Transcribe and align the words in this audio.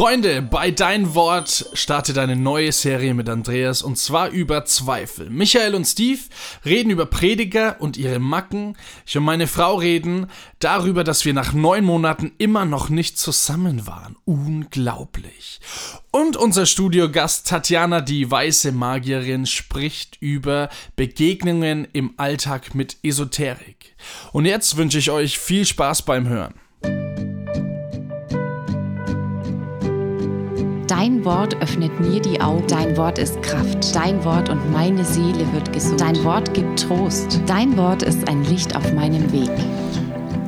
Freunde, 0.00 0.40
bei 0.40 0.70
Dein 0.70 1.14
Wort 1.14 1.66
startet 1.74 2.16
eine 2.16 2.34
neue 2.34 2.72
Serie 2.72 3.12
mit 3.12 3.28
Andreas 3.28 3.82
und 3.82 3.98
zwar 3.98 4.30
über 4.30 4.64
Zweifel. 4.64 5.28
Michael 5.28 5.74
und 5.74 5.84
Steve 5.84 6.20
reden 6.64 6.88
über 6.88 7.04
Prediger 7.04 7.76
und 7.80 7.98
ihre 7.98 8.18
Macken. 8.18 8.78
Ich 9.04 9.18
und 9.18 9.24
meine 9.24 9.46
Frau 9.46 9.74
reden 9.74 10.28
darüber, 10.58 11.04
dass 11.04 11.26
wir 11.26 11.34
nach 11.34 11.52
neun 11.52 11.84
Monaten 11.84 12.32
immer 12.38 12.64
noch 12.64 12.88
nicht 12.88 13.18
zusammen 13.18 13.86
waren. 13.86 14.16
Unglaublich. 14.24 15.60
Und 16.10 16.38
unser 16.38 16.64
Studiogast 16.64 17.46
Tatjana, 17.48 18.00
die 18.00 18.30
weiße 18.30 18.72
Magierin, 18.72 19.44
spricht 19.44 20.16
über 20.20 20.70
Begegnungen 20.96 21.86
im 21.92 22.14
Alltag 22.16 22.74
mit 22.74 22.96
Esoterik. 23.02 23.94
Und 24.32 24.46
jetzt 24.46 24.78
wünsche 24.78 24.96
ich 24.96 25.10
euch 25.10 25.38
viel 25.38 25.66
Spaß 25.66 26.06
beim 26.06 26.26
Hören. 26.26 26.54
Dein 30.90 31.24
Wort 31.24 31.54
öffnet 31.62 32.00
mir 32.00 32.20
die 32.20 32.40
Augen. 32.40 32.66
Dein 32.66 32.96
Wort 32.96 33.20
ist 33.20 33.40
Kraft. 33.42 33.94
Dein 33.94 34.24
Wort 34.24 34.48
und 34.48 34.72
meine 34.72 35.04
Seele 35.04 35.52
wird 35.52 35.72
gesund. 35.72 36.00
Dein 36.00 36.24
Wort 36.24 36.52
gibt 36.52 36.80
Trost. 36.80 37.40
Dein 37.46 37.76
Wort 37.76 38.02
ist 38.02 38.26
ein 38.26 38.42
Licht 38.46 38.74
auf 38.74 38.92
meinem 38.92 39.30
Weg. 39.30 39.52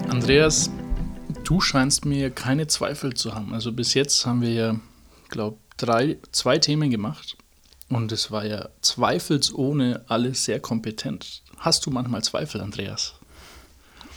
Andreas, 0.09 0.69
du 1.45 1.61
scheinst 1.61 2.07
mir 2.07 2.31
keine 2.31 2.67
Zweifel 2.67 3.15
zu 3.15 3.37
haben. 3.37 3.55
Also 3.55 3.71
bis 3.71 3.95
jetzt 3.95 4.27
haben 4.27 4.43
wir 4.43 4.53
ja, 4.53 4.81
glaube 5.29 5.59
drei, 5.77 6.19
zwei 6.33 6.59
Themen 6.59 6.91
gemacht. 6.91 7.37
Und 7.89 8.11
es 8.11 8.33
war 8.33 8.45
ja 8.45 8.69
zweifelsohne 8.81 10.03
alles 10.09 10.45
sehr 10.45 10.59
kompetent. 10.59 11.45
Hast 11.59 11.87
du 11.87 11.93
manchmal 11.93 12.25
Zweifel, 12.25 12.63
Andreas? 12.63 13.15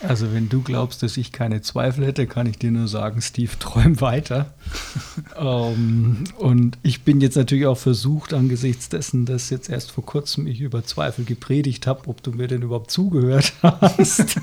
Also 0.08 0.34
wenn 0.34 0.50
du 0.50 0.62
glaubst, 0.62 1.04
dass 1.04 1.18
ich 1.18 1.32
keine 1.32 1.62
Zweifel 1.62 2.06
hätte, 2.06 2.28
kann 2.28 2.48
ich 2.48 2.58
dir 2.58 2.72
nur 2.72 2.88
sagen, 2.88 3.22
Steve, 3.22 3.52
träum 3.60 4.02
weiter. 4.02 4.54
ähm, 5.40 6.24
und 6.38 6.78
ich 6.84 7.04
bin 7.04 7.22
jetzt 7.22 7.36
natürlich 7.36 7.66
auch 7.66 7.78
versucht, 7.78 8.34
angesichts 8.34 8.90
dessen, 8.90 9.26
dass 9.26 9.50
jetzt 9.50 9.70
erst 9.70 9.92
vor 9.92 10.06
kurzem 10.06 10.48
ich 10.48 10.62
über 10.62 10.84
Zweifel 10.84 11.26
gepredigt 11.26 11.88
habe, 11.88 12.08
ob 12.08 12.24
du 12.24 12.32
mir 12.32 12.48
denn 12.48 12.62
überhaupt 12.62 12.92
zugehört 12.92 13.54
hast. 13.62 14.38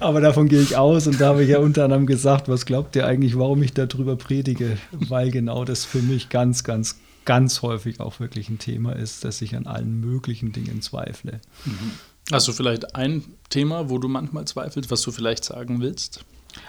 Aber 0.00 0.20
davon 0.20 0.48
gehe 0.48 0.60
ich 0.60 0.76
aus 0.76 1.06
und 1.06 1.20
da 1.20 1.28
habe 1.28 1.44
ich 1.44 1.50
ja 1.50 1.58
unter 1.58 1.84
anderem 1.84 2.06
gesagt, 2.06 2.48
was 2.48 2.66
glaubt 2.66 2.96
ihr 2.96 3.06
eigentlich, 3.06 3.38
warum 3.38 3.62
ich 3.62 3.72
darüber 3.72 4.16
predige? 4.16 4.78
Weil 4.92 5.30
genau 5.30 5.64
das 5.64 5.84
für 5.84 6.02
mich 6.02 6.28
ganz, 6.28 6.64
ganz, 6.64 6.98
ganz 7.24 7.62
häufig 7.62 8.00
auch 8.00 8.20
wirklich 8.20 8.48
ein 8.48 8.58
Thema 8.58 8.92
ist, 8.96 9.24
dass 9.24 9.42
ich 9.42 9.54
an 9.54 9.66
allen 9.66 10.00
möglichen 10.00 10.52
Dingen 10.52 10.82
zweifle. 10.82 11.40
Mhm. 11.64 11.92
Hast 12.30 12.48
du 12.48 12.52
vielleicht 12.52 12.94
ein 12.94 13.24
Thema, 13.48 13.88
wo 13.88 13.98
du 13.98 14.08
manchmal 14.08 14.46
zweifelst, 14.46 14.90
was 14.90 15.02
du 15.02 15.10
vielleicht 15.10 15.44
sagen 15.44 15.80
willst? 15.80 16.24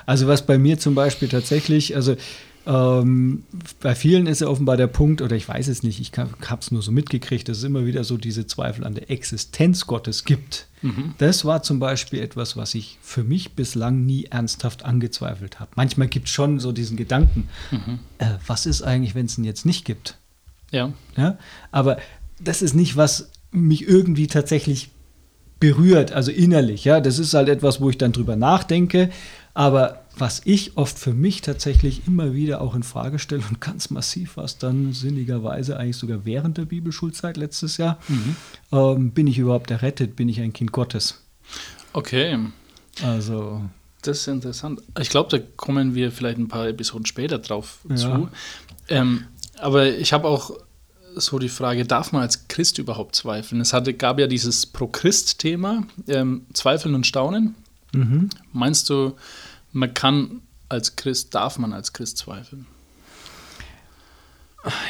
Also 0.05 0.27
was 0.27 0.45
bei 0.45 0.57
mir 0.57 0.79
zum 0.79 0.95
Beispiel 0.95 1.27
tatsächlich, 1.27 1.95
also 1.95 2.15
ähm, 2.65 3.43
bei 3.80 3.95
vielen 3.95 4.27
ist 4.27 4.42
ja 4.42 4.47
offenbar 4.47 4.77
der 4.77 4.87
Punkt, 4.87 5.21
oder 5.21 5.36
ich 5.36 5.47
weiß 5.47 5.67
es 5.70 5.81
nicht, 5.81 5.99
ich 5.99 6.11
habe 6.17 6.61
es 6.61 6.71
nur 6.71 6.81
so 6.81 6.92
mitgekriegt, 6.92 7.47
dass 7.49 7.58
es 7.58 7.64
immer 7.64 7.86
wieder 7.86 8.03
so 8.03 8.17
diese 8.17 8.47
Zweifel 8.47 8.83
an 8.83 8.93
der 8.93 9.09
Existenz 9.09 9.87
Gottes 9.87 10.25
gibt. 10.25 10.67
Mhm. 10.81 11.15
Das 11.17 11.45
war 11.45 11.64
zum 11.64 11.80
Beispiel 11.80 12.21
etwas, 12.21 12.58
was 12.58 12.76
ich 12.76 12.97
für 13.02 13.23
mich 13.23 13.53
bislang 13.53 14.05
nie 14.05 14.26
ernsthaft 14.26 14.83
angezweifelt 14.83 15.59
habe. 15.59 15.71
Manchmal 15.76 16.08
gibt 16.08 16.27
es 16.27 16.33
schon 16.33 16.59
so 16.59 16.71
diesen 16.71 16.97
Gedanken, 16.97 17.49
mhm. 17.71 17.99
äh, 18.20 18.36
was 18.45 18.65
ist 18.65 18.81
eigentlich, 18.83 19.15
wenn 19.15 19.26
es 19.26 19.37
ihn 19.37 19.45
jetzt 19.45 19.65
nicht 19.65 19.86
gibt? 19.86 20.17
Ja. 20.71 20.93
ja. 21.17 21.37
Aber 21.71 21.97
das 22.39 22.61
ist 22.61 22.76
nicht, 22.76 22.95
was 22.95 23.30
mich 23.52 23.87
irgendwie 23.87 24.27
tatsächlich 24.27 24.91
berührt, 25.59 26.11
also 26.11 26.31
innerlich. 26.31 26.86
Ja, 26.86 27.02
das 27.02 27.20
ist 27.20 27.33
halt 27.33 27.49
etwas, 27.49 27.81
wo 27.81 27.89
ich 27.89 27.97
dann 27.97 28.11
drüber 28.11 28.36
nachdenke. 28.36 29.09
Aber 29.53 30.03
was 30.17 30.42
ich 30.45 30.77
oft 30.77 30.99
für 30.99 31.14
mich 31.14 31.42
tatsächlich 31.42 32.08
immer 32.08 32.33
wieder 32.33 32.61
auch 32.61 32.75
in 32.75 32.83
Frage 32.83 33.20
stelle 33.20 33.43
und 33.49 33.61
ganz 33.61 33.89
massiv 33.89 34.37
was 34.37 34.58
dann 34.58 34.93
sinnigerweise 34.93 35.77
eigentlich 35.77 35.97
sogar 35.97 36.25
während 36.25 36.58
der 36.58 36.65
Bibelschulzeit 36.65 37.37
letztes 37.37 37.77
Jahr, 37.77 37.99
mhm. 38.08 38.36
ähm, 38.71 39.11
bin 39.11 39.27
ich 39.27 39.37
überhaupt 39.37 39.71
errettet? 39.71 40.15
Bin 40.15 40.30
ich 40.30 40.39
ein 40.42 40.53
Kind 40.53 40.71
Gottes? 40.71 41.23
Okay. 41.93 42.37
Also. 43.03 43.64
Das 44.02 44.20
ist 44.20 44.27
interessant. 44.27 44.81
Ich 44.99 45.09
glaube, 45.09 45.37
da 45.37 45.43
kommen 45.58 45.93
wir 45.93 46.11
vielleicht 46.11 46.37
ein 46.37 46.47
paar 46.47 46.67
Episoden 46.67 47.05
später 47.05 47.39
drauf 47.39 47.80
ja. 47.89 47.95
zu. 47.97 48.30
Ähm, 48.87 49.26
aber 49.59 49.87
ich 49.87 50.14
habe 50.14 50.27
auch 50.27 50.52
so 51.15 51.39
die 51.39 51.49
Frage, 51.49 51.86
darf 51.86 52.11
man 52.11 52.21
als 52.21 52.47
Christ 52.47 52.77
überhaupt 52.77 53.15
zweifeln? 53.15 53.61
Es 53.61 53.73
hatte, 53.73 53.93
gab 53.93 54.20
ja 54.20 54.27
dieses 54.27 54.65
Pro-Christ-Thema, 54.65 55.83
ähm, 56.08 56.45
Zweifeln 56.53 56.95
und 56.95 57.08
Staunen. 57.08 57.55
Mhm. 57.93 58.30
Meinst 58.53 58.89
du, 58.89 59.15
man 59.71 59.93
kann 59.93 60.42
als 60.67 60.95
Christ, 60.95 61.36
darf 61.36 61.58
man 61.58 61.73
als 61.73 61.93
Christ 61.93 62.17
zweifeln? 62.17 62.65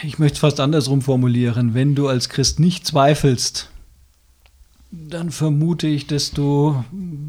Ich 0.03 0.17
möchte 0.17 0.35
es 0.35 0.39
fast 0.39 0.59
andersrum 0.59 1.01
formulieren. 1.01 1.73
Wenn 1.73 1.95
du 1.95 2.07
als 2.07 2.29
Christ 2.29 2.59
nicht 2.59 2.87
zweifelst, 2.87 3.69
dann 4.91 5.31
vermute 5.31 5.87
ich, 5.87 6.07
dass 6.07 6.31
du 6.31 6.83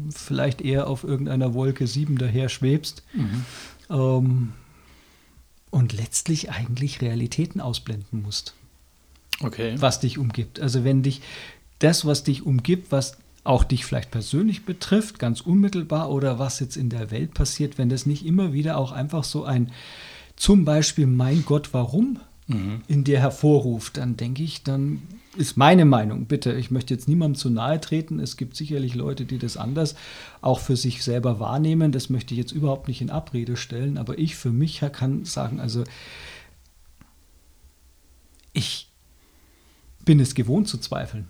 vielleicht 0.09 0.61
eher 0.61 0.87
auf 0.87 1.03
irgendeiner 1.03 1.53
Wolke 1.53 1.85
7 1.85 2.17
daher 2.17 2.49
schwebst 2.49 3.03
mhm. 3.13 3.45
ähm, 3.89 4.53
und 5.69 5.93
letztlich 5.93 6.49
eigentlich 6.49 7.01
Realitäten 7.01 7.61
ausblenden 7.61 8.23
musst 8.23 8.55
okay. 9.43 9.75
was 9.79 9.99
dich 9.99 10.17
umgibt. 10.17 10.59
Also 10.59 10.83
wenn 10.83 11.03
dich 11.03 11.21
das, 11.79 12.05
was 12.05 12.23
dich 12.23 12.45
umgibt, 12.45 12.91
was 12.91 13.17
auch 13.43 13.63
dich 13.63 13.85
vielleicht 13.85 14.11
persönlich 14.11 14.65
betrifft, 14.65 15.17
ganz 15.17 15.41
unmittelbar 15.41 16.11
oder 16.11 16.37
was 16.37 16.59
jetzt 16.59 16.77
in 16.77 16.89
der 16.89 17.09
Welt 17.11 17.33
passiert, 17.33 17.77
wenn 17.77 17.89
das 17.89 18.05
nicht 18.05 18.25
immer 18.25 18.53
wieder 18.53 18.77
auch 18.77 18.91
einfach 18.91 19.23
so 19.23 19.43
ein 19.45 19.71
zum 20.35 20.65
Beispiel 20.65 21.07
mein 21.07 21.43
Gott, 21.45 21.69
warum 21.71 22.19
mhm. 22.47 22.81
in 22.87 23.03
dir 23.03 23.19
hervorruft, 23.19 23.97
dann 23.97 24.17
denke 24.17 24.43
ich, 24.43 24.63
dann 24.63 25.01
ist 25.37 25.55
meine 25.55 25.85
Meinung, 25.85 26.25
bitte, 26.25 26.53
ich 26.53 26.71
möchte 26.71 26.93
jetzt 26.93 27.07
niemandem 27.07 27.39
zu 27.39 27.49
nahe 27.49 27.79
treten, 27.79 28.19
es 28.19 28.37
gibt 28.37 28.55
sicherlich 28.55 28.95
Leute, 28.95 29.25
die 29.25 29.37
das 29.37 29.55
anders 29.55 29.95
auch 30.41 30.59
für 30.59 30.75
sich 30.75 31.03
selber 31.03 31.39
wahrnehmen, 31.39 31.91
das 31.91 32.09
möchte 32.09 32.33
ich 32.33 32.39
jetzt 32.39 32.51
überhaupt 32.51 32.87
nicht 32.87 33.01
in 33.01 33.09
Abrede 33.09 33.55
stellen, 33.55 33.97
aber 33.97 34.19
ich 34.19 34.35
für 34.35 34.51
mich 34.51 34.83
kann 34.91 35.23
sagen, 35.23 35.59
also 35.59 35.83
ich, 38.53 38.90
bin 40.05 40.19
es 40.19 40.35
gewohnt 40.35 40.67
zu 40.67 40.77
zweifeln. 40.77 41.27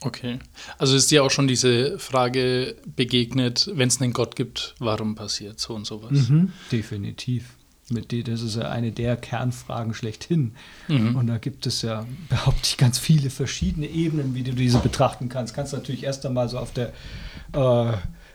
Okay. 0.00 0.38
Also 0.78 0.96
ist 0.96 1.10
dir 1.10 1.24
auch 1.24 1.30
schon 1.30 1.48
diese 1.48 1.98
Frage 1.98 2.76
begegnet, 2.94 3.70
wenn 3.74 3.88
es 3.88 4.00
einen 4.00 4.12
Gott 4.12 4.36
gibt, 4.36 4.74
warum 4.78 5.14
passiert 5.14 5.58
so 5.58 5.74
und 5.74 5.86
sowas? 5.86 6.28
Mhm, 6.28 6.52
definitiv. 6.70 7.54
Mit 7.90 8.12
die, 8.12 8.22
das 8.22 8.40
ist 8.40 8.56
ja 8.56 8.70
eine 8.70 8.92
der 8.92 9.16
Kernfragen 9.16 9.92
schlechthin. 9.92 10.52
Mhm. 10.88 11.16
Und 11.16 11.26
da 11.26 11.36
gibt 11.36 11.66
es 11.66 11.82
ja, 11.82 12.06
behaupte 12.30 12.62
ich, 12.64 12.76
ganz 12.78 12.98
viele 12.98 13.28
verschiedene 13.28 13.86
Ebenen, 13.86 14.34
wie 14.34 14.42
du 14.42 14.52
diese 14.52 14.78
betrachten 14.78 15.28
kannst. 15.28 15.54
Kannst 15.54 15.74
natürlich 15.74 16.04
erst 16.04 16.24
einmal 16.24 16.48
so 16.48 16.58
auf 16.58 16.72
der 16.72 16.92
äh, 17.52 17.92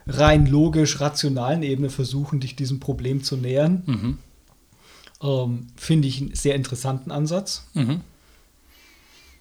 rein 0.08 0.46
logisch 0.46 1.00
rationalen 1.00 1.64
Ebene 1.64 1.90
versuchen, 1.90 2.40
dich 2.40 2.56
diesem 2.56 2.80
Problem 2.80 3.24
zu 3.24 3.38
nähern. 3.38 3.84
Mhm. 3.86 4.18
Ähm, 5.22 5.68
Finde 5.76 6.08
ich 6.08 6.22
einen 6.22 6.36
sehr 6.36 6.54
interessanten 6.56 7.10
Ansatz. 7.10 7.68
Mhm. 7.74 8.02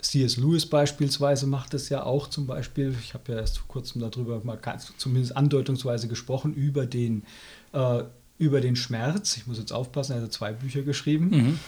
C.S. 0.01 0.37
Lewis 0.37 0.67
beispielsweise 0.67 1.47
macht 1.47 1.75
es 1.75 1.89
ja 1.89 2.05
auch 2.05 2.29
zum 2.29 2.47
Beispiel, 2.47 2.95
ich 3.03 3.15
habe 3.15 3.33
ja 3.33 3.39
erst 3.39 3.59
vor 3.59 3.69
kurzem 3.69 4.01
darüber 4.01 4.41
mal 4.45 4.57
ganz, 4.57 4.93
zumindest 4.97 5.37
andeutungsweise 5.37 6.07
gesprochen, 6.07 6.55
über 6.55 6.87
den, 6.87 7.25
äh, 7.73 8.05
über 8.39 8.61
den 8.61 8.77
Schmerz. 8.77 9.37
Ich 9.37 9.47
muss 9.47 9.59
jetzt 9.59 9.73
aufpassen, 9.73 10.13
er 10.13 10.23
hat 10.23 10.33
zwei 10.33 10.53
Bücher 10.53 10.83
geschrieben. 10.83 11.31
Mhm. 11.31 11.59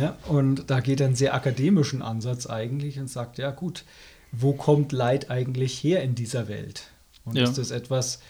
Ja, 0.00 0.16
und 0.28 0.70
da 0.70 0.78
geht 0.78 1.00
er 1.00 1.06
einen 1.06 1.16
sehr 1.16 1.34
akademischen 1.34 2.00
Ansatz 2.00 2.46
eigentlich 2.46 3.00
und 3.00 3.08
sagt, 3.08 3.38
ja 3.38 3.50
gut, 3.50 3.84
wo 4.30 4.52
kommt 4.52 4.92
Leid 4.92 5.30
eigentlich 5.30 5.82
her 5.82 6.02
in 6.02 6.14
dieser 6.14 6.46
Welt? 6.46 6.84
Und 7.24 7.36
ja. 7.36 7.42
ist 7.42 7.58
das 7.58 7.72
etwas, 7.72 8.20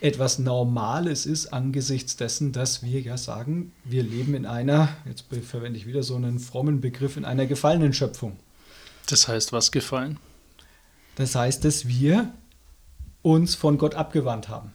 etwas 0.00 0.40
Normales 0.40 1.26
ist 1.26 1.52
angesichts 1.52 2.16
dessen, 2.16 2.50
dass 2.50 2.82
wir 2.82 3.00
ja 3.00 3.16
sagen, 3.16 3.72
wir 3.84 4.02
leben 4.02 4.34
in 4.34 4.46
einer, 4.46 4.88
jetzt 5.06 5.26
verwende 5.44 5.78
ich 5.78 5.86
wieder 5.86 6.02
so 6.02 6.16
einen 6.16 6.40
frommen 6.40 6.80
Begriff, 6.80 7.16
in 7.16 7.24
einer 7.24 7.46
gefallenen 7.46 7.92
Schöpfung. 7.92 8.36
Das 9.06 9.28
heißt, 9.28 9.52
was 9.52 9.70
gefallen? 9.70 10.18
Das 11.16 11.34
heißt, 11.34 11.64
dass 11.64 11.88
wir 11.88 12.32
uns 13.22 13.54
von 13.54 13.78
Gott 13.78 13.94
abgewandt 13.94 14.48
haben. 14.48 14.72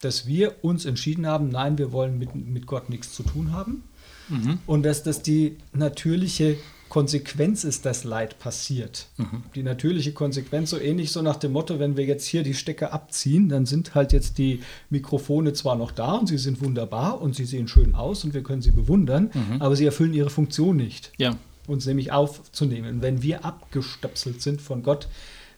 Dass 0.00 0.26
wir 0.26 0.64
uns 0.64 0.84
entschieden 0.84 1.26
haben, 1.26 1.48
nein, 1.48 1.78
wir 1.78 1.92
wollen 1.92 2.18
mit, 2.18 2.34
mit 2.34 2.66
Gott 2.66 2.88
nichts 2.90 3.12
zu 3.12 3.22
tun 3.22 3.52
haben. 3.52 3.84
mhm. 4.32 4.58
und 4.66 4.82
dass 4.84 5.02
das 5.02 5.22
die 5.22 5.58
natürliche 5.72 6.56
Konsequenz 6.88 7.64
ist, 7.64 7.86
dass 7.86 8.04
Leid 8.04 8.38
passiert. 8.38 9.06
Mhm. 9.16 9.44
Die 9.54 9.62
natürliche 9.62 10.12
Konsequenz, 10.12 10.70
so 10.70 10.78
ähnlich 10.78 11.10
so 11.10 11.22
nach 11.22 11.36
dem 11.36 11.52
Motto, 11.52 11.78
wenn 11.78 11.96
wir 11.96 12.04
jetzt 12.04 12.26
hier 12.26 12.42
die 12.42 12.52
Stecker 12.52 12.92
abziehen, 12.92 13.48
dann 13.48 13.64
sind 13.64 13.94
halt 13.94 14.12
jetzt 14.12 14.36
die 14.36 14.60
Mikrofone 14.90 15.54
zwar 15.54 15.76
noch 15.76 15.90
da 15.90 16.12
und 16.12 16.26
sie 16.26 16.36
sind 16.36 16.62
wunderbar 16.62 17.22
und 17.22 17.34
sie 17.34 17.46
sehen 17.46 17.66
schön 17.66 17.94
aus 17.94 18.24
und 18.24 18.34
wir 18.34 18.42
können 18.42 18.60
sie 18.60 18.72
bewundern, 18.72 19.30
mhm. 19.32 19.62
aber 19.62 19.74
sie 19.74 19.86
erfüllen 19.86 20.12
ihre 20.12 20.28
Funktion 20.28 20.76
nicht. 20.76 21.12
Ja. 21.16 21.34
Uns 21.66 21.86
nämlich 21.86 22.12
aufzunehmen. 22.12 23.02
Wenn 23.02 23.22
wir 23.22 23.44
abgestöpselt 23.44 24.42
sind 24.42 24.60
von 24.60 24.82
Gott, 24.82 25.08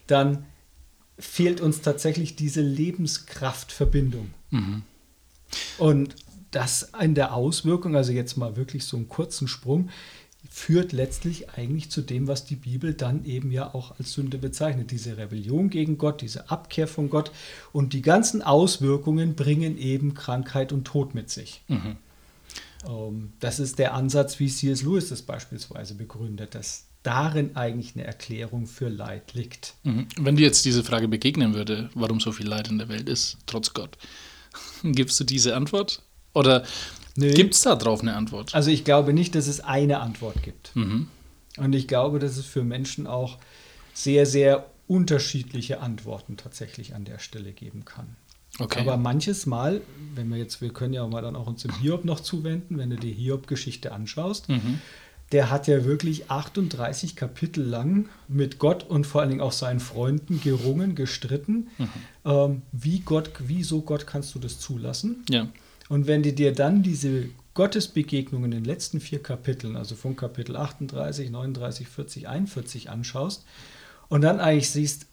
dann 0.07 0.45
fehlt 1.17 1.61
uns 1.61 1.81
tatsächlich 1.81 2.35
diese 2.35 2.61
Lebenskraftverbindung. 2.61 4.33
Mhm. 4.51 4.83
Und 5.77 6.15
das 6.51 6.91
in 7.01 7.15
der 7.15 7.33
Auswirkung, 7.33 7.95
also 7.95 8.11
jetzt 8.11 8.37
mal 8.37 8.55
wirklich 8.55 8.85
so 8.85 8.97
einen 8.97 9.09
kurzen 9.09 9.47
Sprung, 9.47 9.89
führt 10.49 10.93
letztlich 10.93 11.49
eigentlich 11.49 11.89
zu 11.89 12.01
dem, 12.01 12.27
was 12.27 12.45
die 12.45 12.55
Bibel 12.55 12.93
dann 12.93 13.25
eben 13.25 13.51
ja 13.51 13.73
auch 13.73 13.99
als 13.99 14.13
Sünde 14.13 14.37
bezeichnet. 14.37 14.91
Diese 14.91 15.17
Rebellion 15.17 15.69
gegen 15.69 15.97
Gott, 15.97 16.21
diese 16.21 16.49
Abkehr 16.49 16.87
von 16.87 17.09
Gott 17.09 17.31
und 17.73 17.93
die 17.93 18.01
ganzen 18.01 18.41
Auswirkungen 18.41 19.35
bringen 19.35 19.77
eben 19.77 20.13
Krankheit 20.13 20.71
und 20.71 20.85
Tod 20.85 21.15
mit 21.15 21.29
sich. 21.29 21.61
Mhm. 21.67 21.97
Ähm, 22.87 23.33
das 23.39 23.59
ist 23.59 23.79
der 23.79 23.93
Ansatz, 23.93 24.39
wie 24.39 24.49
C.S. 24.49 24.83
Lewis 24.83 25.09
das 25.09 25.21
beispielsweise 25.21 25.95
begründet, 25.95 26.55
dass 26.55 26.87
darin 27.03 27.55
eigentlich 27.55 27.95
eine 27.95 28.05
Erklärung 28.05 28.65
für 28.65 28.89
Leid 28.89 29.33
liegt. 29.33 29.75
Mhm. 29.83 30.07
Wenn 30.17 30.35
dir 30.35 30.43
jetzt 30.43 30.65
diese 30.65 30.83
Frage 30.83 31.07
begegnen 31.07 31.53
würde, 31.53 31.89
warum 31.93 32.19
so 32.19 32.31
viel 32.31 32.47
Leid 32.47 32.69
in 32.69 32.79
der 32.79 32.89
Welt 32.89 33.09
ist, 33.09 33.37
trotz 33.45 33.73
Gott, 33.73 33.97
gibst 34.83 35.19
du 35.19 35.23
diese 35.23 35.55
Antwort? 35.55 36.01
Oder 36.33 36.65
Nee. 37.15 37.31
Gibt 37.31 37.53
es 37.53 37.61
da 37.61 37.75
drauf 37.75 38.01
eine 38.01 38.15
Antwort? 38.15 38.53
Also 38.53 38.69
ich 38.69 38.83
glaube 38.83 39.13
nicht, 39.13 39.35
dass 39.35 39.47
es 39.47 39.61
eine 39.61 39.99
Antwort 39.99 40.43
gibt. 40.43 40.75
Mhm. 40.75 41.07
Und 41.57 41.73
ich 41.73 41.87
glaube, 41.87 42.19
dass 42.19 42.35
es 42.35 42.45
für 42.45 42.63
Menschen 42.63 43.07
auch 43.07 43.37
sehr, 43.93 44.25
sehr 44.25 44.69
unterschiedliche 44.87 45.79
Antworten 45.79 46.35
tatsächlich 46.35 46.93
an 46.93 47.05
der 47.05 47.19
Stelle 47.19 47.53
geben 47.53 47.85
kann. 47.85 48.17
Okay. 48.59 48.79
Aber 48.79 48.97
manches 48.97 49.45
Mal, 49.45 49.81
wenn 50.15 50.29
wir 50.29 50.37
jetzt, 50.37 50.61
wir 50.61 50.69
können 50.69 50.93
ja 50.93 51.05
mal 51.07 51.21
dann 51.21 51.35
auch 51.35 51.47
uns 51.47 51.63
dem 51.63 51.73
Hiob 51.79 52.05
noch 52.05 52.19
zuwenden, 52.19 52.77
wenn 52.77 52.89
du 52.89 52.95
die 52.95 53.11
Hiob-Geschichte 53.11 53.91
anschaust, 53.91 54.49
mhm. 54.49 54.79
der 55.31 55.49
hat 55.49 55.67
ja 55.67 55.83
wirklich 55.83 56.31
38 56.31 57.15
Kapitel 57.15 57.63
lang 57.63 58.07
mit 58.27 58.59
Gott 58.59 58.83
und 58.83 59.05
vor 59.05 59.21
allen 59.21 59.31
Dingen 59.31 59.41
auch 59.41 59.51
seinen 59.51 59.79
Freunden 59.79 60.39
gerungen, 60.41 60.95
gestritten. 60.95 61.67
Mhm. 61.77 61.89
Ähm, 62.23 62.61
wie 62.71 62.99
Gott, 62.99 63.31
wieso 63.39 63.81
Gott 63.81 64.07
kannst 64.07 64.33
du 64.35 64.39
das 64.39 64.59
zulassen? 64.59 65.25
Ja. 65.29 65.47
Und 65.89 66.07
wenn 66.07 66.23
du 66.23 66.31
dir 66.31 66.53
dann 66.53 66.81
diese 66.81 67.25
Gottesbegegnungen 67.53 68.51
in 68.51 68.63
den 68.63 68.65
letzten 68.65 68.99
vier 68.99 69.21
Kapiteln, 69.21 69.75
also 69.75 69.95
von 69.95 70.15
Kapitel 70.15 70.55
38, 70.55 71.29
39, 71.29 71.87
40, 71.87 72.27
41 72.27 72.89
anschaust 72.89 73.45
und 74.09 74.21
dann 74.21 74.39
eigentlich 74.39 74.69
siehst, 74.69 75.07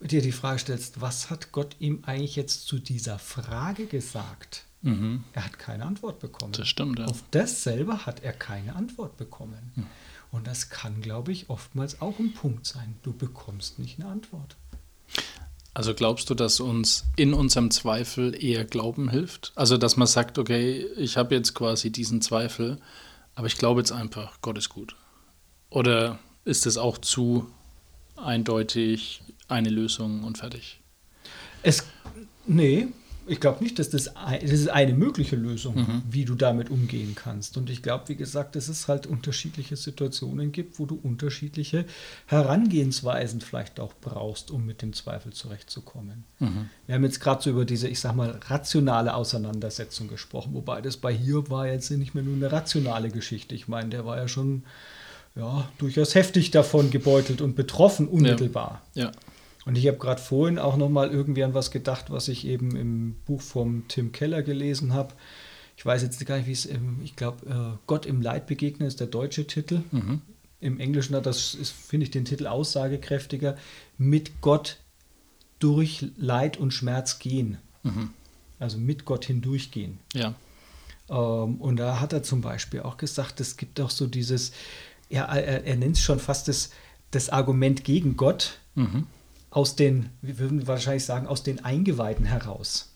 dir 0.00 0.22
die 0.22 0.32
Frage 0.32 0.58
stellst, 0.58 1.00
was 1.00 1.30
hat 1.30 1.52
Gott 1.52 1.76
ihm 1.78 2.02
eigentlich 2.06 2.36
jetzt 2.36 2.66
zu 2.66 2.78
dieser 2.78 3.18
Frage 3.18 3.86
gesagt? 3.86 4.64
Mhm. 4.82 5.24
Er 5.34 5.44
hat 5.44 5.58
keine 5.58 5.84
Antwort 5.84 6.20
bekommen. 6.20 6.52
Das 6.52 6.68
stimmt, 6.68 6.98
ja. 6.98 7.04
Auf 7.04 7.22
das 7.30 7.62
selber 7.62 8.06
hat 8.06 8.22
er 8.22 8.32
keine 8.32 8.74
Antwort 8.74 9.16
bekommen. 9.16 9.72
Mhm. 9.74 9.86
Und 10.32 10.46
das 10.46 10.70
kann, 10.70 11.00
glaube 11.00 11.32
ich, 11.32 11.50
oftmals 11.50 12.00
auch 12.00 12.18
ein 12.18 12.32
Punkt 12.32 12.66
sein. 12.66 12.94
Du 13.02 13.12
bekommst 13.12 13.78
nicht 13.78 14.00
eine 14.00 14.08
Antwort. 14.08 14.56
Also 15.74 15.94
glaubst 15.94 16.30
du, 16.30 16.34
dass 16.34 16.60
uns 16.60 17.04
in 17.16 17.34
unserem 17.34 17.70
Zweifel 17.70 18.42
eher 18.42 18.64
Glauben 18.64 19.08
hilft? 19.10 19.52
Also 19.54 19.76
dass 19.76 19.96
man 19.96 20.06
sagt, 20.06 20.38
okay, 20.38 20.86
ich 20.96 21.16
habe 21.16 21.34
jetzt 21.34 21.54
quasi 21.54 21.90
diesen 21.90 22.22
Zweifel, 22.22 22.80
aber 23.34 23.46
ich 23.46 23.56
glaube 23.56 23.80
jetzt 23.80 23.92
einfach, 23.92 24.40
Gott 24.40 24.58
ist 24.58 24.68
gut. 24.68 24.96
Oder 25.68 26.18
ist 26.44 26.66
es 26.66 26.76
auch 26.76 26.98
zu 26.98 27.48
eindeutig 28.16 29.22
eine 29.50 29.70
Lösung 29.70 30.24
und 30.24 30.38
fertig? 30.38 30.80
Es, 31.62 31.84
nee, 32.46 32.88
ich 33.30 33.38
glaube 33.38 33.62
nicht, 33.62 33.78
dass 33.78 33.90
das, 33.90 34.10
das 34.14 34.50
ist 34.50 34.68
eine 34.68 34.92
mögliche 34.92 35.36
Lösung, 35.36 35.76
mhm. 35.76 36.02
wie 36.10 36.24
du 36.24 36.34
damit 36.34 36.68
umgehen 36.68 37.14
kannst. 37.14 37.56
Und 37.56 37.70
ich 37.70 37.80
glaube, 37.80 38.08
wie 38.08 38.16
gesagt, 38.16 38.56
dass 38.56 38.68
es 38.68 38.88
halt 38.88 39.06
unterschiedliche 39.06 39.76
Situationen 39.76 40.50
gibt, 40.50 40.80
wo 40.80 40.86
du 40.86 40.98
unterschiedliche 41.00 41.84
Herangehensweisen 42.26 43.40
vielleicht 43.40 43.78
auch 43.78 43.92
brauchst, 44.00 44.50
um 44.50 44.66
mit 44.66 44.82
dem 44.82 44.94
Zweifel 44.94 45.32
zurechtzukommen. 45.32 46.24
Mhm. 46.40 46.70
Wir 46.86 46.96
haben 46.96 47.04
jetzt 47.04 47.20
gerade 47.20 47.40
so 47.40 47.50
über 47.50 47.64
diese, 47.64 47.86
ich 47.86 48.00
sag 48.00 48.16
mal, 48.16 48.40
rationale 48.48 49.14
Auseinandersetzung 49.14 50.08
gesprochen, 50.08 50.54
wobei 50.54 50.80
das 50.80 50.96
bei 50.96 51.14
Hiob 51.14 51.50
war 51.50 51.68
jetzt 51.68 51.88
nicht 51.92 52.16
mehr 52.16 52.24
nur 52.24 52.34
eine 52.34 52.50
rationale 52.50 53.10
Geschichte. 53.10 53.54
Ich 53.54 53.68
meine, 53.68 53.90
der 53.90 54.04
war 54.04 54.16
ja 54.16 54.26
schon 54.26 54.64
ja, 55.36 55.68
durchaus 55.78 56.16
heftig 56.16 56.50
davon 56.50 56.90
gebeutelt 56.90 57.42
und 57.42 57.54
betroffen 57.54 58.08
unmittelbar. 58.08 58.82
ja. 58.94 59.04
ja. 59.04 59.12
Und 59.70 59.78
ich 59.78 59.86
habe 59.86 59.98
gerade 59.98 60.20
vorhin 60.20 60.58
auch 60.58 60.76
noch 60.76 60.88
mal 60.88 61.12
irgendwie 61.12 61.44
an 61.44 61.54
was 61.54 61.70
gedacht, 61.70 62.06
was 62.10 62.26
ich 62.26 62.44
eben 62.44 62.74
im 62.74 63.14
Buch 63.24 63.40
vom 63.40 63.86
Tim 63.86 64.10
Keller 64.10 64.42
gelesen 64.42 64.94
habe. 64.94 65.14
Ich 65.76 65.86
weiß 65.86 66.02
jetzt 66.02 66.26
gar 66.26 66.38
nicht, 66.38 66.48
wie 66.48 66.52
es, 66.52 66.68
ich 67.04 67.14
glaube, 67.14 67.46
äh, 67.48 67.78
Gott 67.86 68.04
im 68.04 68.20
Leid 68.20 68.48
begegnen 68.48 68.88
ist 68.88 68.98
der 68.98 69.06
deutsche 69.06 69.46
Titel. 69.46 69.82
Mhm. 69.92 70.22
Im 70.58 70.80
Englischen 70.80 71.14
hat 71.14 71.24
das, 71.24 71.56
finde 71.86 72.02
ich, 72.02 72.10
den 72.10 72.24
Titel 72.24 72.48
aussagekräftiger. 72.48 73.56
Mit 73.96 74.40
Gott 74.40 74.78
durch 75.60 76.04
Leid 76.16 76.56
und 76.56 76.72
Schmerz 76.72 77.20
gehen. 77.20 77.58
Mhm. 77.84 78.10
Also 78.58 78.76
mit 78.76 79.04
Gott 79.04 79.24
hindurchgehen. 79.26 80.00
Ja. 80.14 80.34
Ähm, 81.08 81.60
und 81.60 81.76
da 81.76 82.00
hat 82.00 82.12
er 82.12 82.24
zum 82.24 82.40
Beispiel 82.40 82.80
auch 82.80 82.96
gesagt, 82.96 83.38
es 83.38 83.56
gibt 83.56 83.80
auch 83.80 83.90
so 83.90 84.08
dieses, 84.08 84.50
ja, 85.10 85.26
er, 85.26 85.64
er 85.64 85.76
nennt 85.76 85.94
es 85.94 86.02
schon 86.02 86.18
fast 86.18 86.48
das, 86.48 86.70
das 87.12 87.28
Argument 87.28 87.84
gegen 87.84 88.16
Gott. 88.16 88.58
Mhm 88.74 89.06
aus 89.50 89.76
den, 89.76 90.10
wir 90.22 90.38
würden 90.38 90.66
wahrscheinlich 90.66 91.04
sagen, 91.04 91.26
aus 91.26 91.42
den 91.42 91.64
Eingeweiden 91.64 92.24
heraus. 92.24 92.94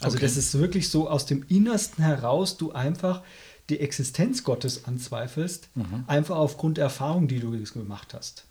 Also 0.00 0.16
okay. 0.16 0.26
das 0.26 0.36
ist 0.36 0.58
wirklich 0.58 0.88
so 0.88 1.08
aus 1.08 1.26
dem 1.26 1.44
Innersten 1.48 2.02
heraus, 2.02 2.56
du 2.56 2.72
einfach 2.72 3.22
die 3.68 3.80
Existenz 3.80 4.44
Gottes 4.44 4.86
anzweifelst, 4.86 5.68
mhm. 5.74 6.04
einfach 6.06 6.36
aufgrund 6.36 6.78
der 6.78 6.84
Erfahrung, 6.84 7.28
die 7.28 7.38
du 7.38 7.50
gemacht 7.50 8.14
hast. 8.14 8.46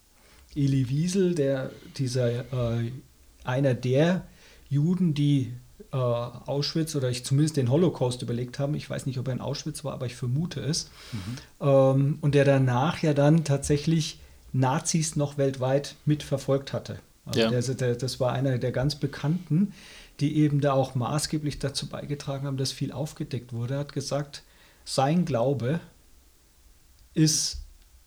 Eli 0.55 0.89
Wiesel, 0.89 1.35
der, 1.35 1.71
dieser, 1.97 2.79
äh, 2.79 2.91
einer 3.43 3.73
der 3.73 4.27
Juden, 4.69 5.13
die 5.13 5.53
äh, 5.91 5.97
Auschwitz 5.97 6.95
oder 6.95 7.09
ich 7.09 7.25
zumindest 7.25 7.57
den 7.57 7.69
Holocaust 7.69 8.21
überlegt 8.21 8.59
haben, 8.59 8.75
ich 8.75 8.89
weiß 8.89 9.05
nicht, 9.05 9.17
ob 9.19 9.27
er 9.27 9.33
in 9.33 9.41
Auschwitz 9.41 9.83
war, 9.83 9.93
aber 9.93 10.05
ich 10.05 10.15
vermute 10.15 10.61
es, 10.61 10.89
mhm. 11.11 11.67
ähm, 11.67 12.17
und 12.21 12.35
der 12.35 12.45
danach 12.45 13.01
ja 13.01 13.13
dann 13.13 13.43
tatsächlich 13.43 14.19
Nazis 14.53 15.15
noch 15.15 15.37
weltweit 15.37 15.95
mitverfolgt 16.05 16.73
hatte. 16.73 16.99
Also 17.29 17.39
ja. 17.39 17.49
der, 17.49 17.75
der, 17.75 17.95
das 17.95 18.19
war 18.19 18.33
einer 18.33 18.57
der 18.57 18.71
ganz 18.71 18.95
bekannten, 18.95 19.73
die 20.19 20.37
eben 20.37 20.61
da 20.61 20.73
auch 20.73 20.95
maßgeblich 20.95 21.59
dazu 21.59 21.87
beigetragen 21.87 22.45
haben, 22.45 22.57
dass 22.57 22.71
viel 22.71 22.91
aufgedeckt 22.91 23.53
wurde. 23.53 23.75
Er 23.75 23.79
hat 23.81 23.93
gesagt, 23.93 24.43
sein 24.83 25.25
Glaube 25.25 25.79
ist 27.13 27.59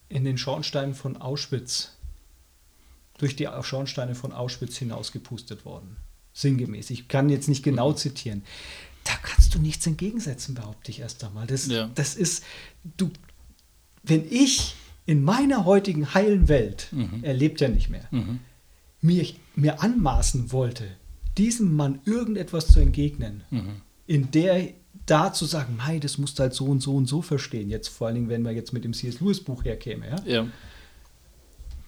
in 0.09 0.25
den 0.25 0.37
Schornsteinen 0.37 0.95
von 0.95 1.17
Auschwitz, 1.17 1.93
durch 3.19 3.37
die 3.37 3.49
Schornsteine 3.63 4.15
von 4.15 4.33
Auschwitz 4.33 4.77
hinausgepustet 4.77 5.65
worden. 5.65 5.97
Sinngemäß. 6.35 6.91
Ich 6.91 7.09
kann 7.09 7.29
jetzt 7.29 7.49
nicht 7.49 7.63
genau 7.63 7.91
mhm. 7.91 7.97
zitieren. 7.97 8.43
Da 9.05 9.13
kannst 9.23 9.55
du 9.55 9.59
nichts 9.59 9.87
entgegensetzen, 9.87 10.55
behaupte 10.55 10.91
ich 10.91 11.01
erst 11.01 11.23
einmal. 11.25 11.47
Das, 11.47 11.67
ja. 11.67 11.91
das 11.95 12.15
ist, 12.15 12.45
du, 12.97 13.11
wenn 14.03 14.25
ich 14.31 14.75
in 15.07 15.23
meiner 15.25 15.65
heutigen 15.65 16.15
heilen 16.15 16.49
Welt, 16.49 16.89
mhm. 16.91 17.21
er 17.23 17.35
lebt 17.35 17.61
ja 17.61 17.69
nicht 17.69 17.91
mehr, 17.91 18.07
mhm 18.11 18.41
mir, 19.03 19.27
mir 19.55 19.83
anmaßen 19.83 20.53
wollte, 20.53 20.87
diesem 21.37 21.75
Mann 21.75 22.01
irgendetwas 22.05 22.69
zu 22.69 22.81
entgegnen, 22.81 23.43
mhm. 23.51 23.83
in 24.07 24.31
der 24.31 24.71
da 25.07 25.33
zu 25.33 25.47
sagen, 25.47 25.77
mei, 25.77 25.99
das 25.99 26.19
musst 26.19 26.39
du 26.39 26.45
halt 26.45 26.55
so 26.55 26.67
und 26.67 26.81
so 26.81 26.95
und 26.95 27.07
so 27.07 27.23
verstehen, 27.23 27.69
jetzt 27.69 27.89
vor 27.89 28.07
allen 28.07 28.15
Dingen, 28.15 28.29
wenn 28.29 28.43
man 28.43 28.55
jetzt 28.55 28.73
mit 28.73 28.85
dem 28.85 28.95
C.S. 28.95 29.21
Lewis 29.21 29.43
Buch 29.43 29.65
herkäme, 29.65 30.09
ja? 30.09 30.17
ja. 30.25 30.47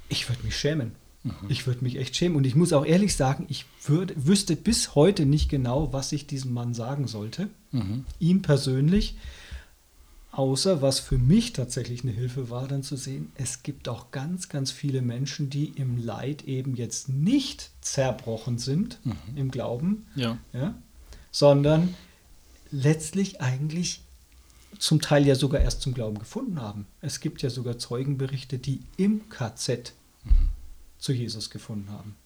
Ich 0.09 0.29
würde 0.29 0.43
mich 0.43 0.57
schämen. 0.57 0.93
Mhm. 1.23 1.33
Ich 1.49 1.67
würde 1.67 1.83
mich 1.83 1.97
echt 1.97 2.17
schämen. 2.17 2.37
Und 2.37 2.45
ich 2.45 2.55
muss 2.55 2.73
auch 2.73 2.85
ehrlich 2.85 3.15
sagen, 3.17 3.47
ich 3.49 3.65
würd, 3.87 4.27
wüsste 4.27 4.57
bis 4.57 4.95
heute 4.95 5.27
nicht 5.27 5.49
genau, 5.49 5.93
was 5.93 6.13
ich 6.13 6.27
diesem 6.27 6.53
Mann 6.53 6.75
sagen 6.75 7.07
sollte. 7.07 7.49
Mhm. 7.71 8.05
Ihm 8.19 8.43
persönlich. 8.43 9.17
Außer 10.37 10.83
was 10.83 10.99
für 10.99 11.17
mich 11.17 11.53
tatsächlich 11.53 12.03
eine 12.03 12.11
Hilfe 12.11 12.51
war, 12.51 12.67
dann 12.67 12.83
zu 12.83 12.97
sehen, 12.97 13.31
es 13.37 13.63
gibt 13.63 13.89
auch 13.89 14.11
ganz, 14.11 14.49
ganz 14.49 14.73
viele 14.73 15.01
Menschen, 15.01 15.49
die 15.49 15.67
im 15.67 15.97
Leid 15.97 16.43
eben 16.43 16.75
jetzt 16.75 17.09
nicht 17.09 17.71
zerbrochen 17.81 18.59
sind 18.59 18.99
mhm. 19.05 19.15
im 19.37 19.51
Glauben, 19.53 20.07
ja. 20.17 20.39
Ja, 20.53 20.75
sondern 21.31 21.95
letztlich 22.73 23.41
eigentlich 23.41 24.01
zum 24.81 25.01
Teil 25.01 25.25
ja 25.25 25.37
sogar 25.37 25.61
erst 25.61 25.83
zum 25.83 25.95
Glauben 25.95 26.19
gefunden 26.19 26.61
haben. 26.61 26.87
Es 27.01 27.21
gibt 27.21 27.43
ja 27.43 27.51
sogar 27.51 27.79
Zeugenberichte, 27.79 28.59
die 28.59 28.81
im 28.97 29.29
KZ 29.29 29.93
mhm. 30.25 30.49
zu 30.99 31.13
Jesus 31.13 31.49
gefunden 31.51 31.91
haben. 31.93 32.17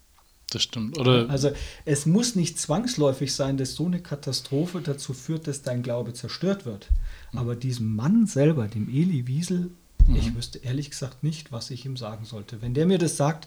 Das 0.50 0.62
stimmt. 0.62 0.99
Oder 0.99 1.28
also 1.28 1.50
es 1.85 2.07
muss 2.07 2.35
nicht 2.35 2.59
zwangsläufig 2.59 3.35
sein, 3.35 3.59
dass 3.59 3.75
so 3.75 3.87
eine 3.87 4.00
Katastrophe 4.00 4.81
dazu 4.81 5.12
führt, 5.12 5.47
dass 5.47 5.62
dein 5.62 5.83
Glaube 5.83 6.14
zerstört 6.14 6.64
wird. 6.64 6.88
Mhm. 7.33 7.38
Aber 7.38 7.57
diesem 7.57 7.95
Mann 7.95 8.26
selber, 8.26 8.67
dem 8.67 8.88
Eli 8.88 9.26
Wiesel, 9.26 9.71
mhm. 10.07 10.17
ich 10.17 10.35
wüsste 10.35 10.59
ehrlich 10.59 10.90
gesagt 10.90 11.23
nicht, 11.23 11.52
was 11.52 11.71
ich 11.71 11.85
ihm 11.85 11.97
sagen 11.97 12.25
sollte. 12.25 12.62
Wenn 12.62 12.73
der 12.73 12.87
mir 12.87 12.99
das 12.99 13.17
sagt, 13.17 13.47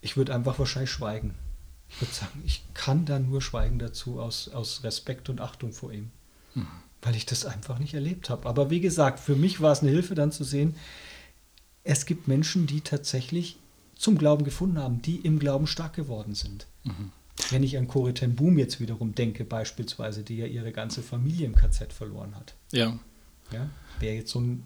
ich 0.00 0.16
würde 0.16 0.34
einfach 0.34 0.58
wahrscheinlich 0.58 0.90
schweigen. 0.90 1.34
Ich 1.90 2.00
würde 2.00 2.14
sagen, 2.14 2.42
ich 2.46 2.64
kann 2.72 3.04
da 3.04 3.18
nur 3.18 3.42
schweigen 3.42 3.78
dazu 3.78 4.18
aus, 4.18 4.48
aus 4.48 4.82
Respekt 4.82 5.28
und 5.28 5.40
Achtung 5.40 5.72
vor 5.72 5.92
ihm. 5.92 6.10
Mhm. 6.54 6.66
Weil 7.02 7.16
ich 7.16 7.26
das 7.26 7.44
einfach 7.44 7.78
nicht 7.78 7.92
erlebt 7.92 8.30
habe. 8.30 8.48
Aber 8.48 8.70
wie 8.70 8.80
gesagt, 8.80 9.20
für 9.20 9.36
mich 9.36 9.60
war 9.60 9.72
es 9.72 9.80
eine 9.80 9.90
Hilfe 9.90 10.14
dann 10.14 10.32
zu 10.32 10.42
sehen, 10.42 10.74
es 11.82 12.06
gibt 12.06 12.28
Menschen, 12.28 12.66
die 12.66 12.80
tatsächlich 12.80 13.58
zum 14.04 14.18
Glauben 14.18 14.44
gefunden 14.44 14.78
haben, 14.78 15.00
die 15.00 15.16
im 15.16 15.38
Glauben 15.38 15.66
stark 15.66 15.94
geworden 15.94 16.34
sind. 16.34 16.66
Mhm. 16.82 17.10
Wenn 17.48 17.62
ich 17.62 17.78
an 17.78 17.88
Corrie 17.88 18.12
ten 18.12 18.36
Boom 18.36 18.58
jetzt 18.58 18.78
wiederum 18.78 19.14
denke, 19.14 19.46
beispielsweise, 19.46 20.22
die 20.22 20.36
ja 20.36 20.44
ihre 20.44 20.72
ganze 20.72 21.02
Familie 21.02 21.46
im 21.46 21.56
KZ 21.56 21.90
verloren 21.90 22.34
hat. 22.36 22.52
Ja. 22.70 22.98
ja 23.50 23.66
Wäre 24.00 24.16
jetzt 24.16 24.30
so 24.30 24.40
ein 24.40 24.64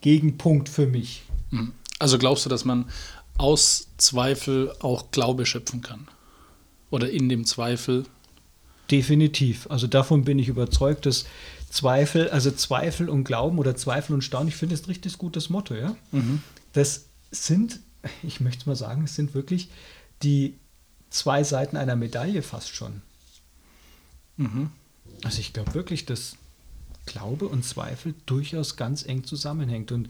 Gegenpunkt 0.00 0.68
für 0.68 0.88
mich. 0.88 1.22
Mhm. 1.50 1.72
Also 2.00 2.18
glaubst 2.18 2.46
du, 2.46 2.50
dass 2.50 2.64
man 2.64 2.90
aus 3.38 3.90
Zweifel 3.96 4.74
auch 4.80 5.12
Glaube 5.12 5.46
schöpfen 5.46 5.80
kann? 5.80 6.08
Oder 6.90 7.08
in 7.10 7.28
dem 7.28 7.44
Zweifel? 7.44 8.04
Definitiv. 8.90 9.68
Also 9.70 9.86
davon 9.86 10.24
bin 10.24 10.40
ich 10.40 10.48
überzeugt, 10.48 11.06
dass 11.06 11.26
Zweifel, 11.70 12.28
also 12.30 12.50
Zweifel 12.50 13.08
und 13.08 13.22
Glauben 13.22 13.58
oder 13.58 13.76
Zweifel 13.76 14.14
und 14.14 14.22
Staunen, 14.22 14.48
ich 14.48 14.56
finde 14.56 14.74
ein 14.74 14.84
richtig 14.86 15.16
gutes 15.16 15.48
Motto, 15.48 15.76
ja. 15.76 15.94
Mhm. 16.10 16.42
Das 16.72 17.06
sind 17.30 17.78
ich 18.22 18.40
möchte 18.40 18.68
mal 18.68 18.76
sagen, 18.76 19.04
es 19.04 19.16
sind 19.16 19.34
wirklich 19.34 19.68
die 20.22 20.54
zwei 21.10 21.44
Seiten 21.44 21.76
einer 21.76 21.96
Medaille 21.96 22.42
fast 22.42 22.74
schon. 22.74 23.02
Mhm. 24.36 24.70
Also 25.22 25.40
ich 25.40 25.52
glaube 25.52 25.74
wirklich, 25.74 26.06
dass 26.06 26.36
Glaube 27.06 27.46
und 27.46 27.64
Zweifel 27.64 28.14
durchaus 28.26 28.76
ganz 28.76 29.04
eng 29.06 29.24
zusammenhängt. 29.24 29.92
Und 29.92 30.08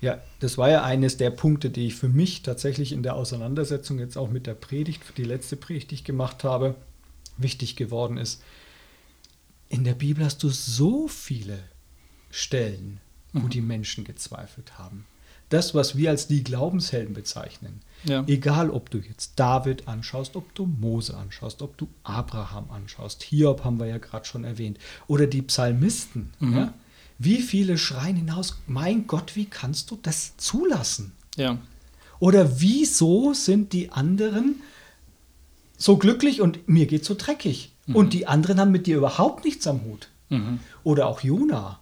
ja, 0.00 0.20
das 0.40 0.58
war 0.58 0.70
ja 0.70 0.82
eines 0.82 1.18
der 1.18 1.30
Punkte, 1.30 1.70
die 1.70 1.86
ich 1.86 1.94
für 1.94 2.08
mich 2.08 2.42
tatsächlich 2.42 2.92
in 2.92 3.02
der 3.02 3.14
Auseinandersetzung 3.14 3.98
jetzt 3.98 4.16
auch 4.16 4.30
mit 4.30 4.46
der 4.46 4.54
Predigt, 4.54 5.02
die 5.16 5.24
letzte 5.24 5.56
Predigt, 5.56 5.90
die 5.90 5.96
ich 5.96 6.04
gemacht 6.04 6.44
habe, 6.44 6.74
wichtig 7.36 7.76
geworden 7.76 8.16
ist. 8.16 8.42
In 9.68 9.84
der 9.84 9.94
Bibel 9.94 10.24
hast 10.24 10.42
du 10.42 10.48
so 10.48 11.06
viele 11.06 11.62
Stellen, 12.30 13.00
wo 13.32 13.40
mhm. 13.40 13.50
die 13.50 13.60
Menschen 13.60 14.04
gezweifelt 14.04 14.78
haben 14.78 15.06
das, 15.50 15.74
was 15.74 15.96
wir 15.96 16.10
als 16.10 16.26
die 16.26 16.42
Glaubenshelden 16.42 17.14
bezeichnen. 17.14 17.80
Ja. 18.04 18.24
Egal, 18.26 18.70
ob 18.70 18.88
du 18.88 18.98
jetzt 18.98 19.32
David 19.36 19.86
anschaust, 19.86 20.36
ob 20.36 20.54
du 20.54 20.64
Mose 20.64 21.16
anschaust, 21.16 21.60
ob 21.60 21.76
du 21.76 21.88
Abraham 22.02 22.70
anschaust, 22.70 23.22
Hiob 23.22 23.62
haben 23.64 23.78
wir 23.78 23.86
ja 23.86 23.98
gerade 23.98 24.24
schon 24.24 24.44
erwähnt, 24.44 24.78
oder 25.06 25.26
die 25.26 25.42
Psalmisten. 25.42 26.32
Mhm. 26.38 26.56
Ja? 26.56 26.74
Wie 27.18 27.42
viele 27.42 27.76
schreien 27.76 28.16
hinaus, 28.16 28.58
mein 28.66 29.06
Gott, 29.06 29.36
wie 29.36 29.44
kannst 29.44 29.90
du 29.90 29.98
das 30.00 30.36
zulassen? 30.38 31.12
Ja. 31.36 31.58
Oder 32.18 32.60
wieso 32.60 33.34
sind 33.34 33.72
die 33.72 33.92
anderen 33.92 34.62
so 35.76 35.96
glücklich 35.98 36.40
und 36.40 36.68
mir 36.68 36.86
geht 36.86 37.04
so 37.04 37.14
dreckig? 37.14 37.72
Mhm. 37.86 37.96
Und 37.96 38.12
die 38.14 38.26
anderen 38.26 38.60
haben 38.60 38.70
mit 38.70 38.86
dir 38.86 38.96
überhaupt 38.96 39.44
nichts 39.44 39.66
am 39.66 39.84
Hut. 39.84 40.08
Mhm. 40.30 40.60
Oder 40.84 41.06
auch 41.06 41.20
Jona. 41.20 41.80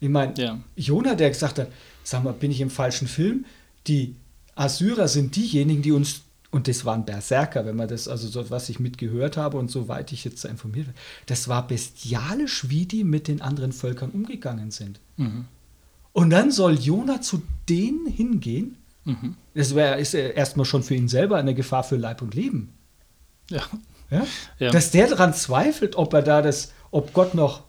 Ich 0.00 0.10
meine, 0.10 0.34
ja. 0.36 0.58
Jona, 0.76 1.14
der 1.14 1.30
gesagt 1.30 1.58
hat, 1.58 1.68
sag 2.04 2.22
mal, 2.22 2.32
bin 2.32 2.50
ich 2.50 2.60
im 2.60 2.70
falschen 2.70 3.08
Film? 3.08 3.44
Die 3.86 4.14
Assyrer 4.54 5.08
sind 5.08 5.34
diejenigen, 5.34 5.82
die 5.82 5.92
uns, 5.92 6.22
und 6.50 6.68
das 6.68 6.84
waren 6.84 7.04
Berserker, 7.04 7.66
wenn 7.66 7.74
man 7.74 7.88
das, 7.88 8.06
also 8.06 8.28
so, 8.28 8.50
was 8.50 8.68
ich 8.68 8.78
mitgehört 8.78 9.36
habe 9.36 9.56
und 9.58 9.70
soweit 9.70 10.12
ich 10.12 10.24
jetzt 10.24 10.44
informiert 10.44 10.86
bin, 10.86 10.94
das 11.26 11.48
war 11.48 11.66
bestialisch, 11.66 12.68
wie 12.68 12.86
die 12.86 13.02
mit 13.02 13.26
den 13.26 13.40
anderen 13.40 13.72
Völkern 13.72 14.10
umgegangen 14.10 14.70
sind. 14.70 15.00
Mhm. 15.16 15.46
Und 16.12 16.30
dann 16.30 16.52
soll 16.52 16.78
Jona 16.78 17.20
zu 17.20 17.42
denen 17.68 18.06
hingehen. 18.06 18.76
Mhm. 19.04 19.34
Das 19.54 19.74
wär, 19.74 19.98
ist 19.98 20.14
erstmal 20.14 20.64
schon 20.64 20.84
für 20.84 20.94
ihn 20.94 21.08
selber 21.08 21.36
eine 21.36 21.54
Gefahr 21.54 21.82
für 21.82 21.96
Leib 21.96 22.22
und 22.22 22.34
Leben. 22.34 22.72
Ja. 23.50 23.62
ja? 24.10 24.26
ja. 24.60 24.70
Dass 24.70 24.92
der 24.92 25.08
daran 25.08 25.34
zweifelt, 25.34 25.96
ob 25.96 26.12
er 26.14 26.22
da 26.22 26.40
das, 26.40 26.72
ob 26.92 27.12
Gott 27.12 27.34
noch 27.34 27.64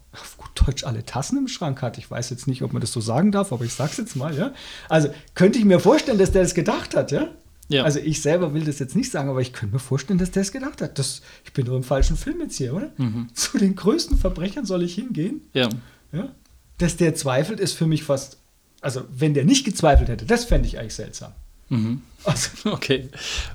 Deutsch 0.56 0.84
alle 0.84 1.06
Tassen 1.06 1.38
im 1.38 1.48
Schrank 1.48 1.82
hat. 1.82 1.98
Ich 1.98 2.10
weiß 2.10 2.30
jetzt 2.30 2.48
nicht, 2.48 2.62
ob 2.62 2.74
man 2.74 2.82
das 2.82 2.92
so 2.92 3.02
sagen 3.02 3.32
darf, 3.32 3.52
aber 3.52 3.66
ich 3.66 3.74
sag's 3.74 3.98
jetzt 3.98 4.16
mal, 4.16 4.36
ja. 4.36 4.54
Also 4.90 5.10
könnte 5.34 5.60
ich 5.60 5.66
mir 5.66 5.80
vorstellen, 5.80 6.18
dass 6.18 6.32
der 6.32 6.44
das 6.44 6.54
gedacht 6.54 6.96
hat, 6.96 7.12
ja. 7.12 7.30
Ja. 7.68 7.84
Also 7.84 8.00
ich 8.00 8.22
selber 8.22 8.54
will 8.54 8.64
das 8.64 8.80
jetzt 8.80 8.96
nicht 8.96 9.12
sagen, 9.12 9.30
aber 9.30 9.42
ich 9.42 9.52
könnte 9.52 9.74
mir 9.74 9.80
vorstellen, 9.80 10.20
dass 10.20 10.32
der 10.32 10.44
es 10.44 10.52
gedacht 10.52 10.82
hat. 10.82 11.00
Das, 11.00 11.22
ich 11.44 11.54
bin 11.54 11.66
nur 11.66 11.76
im 11.78 11.84
falschen 11.84 12.16
Film 12.16 12.40
jetzt 12.42 12.58
hier, 12.58 12.74
oder? 12.76 12.92
Mhm. 12.98 13.30
Zu 13.34 13.58
den 13.58 13.76
größten 13.76 14.18
Verbrechern 14.18 14.66
soll 14.66 14.84
ich 14.84 14.96
hingehen? 14.96 15.42
Ja. 15.54 15.70
ja. 16.12 16.30
Dass 16.78 16.98
der 16.98 17.16
zweifelt, 17.16 17.60
ist 17.60 17.74
für 17.74 17.88
mich 17.88 18.04
fast, 18.04 18.38
also 18.82 19.02
wenn 19.10 19.34
der 19.34 19.46
nicht 19.46 19.66
gezweifelt 19.66 20.10
hätte, 20.10 20.26
das 20.26 20.46
fände 20.46 20.68
ich 20.68 20.78
eigentlich 20.78 20.94
seltsam. 20.94 21.32
Mhm. 21.70 22.02
Okay, 22.66 23.10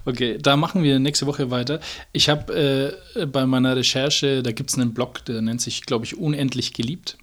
okay, 0.05 0.39
da 0.41 0.57
machen 0.57 0.83
wir 0.83 0.99
nächste 0.99 1.27
Woche 1.27 1.51
weiter. 1.51 1.81
Ich 2.13 2.29
habe 2.29 2.97
äh, 3.15 3.27
bei 3.27 3.47
meiner 3.47 3.77
Recherche, 3.77 4.43
da 4.43 4.53
gibt 4.53 4.71
es 4.71 4.79
einen 4.79 4.95
Blog, 4.95 5.25
der 5.25 5.43
nennt 5.43 5.61
sich, 5.61 5.83
glaube 5.83 6.05
ich, 6.05 6.17
Unendlich 6.17 6.73
geliebt. 6.73 7.19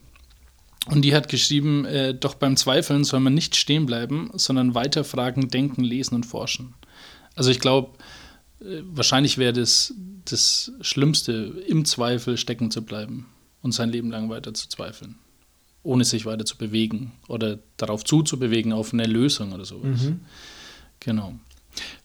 Und 0.88 1.01
die 1.04 1.13
hat 1.13 1.27
geschrieben, 1.27 1.86
äh, 1.86 2.13
doch 2.13 2.36
beim 2.36 2.56
Zweifeln 2.56 3.04
soll 3.04 3.20
man 3.20 3.34
nicht 3.34 3.56
stehen 3.56 3.86
bleiben, 3.86 4.32
sondern 4.34 4.75
weiterfragen, 4.75 5.50
denken, 5.50 5.84
lesen 5.84 6.16
und 6.16 6.25
forschen. 6.25 6.75
Also 7.36 7.51
ich 7.51 7.60
glaube, 7.60 7.92
äh, 8.62 8.82
wahrscheinlich 8.84 9.38
wäre 9.38 9.54
das 9.54 9.94
das 10.32 10.72
Schlimmste, 10.82 11.54
im 11.68 11.86
Zweifel 11.86 12.38
stecken 12.38 12.72
zu 12.72 12.84
bleiben 12.84 13.27
und 13.62 13.72
sein 13.72 13.89
Leben 13.89 14.12
lang 14.12 14.30
weiter 14.30 14.54
zu 14.54 14.70
zweifeln, 14.70 15.16
ohne 15.84 16.04
sich 16.04 16.25
weiter 16.25 16.46
zu 16.46 16.58
bewegen 16.58 17.13
oder 17.27 17.60
darauf 17.77 18.04
zuzubewegen 18.04 18.74
auf 18.74 18.94
eine 18.94 19.06
Lösung 19.06 19.54
oder 19.54 19.66
sowas. 19.66 20.04
Mhm. 20.04 20.22
Genau. 21.00 21.34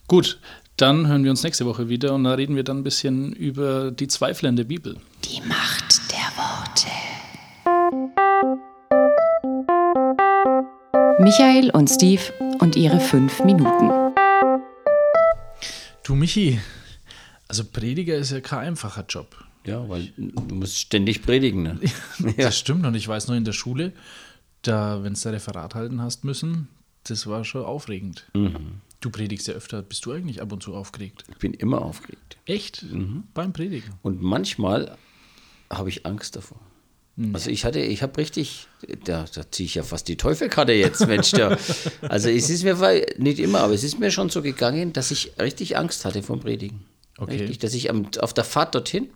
Gut, 0.07 0.39
dann 0.77 1.07
hören 1.07 1.25
wir 1.25 1.31
uns 1.31 1.43
nächste 1.43 1.67
Woche 1.67 1.89
wieder 1.89 2.15
und 2.15 2.25
da 2.25 2.35
reden 2.35 2.57
wir 2.57 2.65
dann 2.65 2.79
ein 2.79 2.85
bisschen 2.85 3.33
über 3.33 3.91
die 3.91 4.09
Zweifel 4.09 4.47
in 4.47 4.57
der 4.57 4.65
Bibel. 4.65 4.97
Die 5.25 5.41
Macht 5.43 6.11
der 6.11 6.19
Worte. 6.37 6.89
Michael 11.23 11.71
und 11.71 11.89
Steve 11.89 12.23
und 12.59 12.75
ihre 12.77 13.01
fünf 13.01 13.45
Minuten. 13.45 14.13
Du 16.03 16.15
Michi, 16.15 16.59
also 17.49 17.65
Prediger 17.65 18.17
ist 18.17 18.33
ja 18.33 18.41
kein 18.41 18.69
einfacher 18.69 19.05
Job. 19.09 19.37
Ja, 19.65 19.89
weil 19.89 20.13
du 20.17 20.55
musst 20.55 20.79
ständig 20.79 21.23
predigen. 21.23 21.63
Ne? 21.63 21.79
das 22.19 22.37
ja. 22.37 22.51
stimmt 22.51 22.85
und 22.87 22.95
ich 22.95 23.07
weiß 23.07 23.29
noch 23.29 23.37
in 23.37 23.45
der 23.45 23.53
Schule, 23.53 23.93
da, 24.63 25.05
wenn 25.05 25.15
du 25.15 25.29
Referat 25.29 25.75
halten 25.75 26.01
hast 26.01 26.25
müssen, 26.25 26.69
das 27.05 27.27
war 27.27 27.45
schon 27.45 27.65
aufregend. 27.65 28.27
Mhm. 28.35 28.81
Du 29.01 29.11
predigst 29.11 29.49
ja 29.49 29.55
öfter. 29.55 29.83
Bist 29.83 30.07
du 30.07 30.13
eigentlich 30.13 30.41
ab 30.41 30.53
und 30.53 30.63
zu 30.63 30.75
aufgeregt? 30.75 31.25
Ich 31.29 31.39
bin 31.39 31.55
immer 31.55 31.83
aufgeregt. 31.83 32.37
Echt? 32.47 32.85
Mhm. 32.85 33.25
Beim 33.35 33.53
Predigen? 33.53 33.95
Und 34.03 34.23
manchmal 34.23 34.97
habe 35.71 35.89
ich 35.89 36.07
Angst 36.07 36.37
davor. 36.37 36.61
Mhm. 37.17 37.35
Also 37.35 37.51
ich 37.51 37.65
hatte, 37.65 37.81
ich 37.81 38.03
habe 38.03 38.17
richtig, 38.19 38.69
da, 39.05 39.27
da 39.35 39.51
ziehe 39.51 39.67
ich 39.67 39.75
ja 39.75 39.83
fast 39.83 40.07
die 40.09 40.17
Teufelkarte 40.17 40.73
jetzt, 40.73 41.07
Mensch. 41.07 41.33
Da. 41.33 41.59
Also 42.09 42.29
es 42.29 42.49
ist 42.49 42.63
mir 42.63 43.05
nicht 43.19 43.41
immer, 43.41 43.61
aber 43.61 43.75
es 43.75 43.83
ist 43.83 43.99
mir 43.99 44.11
schon 44.11 44.31
so 44.31 44.41
gegangen, 44.41 44.93
dass 44.93 45.11
ich 45.11 45.33
richtig 45.41 45.77
Angst 45.77 46.05
hatte 46.05 46.23
vom 46.23 46.41
Predigen. 46.41 46.85
Okay. 47.19 47.39
Richtig, 47.39 47.59
dass 47.59 47.75
ich 47.75 47.91
am, 47.91 48.07
auf 48.21 48.33
der 48.33 48.45
Fahrt 48.45 48.75
dorthin 48.75 49.11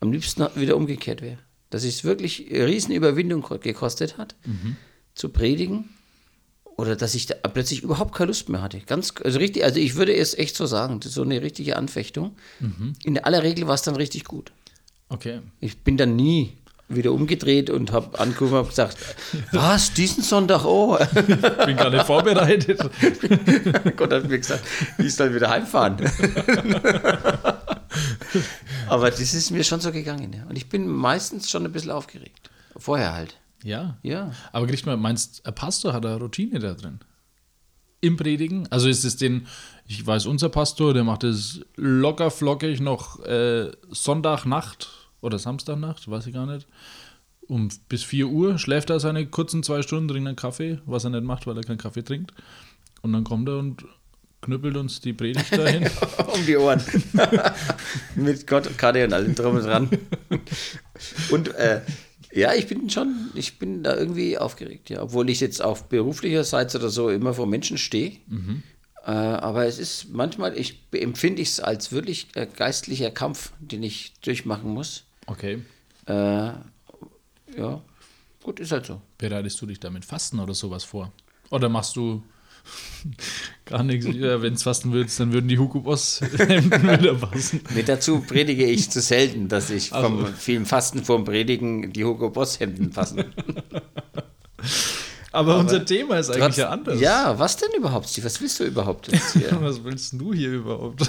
am 0.00 0.12
liebsten 0.12 0.46
wieder 0.54 0.76
umgekehrt 0.76 1.22
wäre. 1.22 1.38
Dass 1.70 1.84
es 1.84 2.04
wirklich 2.04 2.50
Riesenüberwindung 2.50 3.46
gekostet 3.60 4.18
hat, 4.18 4.34
mhm. 4.44 4.76
zu 5.14 5.28
predigen 5.28 5.90
oder 6.78 6.96
dass 6.96 7.14
ich 7.16 7.26
da 7.26 7.34
plötzlich 7.34 7.82
überhaupt 7.82 8.14
keine 8.14 8.28
Lust 8.28 8.48
mehr 8.48 8.62
hatte. 8.62 8.78
Ganz, 8.78 9.12
also 9.22 9.40
richtig, 9.40 9.64
also 9.64 9.80
ich 9.80 9.96
würde 9.96 10.14
es 10.14 10.38
echt 10.38 10.56
so 10.56 10.64
sagen, 10.64 11.00
das 11.00 11.08
ist 11.08 11.16
so 11.16 11.22
eine 11.22 11.42
richtige 11.42 11.76
Anfechtung. 11.76 12.36
Mhm. 12.60 12.94
In 13.02 13.18
aller 13.18 13.42
Regel 13.42 13.66
war 13.66 13.74
es 13.74 13.82
dann 13.82 13.96
richtig 13.96 14.24
gut. 14.24 14.52
Okay. 15.08 15.40
Ich 15.58 15.78
bin 15.78 15.96
dann 15.96 16.14
nie 16.14 16.52
wieder 16.88 17.12
umgedreht 17.12 17.68
und 17.68 17.90
habe 17.90 18.20
angeguckt 18.20 18.52
und 18.52 18.58
habe 18.58 18.68
gesagt, 18.68 18.96
was, 19.52 19.92
diesen 19.92 20.22
Sonntag, 20.22 20.64
oh. 20.64 20.96
Ich 21.00 21.66
bin 21.66 21.76
gar 21.76 21.90
nicht 21.90 22.06
vorbereitet. 22.06 22.78
Gott 23.96 24.12
hat 24.12 24.28
mir 24.28 24.38
gesagt, 24.38 24.62
ich 24.98 25.12
soll 25.12 25.34
wieder 25.34 25.50
heimfahren. 25.50 25.96
Aber 28.86 29.10
das 29.10 29.34
ist 29.34 29.50
mir 29.50 29.64
schon 29.64 29.80
so 29.80 29.90
gegangen. 29.90 30.32
Ja. 30.32 30.44
Und 30.48 30.56
ich 30.56 30.68
bin 30.68 30.86
meistens 30.86 31.50
schon 31.50 31.64
ein 31.64 31.72
bisschen 31.72 31.90
aufgeregt. 31.90 32.50
Vorher 32.76 33.14
halt. 33.14 33.34
Ja. 33.64 33.98
Ja. 34.02 34.32
Aber 34.52 34.66
kriegt 34.66 34.86
mal, 34.86 34.96
meinst 34.96 35.44
ein 35.46 35.54
Pastor 35.54 35.92
hat 35.92 36.06
eine 36.06 36.18
Routine 36.18 36.58
da 36.58 36.74
drin? 36.74 37.00
Im 38.00 38.16
Predigen? 38.16 38.68
Also 38.70 38.88
ist 38.88 39.04
es 39.04 39.16
den, 39.16 39.46
ich 39.86 40.06
weiß, 40.06 40.26
unser 40.26 40.48
Pastor, 40.48 40.94
der 40.94 41.04
macht 41.04 41.24
es 41.24 41.60
locker 41.74 42.30
flockig 42.30 42.80
noch 42.80 43.24
äh, 43.24 43.72
Sonntagnacht 43.90 44.88
oder 45.20 45.38
Samstagnacht, 45.38 46.08
weiß 46.08 46.26
ich 46.26 46.34
gar 46.34 46.46
nicht. 46.46 46.68
Um 47.48 47.68
bis 47.88 48.04
4 48.04 48.28
Uhr 48.28 48.58
schläft 48.58 48.90
er 48.90 49.00
seine 49.00 49.26
kurzen 49.26 49.62
zwei 49.62 49.82
Stunden, 49.82 50.08
trinkt 50.08 50.28
einen 50.28 50.36
Kaffee, 50.36 50.80
was 50.86 51.04
er 51.04 51.10
nicht 51.10 51.24
macht, 51.24 51.46
weil 51.46 51.56
er 51.56 51.64
keinen 51.64 51.78
Kaffee 51.78 52.04
trinkt. 52.04 52.32
Und 53.02 53.12
dann 53.12 53.24
kommt 53.24 53.48
er 53.48 53.58
und 53.58 53.84
knüppelt 54.42 54.76
uns 54.76 55.00
die 55.00 55.12
Predigt 55.12 55.56
dahin. 55.56 55.88
um 56.32 56.46
die 56.46 56.56
Ohren. 56.56 56.80
Mit 58.14 58.46
Gott 58.46 58.66
und 58.66 58.78
Karte 58.78 59.04
und 59.04 59.12
allem 59.12 59.34
drum 59.34 59.56
und 59.56 59.64
dran. 59.64 59.88
und 61.30 61.54
äh, 61.56 61.80
ja, 62.32 62.54
ich 62.54 62.66
bin 62.66 62.90
schon, 62.90 63.30
ich 63.34 63.58
bin 63.58 63.82
da 63.82 63.96
irgendwie 63.96 64.38
aufgeregt, 64.38 64.90
ja. 64.90 65.02
Obwohl 65.02 65.30
ich 65.30 65.40
jetzt 65.40 65.62
auf 65.62 65.88
beruflicher 65.88 66.44
Seite 66.44 66.78
oder 66.78 66.90
so 66.90 67.08
immer 67.08 67.34
vor 67.34 67.46
Menschen 67.46 67.78
stehe. 67.78 68.12
Äh, 69.04 69.10
aber 69.10 69.66
es 69.66 69.78
ist 69.78 70.10
manchmal, 70.10 70.58
ich 70.58 70.82
empfinde 70.92 71.40
es 71.40 71.60
als 71.60 71.92
wirklich 71.92 72.28
äh, 72.34 72.46
geistlicher 72.46 73.10
Kampf, 73.10 73.52
den 73.58 73.82
ich 73.82 74.12
durchmachen 74.20 74.70
muss. 74.70 75.04
Okay. 75.26 75.62
Äh, 76.06 76.12
ja, 76.12 77.82
gut, 78.42 78.60
ist 78.60 78.72
halt 78.72 78.86
so. 78.86 79.00
Bereitest 79.16 79.60
du 79.62 79.66
dich 79.66 79.80
damit 79.80 80.04
Fasten 80.04 80.38
oder 80.40 80.54
sowas 80.54 80.84
vor? 80.84 81.12
Oder 81.50 81.68
machst 81.68 81.96
du 81.96 82.22
gar 83.64 83.82
nichts? 83.82 84.06
Ja, 84.12 84.42
Wenn 84.42 84.54
es 84.54 84.62
fasten 84.62 84.92
würdest, 84.92 85.20
dann 85.20 85.32
würden 85.32 85.48
die 85.48 85.58
Hugo 85.58 85.80
Boss 85.80 86.20
Hemden 86.36 86.82
wieder 86.82 87.14
passen. 87.14 87.60
Mit 87.74 87.88
dazu 87.88 88.20
predige 88.20 88.64
ich 88.64 88.90
zu 88.90 89.00
selten, 89.00 89.48
dass 89.48 89.70
ich 89.70 89.92
Ach 89.92 90.02
vom 90.02 90.26
vielen 90.34 90.66
Fasten 90.66 91.04
vorm 91.04 91.24
Predigen 91.24 91.92
die 91.92 92.04
Hugo 92.04 92.30
Boss 92.30 92.60
Hemden 92.60 92.90
passen. 92.90 93.24
Aber, 95.30 95.58
unser 95.58 95.84
Thema 95.84 96.18
ist 96.18 96.30
eigentlich 96.30 96.56
ja 96.56 96.70
anders. 96.70 97.00
Ja, 97.00 97.38
was 97.38 97.56
denn 97.56 97.68
überhaupt, 97.76 98.08
Steve? 98.08 98.26
Was 98.26 98.40
willst 98.40 98.58
du 98.60 98.64
überhaupt 98.64 99.12
jetzt 99.12 99.32
hier? 99.34 99.56
Was 99.60 99.84
willst 99.84 100.14
du 100.14 100.32
hier 100.32 100.52
überhaupt? 100.52 101.02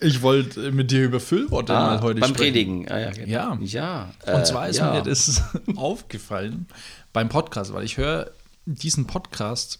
ich 0.00 0.20
wollte 0.20 0.70
mit 0.70 0.90
dir 0.90 1.04
über 1.04 1.18
Füllworte 1.18 1.74
Ah, 1.74 1.96
mal 1.96 2.02
heute 2.02 2.20
beim 2.20 2.30
sprechen. 2.30 2.52
Predigen. 2.52 2.88
Ah, 2.88 3.00
ja, 3.00 3.10
genau. 3.10 3.26
Ja. 3.26 3.58
ja. 3.60 4.10
Und 4.26 4.40
äh, 4.40 4.44
zwar 4.44 4.68
ist 4.68 4.78
ja. 4.78 4.92
mir 4.92 5.02
das 5.02 5.42
aufgefallen 5.76 6.66
beim 7.12 7.28
Podcast, 7.30 7.72
weil 7.72 7.84
ich 7.84 7.96
höre 7.96 8.30
diesen 8.66 9.06
Podcast, 9.06 9.78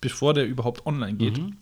bevor 0.00 0.34
der 0.34 0.46
überhaupt 0.46 0.86
online 0.86 1.14
geht, 1.14 1.38
Mhm. 1.38 1.56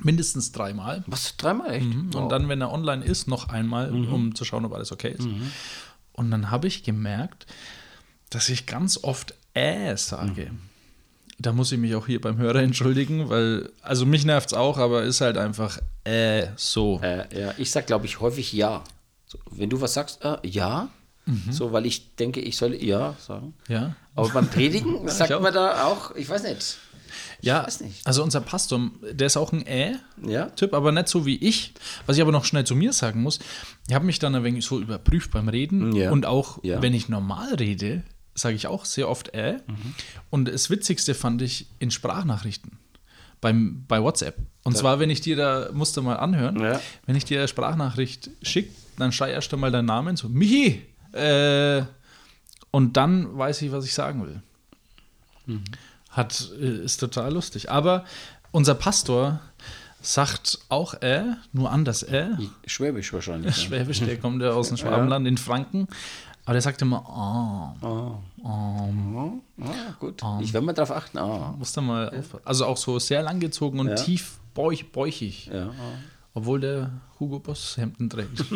mindestens 0.00 0.52
dreimal. 0.52 1.04
Was, 1.06 1.36
dreimal 1.36 1.72
echt? 1.72 1.86
Und 1.86 2.14
Wow. 2.14 2.28
dann, 2.28 2.48
wenn 2.48 2.60
er 2.60 2.72
online 2.72 3.04
ist, 3.04 3.28
noch 3.28 3.48
einmal, 3.48 3.90
Mhm. 3.90 4.12
um 4.12 4.34
zu 4.34 4.44
schauen, 4.44 4.64
ob 4.64 4.72
alles 4.74 4.92
okay 4.92 5.12
ist. 5.16 5.26
Und 6.12 6.30
dann 6.30 6.50
habe 6.50 6.66
ich 6.68 6.82
gemerkt, 6.82 7.46
dass 8.30 8.48
ich 8.48 8.66
ganz 8.66 8.98
oft 9.02 9.34
äh 9.54 9.96
sage. 9.96 10.50
Mhm. 10.52 10.58
Da 11.38 11.52
muss 11.52 11.72
ich 11.72 11.78
mich 11.78 11.94
auch 11.94 12.06
hier 12.06 12.20
beim 12.20 12.36
Hörer 12.36 12.60
entschuldigen, 12.62 13.28
weil, 13.28 13.70
also 13.82 14.06
mich 14.06 14.24
nervt 14.24 14.48
es 14.48 14.54
auch, 14.54 14.78
aber 14.78 15.02
ist 15.02 15.20
halt 15.20 15.36
einfach 15.36 15.78
äh 16.04 16.46
so. 16.56 17.00
Äh, 17.02 17.26
ja, 17.38 17.54
ich 17.58 17.70
sag, 17.70 17.86
glaube 17.86 18.06
ich, 18.06 18.20
häufig 18.20 18.52
ja. 18.52 18.82
Wenn 19.50 19.70
du 19.70 19.80
was 19.80 19.94
sagst, 19.94 20.24
äh, 20.24 20.36
ja. 20.46 20.88
Mhm. 21.26 21.52
So, 21.52 21.72
weil 21.72 21.86
ich 21.86 22.16
denke, 22.16 22.40
ich 22.40 22.56
soll 22.56 22.74
ja 22.74 23.14
sagen. 23.18 23.54
Ja. 23.68 23.94
Aber 24.14 24.28
beim 24.30 24.48
Predigen 24.48 25.06
sagt 25.08 25.30
ich 25.30 25.38
man 25.40 25.54
da 25.54 25.84
auch, 25.84 26.14
ich 26.16 26.28
weiß 26.28 26.42
nicht. 26.42 26.78
Ja, 27.42 27.64
weiß 27.66 27.80
nicht. 27.82 28.06
also 28.06 28.22
unser 28.22 28.40
Pastor, 28.40 28.90
der 29.12 29.26
ist 29.26 29.36
auch 29.36 29.52
ein 29.52 29.66
äh 29.66 29.96
Ja. 30.26 30.46
Typ, 30.50 30.72
aber 30.74 30.92
nicht 30.92 31.08
so 31.08 31.26
wie 31.26 31.36
ich. 31.36 31.74
Was 32.06 32.16
ich 32.16 32.22
aber 32.22 32.32
noch 32.32 32.44
schnell 32.44 32.64
zu 32.64 32.74
mir 32.74 32.92
sagen 32.92 33.22
muss, 33.22 33.38
ich 33.88 33.94
habe 33.94 34.04
mich 34.06 34.18
dann 34.18 34.34
ein 34.34 34.44
wenig 34.44 34.64
so 34.64 34.80
überprüft 34.80 35.30
beim 35.30 35.48
Reden 35.48 35.94
Ja. 35.94 36.10
und 36.10 36.24
auch 36.26 36.62
Ja. 36.64 36.80
wenn 36.82 36.94
ich 36.94 37.08
normal 37.08 37.54
rede, 37.54 38.02
sage 38.34 38.54
ich 38.54 38.66
auch 38.66 38.84
sehr 38.86 39.08
oft 39.08 39.34
äh. 39.34 39.54
Mhm. 39.66 39.94
Und 40.30 40.46
das 40.48 40.70
Witzigste 40.70 41.14
fand 41.14 41.42
ich 41.42 41.66
in 41.80 41.90
Sprachnachrichten 41.90 42.78
beim, 43.40 43.84
bei 43.88 44.00
WhatsApp. 44.02 44.36
Und 44.64 44.76
zwar, 44.76 44.98
wenn 45.00 45.10
ich 45.10 45.20
dir 45.20 45.36
da, 45.36 45.68
musst 45.72 45.96
du 45.96 46.02
mal 46.02 46.16
anhören, 46.16 46.60
Ja. 46.60 46.80
wenn 47.06 47.16
ich 47.16 47.24
dir 47.24 47.38
eine 47.40 47.48
Sprachnachricht 47.48 48.30
schicke, 48.42 48.70
dann 48.96 49.10
schrei 49.12 49.32
erst 49.32 49.52
einmal 49.52 49.70
deinen 49.72 49.86
Namen 49.86 50.16
so, 50.16 50.28
Michi! 50.28 50.82
Äh, 51.12 51.82
und 52.70 52.96
dann 52.96 53.36
weiß 53.36 53.62
ich, 53.62 53.72
was 53.72 53.84
ich 53.84 53.94
sagen 53.94 54.26
will. 54.26 54.42
Hat, 56.10 56.50
äh, 56.58 56.84
ist 56.84 56.98
total 56.98 57.32
lustig. 57.34 57.70
Aber 57.70 58.04
unser 58.50 58.74
Pastor 58.74 59.40
sagt 60.00 60.58
auch 60.68 60.94
äh, 61.02 61.24
nur 61.52 61.70
anders 61.70 62.02
äh. 62.02 62.28
Schwäbisch 62.66 63.12
wahrscheinlich. 63.12 63.56
Schwäbisch, 63.62 64.00
der 64.00 64.18
kommt 64.18 64.42
ja 64.42 64.50
aus 64.52 64.68
dem 64.68 64.76
Schwabenland 64.78 65.26
in 65.26 65.38
Franken. 65.38 65.88
Aber 66.44 66.54
der 66.54 66.62
sagt 66.62 66.82
immer, 66.82 67.06
ah, 67.08 67.76
Ah, 68.44 68.88
gut. 70.00 70.20
Ich 70.40 70.52
werde 70.52 70.66
mal 70.66 70.72
drauf 70.72 70.90
achten. 70.90 71.18
Ah. 71.18 71.54
muss 71.56 71.72
da 71.72 71.80
mal 71.80 72.08
aufpassen. 72.08 72.44
Also 72.44 72.66
auch 72.66 72.76
so 72.76 72.98
sehr 72.98 73.22
langgezogen 73.22 73.78
und 73.78 73.88
Ja. 73.88 73.94
tief 73.94 74.38
bäuch, 74.54 74.90
bäuchig. 74.90 75.46
Ja, 75.46 75.66
ah. 75.68 75.72
Obwohl 76.34 76.60
der 76.60 76.90
Hugo 77.20 77.38
Boss 77.38 77.76
Hemden 77.76 78.10
trägt. 78.10 78.44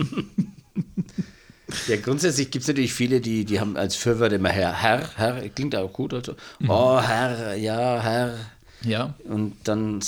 ja, 1.88 1.96
grundsätzlich 1.96 2.50
gibt 2.50 2.62
es 2.62 2.68
natürlich 2.68 2.92
viele, 2.94 3.20
die, 3.20 3.44
die 3.44 3.58
haben 3.60 3.76
als 3.76 3.96
Fürwörter 3.96 4.36
immer 4.36 4.50
Herr. 4.50 4.72
Herr, 4.82 5.08
Herr, 5.16 5.48
klingt 5.48 5.74
auch 5.76 5.92
gut. 5.92 6.14
Also, 6.14 6.34
Mhm. 6.60 6.70
oh, 6.70 7.00
Herr, 7.00 7.54
ja, 7.56 8.00
Herr. 8.02 8.34
ja. 8.82 9.14
Und 9.24 9.54
dann, 9.64 10.00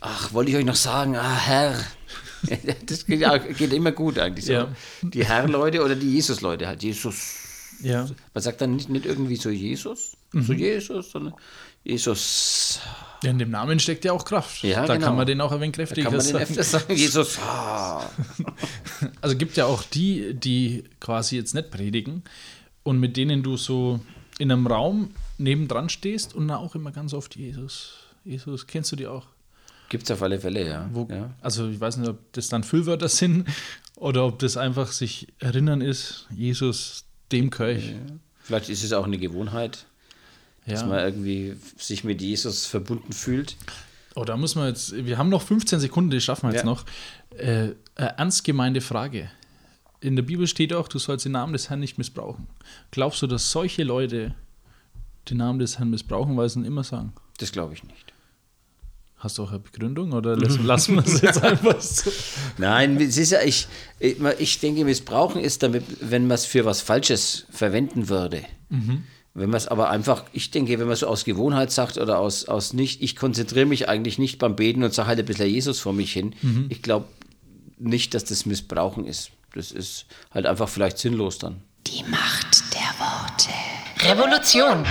ach, 0.00 0.32
wollte 0.32 0.50
ich 0.50 0.56
euch 0.56 0.64
noch 0.64 0.76
sagen, 0.76 1.16
ah, 1.16 1.36
Herr. 1.36 1.74
Das 2.86 3.04
geht, 3.04 3.26
auch- 3.26 3.40
geht 3.56 3.72
immer 3.72 3.90
gut 3.90 4.16
eigentlich 4.18 4.44
so. 4.46 4.52
Ja. 4.52 4.68
Die 5.02 5.24
Herr-Leute 5.24 5.82
oder 5.82 5.96
die 5.96 6.12
Jesus-Leute 6.14 6.68
halt. 6.68 6.84
Jesus. 6.84 7.34
Ja. 7.82 8.06
Man 8.32 8.42
sagt 8.42 8.60
dann 8.60 8.76
nicht, 8.76 8.88
nicht 8.88 9.06
irgendwie 9.06 9.36
so 9.36 9.50
Jesus, 9.50 10.16
Mhm. 10.32 10.42
so 10.42 10.52
Jesus, 10.52 11.10
sondern 11.10 11.34
Jesus. 11.88 12.80
ja. 13.22 13.30
In 13.30 13.38
dem 13.38 13.50
Namen 13.50 13.80
steckt 13.80 14.04
ja 14.04 14.12
auch 14.12 14.24
Kraft. 14.24 14.62
Ja, 14.62 14.86
da 14.86 14.94
genau. 14.94 15.06
kann 15.06 15.16
man 15.16 15.26
den 15.26 15.40
auch 15.40 15.50
ein 15.50 15.60
wenig 15.60 15.72
Da 15.72 15.82
kräftiger 15.84 16.10
kann 16.10 16.18
man 16.18 16.26
den 16.26 16.46
sagen. 16.46 16.62
sagen, 16.62 16.94
Jesus. 16.94 17.38
Also 19.20 19.36
gibt 19.36 19.56
ja 19.56 19.66
auch 19.66 19.82
die, 19.82 20.34
die 20.34 20.84
quasi 21.00 21.36
jetzt 21.36 21.54
nicht 21.54 21.70
predigen 21.70 22.22
und 22.82 22.98
mit 22.98 23.16
denen 23.16 23.42
du 23.42 23.56
so 23.56 24.00
in 24.38 24.50
einem 24.52 24.66
Raum 24.66 25.10
nebendran 25.38 25.88
stehst 25.88 26.34
und 26.34 26.48
da 26.48 26.56
auch 26.56 26.74
immer 26.74 26.92
ganz 26.92 27.12
oft 27.14 27.36
Jesus. 27.36 27.94
Jesus, 28.24 28.66
kennst 28.66 28.92
du 28.92 28.96
die 28.96 29.06
auch? 29.06 29.26
Gibt 29.88 30.04
es 30.04 30.10
auf 30.10 30.22
alle 30.22 30.38
Fälle, 30.38 30.66
ja. 30.66 30.88
Wo, 30.92 31.08
ja. 31.10 31.30
Also 31.40 31.68
ich 31.68 31.80
weiß 31.80 31.96
nicht, 31.96 32.08
ob 32.08 32.18
das 32.32 32.48
dann 32.48 32.62
Füllwörter 32.62 33.08
sind 33.08 33.48
oder 33.96 34.26
ob 34.26 34.38
das 34.38 34.56
einfach 34.56 34.92
sich 34.92 35.28
erinnern 35.38 35.80
ist, 35.80 36.26
Jesus, 36.34 37.04
dem 37.32 37.50
Köch. 37.50 37.94
Vielleicht 38.40 38.68
ist 38.68 38.84
es 38.84 38.92
auch 38.92 39.04
eine 39.04 39.18
Gewohnheit, 39.18 39.86
dass 40.68 40.82
man 40.84 40.98
Ja. 40.98 41.04
irgendwie 41.06 41.56
sich 41.76 42.04
mit 42.04 42.20
Jesus 42.20 42.66
verbunden 42.66 43.12
fühlt. 43.12 43.56
Oh, 44.14 44.24
da 44.24 44.36
muss 44.36 44.54
man 44.54 44.68
jetzt, 44.68 44.94
wir 45.04 45.16
haben 45.18 45.28
noch 45.28 45.42
15 45.42 45.80
Sekunden, 45.80 46.10
die 46.10 46.20
schaffen 46.20 46.48
wir 46.48 46.52
jetzt 46.54 46.64
Ja. 46.64 46.66
noch. 46.66 46.84
Äh, 47.36 47.70
ernst 47.96 48.44
gemeinte 48.44 48.80
Frage. 48.80 49.30
In 50.00 50.14
der 50.16 50.22
Bibel 50.22 50.46
steht 50.46 50.72
auch, 50.72 50.88
du 50.88 50.98
sollst 50.98 51.24
den 51.24 51.32
Namen 51.32 51.52
des 51.52 51.70
Herrn 51.70 51.80
nicht 51.80 51.98
missbrauchen. 51.98 52.46
Glaubst 52.90 53.20
du, 53.22 53.26
dass 53.26 53.50
solche 53.50 53.82
Leute 53.82 54.34
den 55.28 55.38
Namen 55.38 55.58
des 55.58 55.78
Herrn 55.78 55.90
missbrauchen, 55.90 56.36
weil 56.36 56.48
sie 56.48 56.60
ihn 56.60 56.64
immer 56.64 56.84
sagen? 56.84 57.12
Das 57.38 57.52
glaube 57.52 57.74
ich 57.74 57.82
nicht. 57.84 58.12
Hast 59.18 59.36
du 59.38 59.42
auch 59.42 59.50
eine 59.50 59.58
Begründung 59.58 60.12
oder 60.12 60.36
lassen, 60.36 60.94
wir 60.94 61.04
es 61.04 61.20
jetzt 61.20 61.42
einfach 61.42 61.80
so? 61.80 62.10
Nein, 62.58 62.96
es 63.00 63.16
ist 63.16 63.32
ja, 63.32 63.42
ich, 63.42 63.66
ich 63.98 64.16
ich 64.38 64.60
denke, 64.60 64.84
missbrauchen 64.84 65.40
ist 65.42 65.62
damit, 65.64 65.82
wenn 66.00 66.28
man 66.28 66.36
es 66.36 66.44
für 66.44 66.64
was 66.64 66.80
Falsches 66.80 67.46
verwenden 67.50 68.08
würde. 68.08 68.44
Wenn 69.38 69.50
man 69.50 69.58
es 69.58 69.68
aber 69.68 69.88
einfach, 69.88 70.24
ich 70.32 70.50
denke, 70.50 70.72
wenn 70.80 70.86
man 70.86 70.94
es 70.94 71.00
so 71.00 71.06
aus 71.06 71.24
Gewohnheit 71.24 71.70
sagt 71.70 71.96
oder 71.96 72.18
aus, 72.18 72.46
aus 72.46 72.72
nicht, 72.72 73.02
ich 73.02 73.14
konzentriere 73.14 73.66
mich 73.66 73.88
eigentlich 73.88 74.18
nicht 74.18 74.38
beim 74.38 74.56
Beten 74.56 74.82
und 74.82 74.92
sage 74.92 75.08
halt 75.08 75.20
ein 75.20 75.26
bisschen 75.26 75.48
Jesus 75.48 75.78
vor 75.78 75.92
mich 75.92 76.12
hin. 76.12 76.34
Ich 76.68 76.82
glaube 76.82 77.06
nicht, 77.78 78.14
dass 78.14 78.24
das 78.24 78.46
Missbrauchen 78.46 79.04
ist. 79.06 79.30
Das 79.54 79.70
ist 79.70 80.06
halt 80.32 80.46
einfach 80.46 80.68
vielleicht 80.68 80.98
sinnlos 80.98 81.38
dann. 81.38 81.62
Die 81.86 82.02
Macht 82.10 82.64
der 82.74 82.92
Worte. 82.98 83.50
Revolution. 84.08 84.84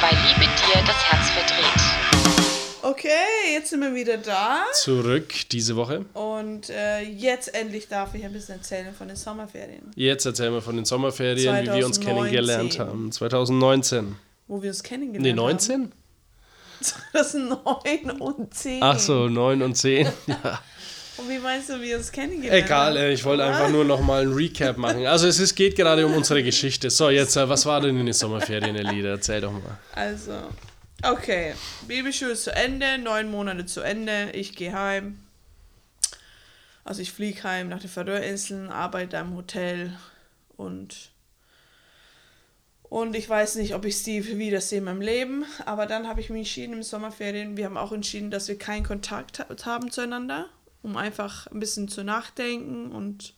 Weil 0.00 0.16
Liebe 0.28 0.46
dir 0.46 0.82
das 0.86 0.96
Herz 1.04 1.28
verdreht. 1.30 1.67
Okay, 2.98 3.52
jetzt 3.52 3.70
sind 3.70 3.80
wir 3.80 3.94
wieder 3.94 4.16
da. 4.16 4.64
Zurück 4.74 5.32
diese 5.52 5.76
Woche. 5.76 6.04
Und 6.14 6.68
äh, 6.68 7.02
jetzt 7.02 7.54
endlich 7.54 7.86
darf 7.86 8.12
ich 8.14 8.24
ein 8.24 8.32
bisschen 8.32 8.56
erzählen 8.56 8.92
von 8.92 9.06
den 9.06 9.16
Sommerferien, 9.16 9.92
Jetzt 9.94 10.26
erzählen 10.26 10.52
wir 10.52 10.60
von 10.62 10.74
den 10.74 10.84
Sommerferien, 10.84 11.62
wie 11.62 11.66
wir 11.76 11.86
uns 11.86 12.00
2019. 12.00 12.02
kennengelernt 12.04 12.78
haben. 12.80 13.12
2019. 13.12 14.16
wo 14.48 14.60
wir 14.62 14.70
uns 14.70 14.82
kennengelernt 14.82 15.22
Nee, 15.22 15.30
haben. 15.30 15.36
19? 15.36 15.92
2009 16.80 18.10
und 18.20 18.54
10. 18.54 18.82
Ach 18.82 18.98
so, 18.98 19.28
9 19.28 19.62
und 19.62 19.76
10. 19.76 20.08
Ja. 20.26 20.60
Und 21.18 21.28
wie 21.28 21.38
meinst 21.38 21.68
du, 21.68 21.80
wie 21.80 21.88
wir 21.88 21.98
uns 21.98 22.10
kennengelernt 22.10 22.64
Egal, 22.64 22.90
haben? 22.94 22.96
äh, 22.96 23.12
ich 23.12 23.24
wollte 23.24 23.44
einfach 23.44 23.68
nur 23.70 23.84
noch 23.84 24.00
mal 24.00 24.22
ein 24.22 24.32
Recap 24.32 24.76
machen. 24.76 25.06
Also 25.06 25.28
es 25.28 25.38
ist, 25.38 25.54
geht 25.54 25.76
gerade 25.76 26.04
um 26.04 26.14
unsere 26.14 26.42
Geschichte. 26.42 26.90
So, 26.90 27.10
jetzt, 27.10 27.36
äh, 27.36 27.48
was 27.48 27.64
war 27.66 27.80
denn 27.80 27.96
in 27.98 28.06
den 28.06 28.12
Sommerferien, 28.12 28.74
Elida? 28.74 29.10
Erzähl 29.10 29.40
doch 29.40 29.52
mal. 29.52 29.78
Also, 29.94 30.32
okay. 31.02 31.54
Babyschule 31.86 32.32
ist 32.32 32.44
zu 32.44 32.54
Ende, 32.54 32.98
neun 32.98 33.30
Monate 33.30 33.66
zu 33.66 33.80
Ende. 33.80 34.30
Ich 34.32 34.54
gehe 34.56 34.72
heim. 34.72 35.20
Also 36.84 37.02
ich 37.02 37.12
fliege 37.12 37.42
heim 37.42 37.68
nach 37.68 37.80
den 37.80 37.90
Färöerinseln, 37.90 38.70
arbeite 38.70 39.18
im 39.18 39.34
Hotel 39.34 39.96
und 40.56 41.10
und 42.90 43.14
ich 43.14 43.28
weiß 43.28 43.56
nicht, 43.56 43.74
ob 43.74 43.84
ich 43.84 43.96
Steve 43.96 44.38
wiedersehe 44.38 44.78
in 44.78 44.84
meinem 44.84 45.02
Leben, 45.02 45.44
aber 45.66 45.84
dann 45.84 46.08
habe 46.08 46.22
ich 46.22 46.30
mich 46.30 46.38
entschieden 46.38 46.72
im 46.72 46.82
Sommerferien, 46.82 47.58
wir 47.58 47.66
haben 47.66 47.76
auch 47.76 47.92
entschieden, 47.92 48.30
dass 48.30 48.48
wir 48.48 48.56
keinen 48.56 48.82
Kontakt 48.86 49.40
ha- 49.40 49.46
haben 49.66 49.90
zueinander, 49.90 50.48
um 50.82 50.96
einfach 50.96 51.46
ein 51.48 51.60
bisschen 51.60 51.88
zu 51.88 52.02
nachdenken 52.02 52.90
und 52.90 53.34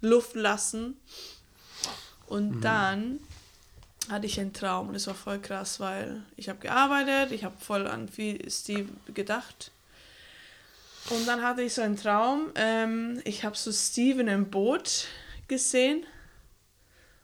Luft 0.00 0.34
lassen. 0.34 0.96
Und 2.26 2.62
dann 2.62 3.20
hatte 4.10 4.26
ich 4.26 4.38
einen 4.40 4.52
Traum 4.52 4.88
und 4.88 4.94
es 4.94 5.06
war 5.06 5.14
voll 5.14 5.38
krass, 5.38 5.80
weil 5.80 6.22
ich 6.36 6.48
habe 6.48 6.58
gearbeitet, 6.58 7.32
ich 7.32 7.44
habe 7.44 7.54
voll 7.58 7.86
an 7.86 8.08
viel 8.08 8.48
Steve 8.50 8.88
gedacht. 9.14 9.70
Und 11.10 11.26
dann 11.26 11.42
hatte 11.42 11.62
ich 11.62 11.74
so 11.74 11.82
einen 11.82 11.96
Traum, 11.96 12.50
ähm, 12.56 13.20
ich 13.24 13.44
habe 13.44 13.56
so 13.56 13.72
Steve 13.72 14.20
in 14.20 14.28
einem 14.28 14.50
Boot 14.50 15.06
gesehen. 15.48 16.04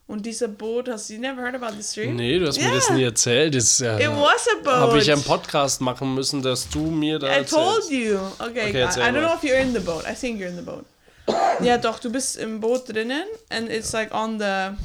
Und 0.08 0.24
dieser 0.24 0.46
Boot, 0.46 0.88
hast 0.88 1.10
du 1.10 1.14
you 1.14 1.20
never 1.20 1.42
heard 1.42 1.56
about 1.56 1.76
this 1.76 1.92
dream? 1.92 2.14
Nee, 2.14 2.38
du 2.38 2.46
hast 2.46 2.58
mir 2.58 2.66
Yeah. 2.66 2.74
das 2.76 2.90
nie 2.90 3.02
erzählt. 3.02 3.54
Das 3.56 3.80
It 3.80 3.86
äh, 3.88 4.08
was 4.08 4.46
a 4.48 4.62
boat. 4.62 4.72
habe 4.74 4.98
ich 4.98 5.10
einen 5.10 5.22
Podcast 5.24 5.80
machen 5.80 6.14
müssen, 6.14 6.42
dass 6.42 6.68
du 6.68 6.78
mir 6.92 7.18
da 7.18 7.26
I 7.40 7.44
told 7.44 7.78
erzählst. 7.82 7.90
you. 7.90 8.16
Okay, 8.38 8.68
Okay, 8.68 8.82
I, 8.82 8.84
I 8.84 9.12
don't 9.12 9.20
know 9.20 9.34
if 9.34 9.42
you're 9.42 9.58
in 9.60 9.72
the 9.74 9.80
boat. 9.80 10.04
I 10.08 10.14
think 10.14 10.40
you're 10.40 10.48
in 10.48 10.54
the 10.56 10.62
boat. 10.62 10.84
ja, 11.60 11.76
doch, 11.76 11.98
du 11.98 12.10
bist 12.12 12.36
im 12.36 12.60
Boot 12.60 12.88
drinnen 12.88 13.24
and 13.50 13.68
it's 13.68 13.92
like 13.92 14.14
on 14.14 14.38
the 14.38 14.76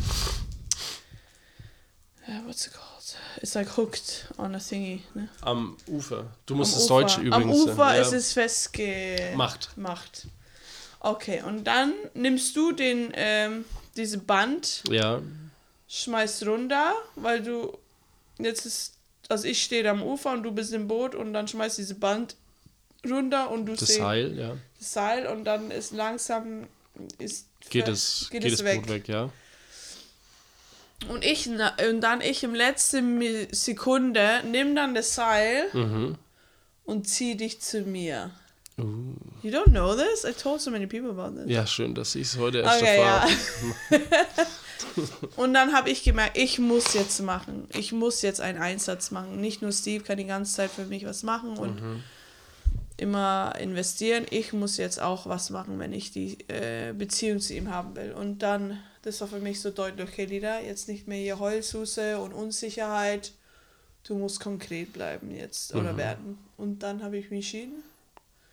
uh, 2.32 2.48
what's 2.48 2.68
it 2.68 2.74
called? 2.74 3.18
It's 3.42 3.56
like 3.56 3.68
hooked 3.68 4.28
on 4.38 4.56
a 4.56 4.60
thingy. 4.60 5.02
Ne? 5.14 5.30
Am 5.42 5.78
Ufer. 5.88 6.26
Du 6.46 6.56
musst 6.56 6.74
Am 6.74 6.80
das 6.80 6.86
Ufer. 6.86 7.02
Deutsch 7.02 7.18
übrigens. 7.18 7.36
Am 7.36 7.52
Ufer 7.52 7.96
ja. 7.96 8.02
ist 8.02 8.14
es 8.14 8.34
festgemacht. 8.34 9.78
Macht. 9.78 10.28
Okay, 11.00 11.42
und 11.42 11.64
dann 11.64 11.94
nimmst 12.14 12.56
du 12.56 12.72
den 12.72 13.12
ähm, 13.16 13.66
diese 13.96 14.20
Band, 14.20 14.84
Ja, 14.90 15.22
schmeißt 15.88 16.46
runter, 16.46 16.94
weil 17.16 17.42
du 17.42 17.78
jetzt 18.38 18.66
ist 18.66 18.94
also 19.30 19.48
ich 19.48 19.64
stehe 19.64 19.90
am 19.90 20.04
Ufer 20.04 20.34
und 20.34 20.44
du 20.44 20.52
bist 20.52 20.74
im 20.74 20.88
Boot 20.88 21.16
und 21.16 21.34
dann 21.34 21.48
schmeißt 21.48 21.78
diese 21.78 21.96
Band 21.96 22.36
runter 23.10 23.50
und 23.50 23.66
du 23.66 23.76
das 23.76 23.96
Seil, 23.96 24.38
ja. 24.38 24.58
das 24.78 24.94
Seil 24.94 25.26
und 25.26 25.46
dann 25.46 25.72
ist 25.72 25.92
langsam 25.92 26.68
ist 27.18 27.48
Geht 27.70 27.88
es, 27.88 28.28
geht 28.30 28.42
geht 28.42 28.54
es 28.54 28.64
weg. 28.64 28.82
Boot 28.82 28.90
weg, 28.90 29.08
ja. 29.08 29.30
Und 31.10 31.26
ich 31.26 31.48
und 31.48 32.02
dann 32.02 32.22
ich 32.22 32.44
im 32.44 32.54
letzten 32.56 33.22
Sekunde 33.52 34.42
nimm 34.50 34.76
dann 34.76 34.94
das 34.94 35.16
Seil 35.16 35.66
Mhm. 35.74 36.16
und 36.86 37.08
zieh 37.08 37.36
dich 37.36 37.60
zu 37.62 37.82
mir. 37.82 38.32
Uh. 38.78 39.14
You 39.44 39.52
don't 39.52 39.70
know 39.72 39.96
this? 39.96 40.24
I 40.24 40.32
told 40.34 40.62
so 40.62 40.72
many 40.72 40.88
people 40.88 41.10
about 41.10 41.36
this. 41.38 41.50
Ja, 41.50 41.68
schön, 41.68 41.94
dass 41.96 42.16
ich 42.16 42.24
es 42.28 42.38
heute 42.38 42.60
erst 42.60 42.82
Okay, 42.82 42.98
ja. 43.00 43.16
erfahre. 43.18 43.32
Und 45.36 45.54
dann 45.54 45.74
habe 45.74 45.90
ich 45.90 46.04
gemerkt, 46.04 46.38
ich 46.38 46.58
muss 46.60 46.94
jetzt 46.94 47.20
machen. 47.22 47.68
Ich 47.74 47.92
muss 47.92 48.22
jetzt 48.24 48.42
einen 48.42 48.58
Einsatz 48.58 49.12
machen. 49.12 49.40
Nicht 49.40 49.62
nur 49.62 49.72
Steve 49.72 50.04
kann 50.04 50.18
die 50.18 50.26
ganze 50.26 50.54
Zeit 50.54 50.72
für 50.72 50.86
mich 50.86 51.06
was 51.06 51.24
machen 51.24 51.58
und 51.58 51.82
Mhm. 51.82 52.04
Immer 53.02 53.54
investieren. 53.60 54.26
Ich 54.30 54.54
muss 54.54 54.78
jetzt 54.78 55.02
auch 55.02 55.26
was 55.26 55.50
machen, 55.50 55.80
wenn 55.80 55.92
ich 55.92 56.12
die 56.12 56.38
äh, 56.48 56.94
Beziehung 56.94 57.40
zu 57.40 57.54
ihm 57.54 57.70
haben 57.72 57.96
will. 57.96 58.12
Und 58.14 58.40
dann, 58.40 58.80
das 59.02 59.20
war 59.22 59.28
für 59.28 59.40
mich 59.40 59.60
so 59.60 59.72
deutlich, 59.72 60.08
okay, 60.08 60.26
Lida, 60.26 60.60
jetzt 60.60 60.88
nicht 60.88 61.08
mehr 61.08 61.18
hier 61.20 61.40
Heulsuse 61.40 62.20
und 62.20 62.32
Unsicherheit. 62.34 63.34
Du 64.08 64.16
musst 64.16 64.40
konkret 64.40 64.94
bleiben 64.94 65.32
jetzt 65.36 65.74
Mhm. 65.74 65.80
oder 65.82 65.98
werden. 65.98 66.38
Und 66.58 66.80
dann 66.84 67.04
habe 67.04 67.18
ich 67.18 67.30
mich 67.32 67.40
entschieden. 67.54 67.84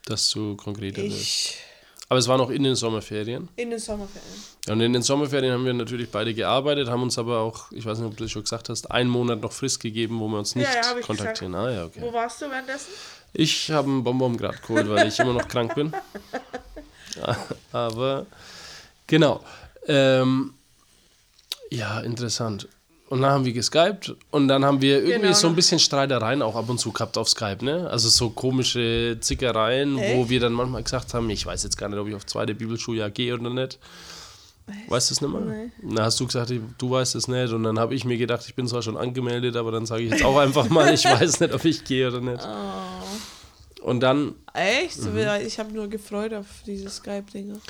Dass 0.07 0.31
du 0.31 0.57
konkreter 0.57 1.03
wirst. 1.03 1.55
Aber 2.11 2.19
es 2.19 2.27
war 2.27 2.39
noch 2.39 2.49
in 2.49 2.63
den 2.63 2.75
Sommerferien. 2.75 3.51
in 3.57 3.69
den 3.69 3.79
Sommerferien. 3.79 4.33
Ja, 4.67 4.73
und 4.73 4.81
in 4.81 4.95
den 4.95 5.03
Sommerferien 5.03 5.53
haben 5.53 5.67
wir 5.67 5.75
natürlich 5.75 6.11
beide 6.11 6.33
gearbeitet, 6.33 6.89
haben 6.89 7.03
uns 7.03 7.19
aber 7.19 7.41
auch, 7.41 7.71
ich 7.71 7.85
weiß 7.85 7.99
nicht, 7.99 8.07
ob 8.07 8.17
du 8.17 8.25
das 8.25 8.31
schon 8.31 8.45
gesagt 8.45 8.71
hast, 8.71 8.91
einen 8.91 9.11
Monat 9.11 9.43
noch 9.43 9.53
Frist 9.53 9.81
gegeben, 9.81 10.19
wo 10.19 10.27
wir 10.29 10.39
uns 10.39 10.55
nicht 10.55 10.67
Ja, 10.73 10.95
ja, 10.95 11.01
kontaktieren. 11.03 11.55
Ah, 11.55 11.71
ja, 11.71 11.85
okay. 11.85 12.01
Wo 12.01 12.11
warst 12.11 12.41
du 12.41 12.51
währenddessen? 12.51 12.89
Ich 13.33 13.71
habe 13.71 13.89
einen 13.89 14.03
Bonbon 14.05 14.37
gerade 14.37 14.59
geholt, 14.59 14.89
weil 14.89 15.09
ich 15.09 15.19
immer 15.19 15.35
noch 15.35 15.47
krank 15.49 15.75
bin. 15.75 15.93
Aber 17.73 18.27
genau. 19.07 19.43
Ähm, 19.87 20.55
ja, 21.71 22.01
interessant. 22.01 22.69
Und 23.09 23.23
dann 23.23 23.31
haben 23.31 23.45
wir 23.47 23.55
geskypt 23.55 24.15
und 24.31 24.49
dann 24.49 24.65
haben 24.67 24.83
wir 24.83 24.99
irgendwie 24.99 25.29
Genau. 25.29 25.33
so 25.33 25.47
ein 25.49 25.55
bisschen 25.55 25.79
Streitereien 25.79 26.43
auch 26.43 26.55
ab 26.57 26.69
und 26.69 26.79
zu 26.79 26.93
gehabt 26.93 27.17
auf 27.17 27.29
Skype, 27.31 27.65
ne? 27.65 27.89
Also 27.89 28.11
so 28.11 28.29
komische 28.29 29.17
Zickereien, 29.21 29.97
wo 29.97 30.01
Echt? 30.01 30.29
wir 30.29 30.41
dann 30.41 30.53
manchmal 30.53 30.83
gesagt 30.83 31.15
haben, 31.15 31.31
ich 31.31 31.47
weiß 31.47 31.63
jetzt 31.63 31.79
gar 31.79 31.89
nicht, 31.89 31.99
ob 31.99 32.07
ich 32.07 32.15
auf 32.15 32.27
zweite 32.27 32.55
Bibelschuljahr 32.55 33.09
gehe 33.11 33.33
oder 33.33 33.49
nicht. 33.49 33.79
Weißt 34.89 35.11
du 35.11 35.15
es 35.15 35.21
nicht 35.21 35.31
mehr? 35.31 35.41
Nee. 35.41 35.95
Dann 35.95 36.05
hast 36.05 36.21
du 36.21 36.27
gesagt, 36.27 36.53
du 36.79 36.91
weißt 36.91 37.15
es 37.15 37.29
nicht. 37.29 37.53
Und 37.53 37.63
dann 37.63 37.79
habe 37.79 37.95
ich 37.95 38.05
mir 38.05 38.17
gedacht, 38.19 38.45
ich 38.47 38.55
bin 38.55 38.67
zwar 38.69 38.83
schon 38.83 38.97
angemeldet, 38.97 39.57
aber 39.57 39.73
dann 39.73 39.87
sage 39.87 40.03
ich 40.03 40.11
jetzt 40.11 40.25
auch 40.25 40.39
einfach 40.39 40.69
mal, 40.69 40.93
ich 40.93 41.05
weiß 41.05 41.41
nicht, 41.41 41.55
ob 41.55 41.65
ich 41.65 41.85
gehe 41.85 42.09
oder 42.09 42.21
nicht. 42.21 42.43
Oh. 42.45 43.85
Und 43.89 44.01
dann 44.01 44.35
Echt? 44.55 45.03
Mhm. 45.03 45.19
Ich 45.47 45.59
habe 45.59 45.73
nur 45.73 45.89
gefreut 45.89 46.35
auf 46.35 46.47
diese 46.67 46.91
Skype-Dinge. 46.91 47.61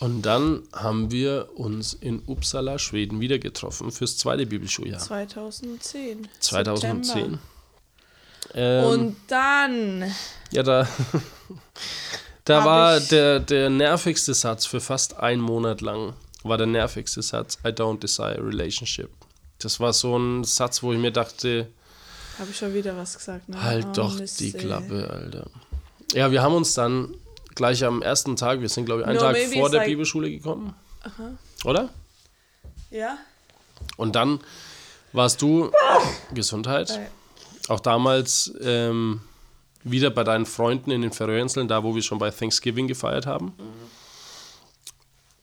Und 0.00 0.22
dann 0.22 0.62
haben 0.72 1.10
wir 1.10 1.48
uns 1.54 1.94
in 1.94 2.22
Uppsala, 2.26 2.78
Schweden, 2.78 3.20
wieder 3.20 3.38
getroffen 3.38 3.90
fürs 3.90 4.18
zweite 4.18 4.44
Bibelschuljahr. 4.44 5.00
2010. 5.00 6.28
2010. 6.40 7.02
September. 7.02 7.38
Ähm, 8.54 8.84
Und 8.84 9.16
dann. 9.28 10.12
ja, 10.50 10.62
da, 10.62 10.86
da 12.44 12.64
war 12.64 13.00
der, 13.00 13.40
der 13.40 13.70
nervigste 13.70 14.34
Satz 14.34 14.66
für 14.66 14.80
fast 14.80 15.18
einen 15.18 15.40
Monat 15.40 15.80
lang, 15.80 16.14
war 16.44 16.56
der 16.58 16.66
nervigste 16.66 17.22
Satz, 17.22 17.58
I 17.64 17.68
don't 17.68 17.98
desire 17.98 18.38
a 18.38 18.42
relationship. 18.42 19.10
Das 19.58 19.80
war 19.80 19.92
so 19.92 20.16
ein 20.16 20.44
Satz, 20.44 20.82
wo 20.82 20.92
ich 20.92 20.98
mir 20.98 21.10
dachte, 21.10 21.68
Habe 22.38 22.50
ich 22.50 22.56
schon 22.56 22.72
wieder 22.74 22.96
was 22.96 23.16
gesagt, 23.16 23.48
ne? 23.48 23.60
halt 23.62 23.86
Oh, 23.86 23.92
doch 23.94 24.18
Mist, 24.18 24.38
die. 24.40 24.52
Klappe, 24.52 25.08
Alter. 25.10 25.46
Ja, 26.12 26.30
wir 26.30 26.42
haben 26.42 26.54
uns 26.54 26.74
dann 26.74 27.14
gleich 27.54 27.84
am 27.84 28.02
ersten 28.02 28.36
Tag, 28.36 28.60
wir 28.60 28.68
sind 28.68 28.84
glaube 28.86 29.02
ich 29.02 29.06
einen 29.06 29.16
No, 29.16 29.22
Tag 29.22 29.36
vor 29.54 29.70
der 29.70 29.80
like- 29.80 29.88
Bibelschule 29.88 30.30
gekommen. 30.30 30.74
Oder? 31.64 31.88
Ja? 32.90 33.18
Und 33.96 34.14
dann 34.16 34.40
warst 35.12 35.40
du, 35.42 35.70
Gesundheit, 36.32 36.98
auch 37.68 37.80
damals 37.80 38.52
ähm, 38.60 39.20
wieder 39.82 40.10
bei 40.10 40.24
deinen 40.24 40.46
Freunden 40.46 40.90
in 40.90 41.02
den 41.02 41.12
Färöerinseln, 41.12 41.68
da 41.68 41.82
wo 41.84 41.94
wir 41.94 42.02
schon 42.02 42.18
bei 42.18 42.30
Thanksgiving 42.30 42.88
gefeiert 42.88 43.26
haben. 43.26 43.52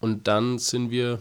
Und 0.02 0.28
dann 0.28 0.60
sind 0.60 0.92
wir 0.92 1.20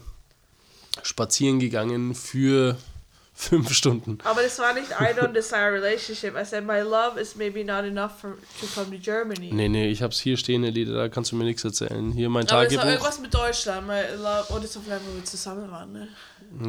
spazieren 1.03 1.59
gegangen 1.59 2.13
für 2.13 2.77
fünf 3.33 3.73
Stunden. 3.73 4.17
Aber 4.23 4.41
das 4.43 4.59
war 4.59 4.73
nicht 4.73 4.91
I 4.91 5.17
don't 5.17 5.33
desire 5.33 5.67
a 5.67 5.69
relationship. 5.69 6.35
I 6.35 6.43
said 6.43 6.65
my 6.65 6.81
love 6.81 7.19
is 7.19 7.35
maybe 7.35 7.63
not 7.63 7.85
enough 7.85 8.19
for, 8.19 8.37
to 8.59 8.67
come 8.75 8.91
to 8.91 8.97
Germany. 9.01 9.51
Nee, 9.51 9.69
nee, 9.69 9.89
ich 9.89 10.01
hab's 10.01 10.19
hier 10.19 10.35
stehen, 10.37 10.63
Lieder, 10.63 10.93
da 10.93 11.09
kannst 11.09 11.31
du 11.31 11.35
mir 11.35 11.45
nichts 11.45 11.63
erzählen. 11.63 12.11
Hier 12.11 12.29
mein 12.29 12.47
Aber 12.49 12.67
Tagebuch. 12.67 12.85
irgendwas 12.85 13.19
mit 13.19 13.33
Deutschland. 13.33 13.87
My 13.87 14.01
love, 14.17 14.61
das 14.61 14.75
war 14.75 14.83
vielleicht, 14.83 15.07
wo 15.07 15.15
wir 15.15 15.23
zusammen 15.23 15.71
waren, 15.71 15.91
ne? 15.93 16.07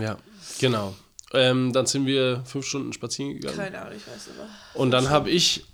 Ja, 0.01 0.17
genau. 0.61 0.95
Ähm, 1.35 1.73
dann 1.73 1.87
sind 1.87 2.07
wir 2.07 2.43
fünf 2.45 2.67
Stunden 2.67 2.93
spazieren 2.93 3.33
gegangen. 3.33 3.57
Keine 3.57 3.81
Ahnung, 3.81 3.95
ich 3.97 4.07
weiß 4.07 4.29
aber. 4.37 4.49
Und 4.75 4.91
dann 4.91 5.09
habe 5.09 5.31
ich 5.31 5.65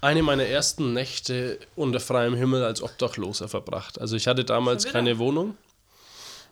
eine 0.00 0.22
meiner 0.22 0.44
ersten 0.44 0.92
Nächte 0.92 1.58
unter 1.74 1.98
freiem 1.98 2.34
Himmel 2.34 2.62
als 2.62 2.82
Obdachloser 2.82 3.48
verbracht. 3.48 4.00
Also 4.00 4.16
ich 4.16 4.28
hatte 4.28 4.44
damals 4.44 4.84
keine 4.84 5.18
Wohnung. 5.18 5.56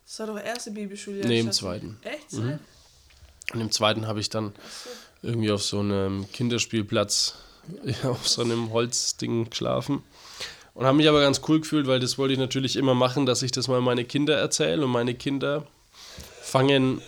Das 0.06 0.20
war 0.20 0.26
doch 0.28 0.38
erste 0.38 0.70
Bibelschule. 0.70 1.26
Nee, 1.26 1.40
im 1.40 1.52
zweiten. 1.52 1.98
Echt? 2.02 2.32
Mhm. 2.32 2.60
Und 3.52 3.60
im 3.60 3.70
zweiten 3.72 4.06
habe 4.06 4.20
ich 4.20 4.30
dann 4.30 4.52
irgendwie 5.22 5.50
auf 5.50 5.62
so 5.62 5.80
einem 5.80 6.30
Kinderspielplatz 6.32 7.34
ja, 7.84 8.10
auf 8.10 8.28
so 8.28 8.42
einem 8.42 8.72
Holzding 8.72 9.50
geschlafen. 9.50 10.02
Und 10.74 10.84
habe 10.84 10.96
mich 10.96 11.08
aber 11.08 11.20
ganz 11.20 11.40
cool 11.48 11.60
gefühlt, 11.60 11.86
weil 11.86 12.00
das 12.00 12.18
wollte 12.18 12.34
ich 12.34 12.38
natürlich 12.38 12.76
immer 12.76 12.94
machen, 12.94 13.26
dass 13.26 13.42
ich 13.42 13.50
das 13.50 13.66
mal 13.66 13.80
meine 13.80 14.04
Kinder 14.04 14.36
erzähle. 14.36 14.84
Und 14.84 14.90
meine 14.90 15.14
Kinder 15.14 15.66
fangen 16.42 17.00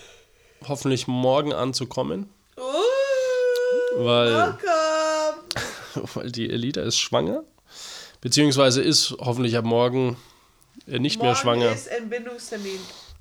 hoffentlich 0.67 1.07
morgen 1.07 1.53
an 1.53 1.75
zu 1.75 1.87
kommen, 1.87 2.31
Uh, 2.57 4.05
weil, 4.05 4.33
welcome! 4.33 6.09
weil 6.15 6.33
die 6.33 6.51
Elita 6.51 6.81
ist 6.81 6.99
schwanger. 6.99 7.45
Beziehungsweise 8.21 8.83
ist 8.83 9.15
hoffentlich 9.21 9.57
ab 9.57 9.65
morgen 9.65 10.17
äh, 10.87 10.99
nicht 10.99 11.19
mehr 11.19 11.33
Morgen 11.33 11.41
schwanger. 11.41 11.73
ist 11.73 11.87
Entbindungstermin. 11.89 12.79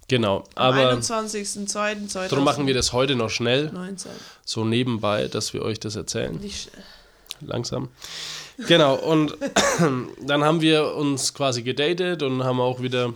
Genau, 0.07 0.43
Am 0.55 0.73
aber 0.73 0.93
21.02.2019. 0.93 2.29
darum 2.29 2.45
machen 2.45 2.65
wir 2.65 2.73
das 2.73 2.93
heute 2.93 3.15
noch 3.15 3.29
schnell, 3.29 3.71
so 4.45 4.63
nebenbei, 4.63 5.27
dass 5.27 5.53
wir 5.53 5.63
euch 5.63 5.81
das 5.81 5.97
erzählen. 5.97 6.37
Nicht, 6.37 6.71
langsam. 7.41 7.89
Genau, 8.67 8.95
und 8.95 9.37
dann 10.21 10.43
haben 10.43 10.61
wir 10.61 10.95
uns 10.95 11.33
quasi 11.33 11.61
gedatet 11.61 12.23
und 12.23 12.43
haben 12.43 12.61
auch 12.61 12.81
wieder 12.81 13.13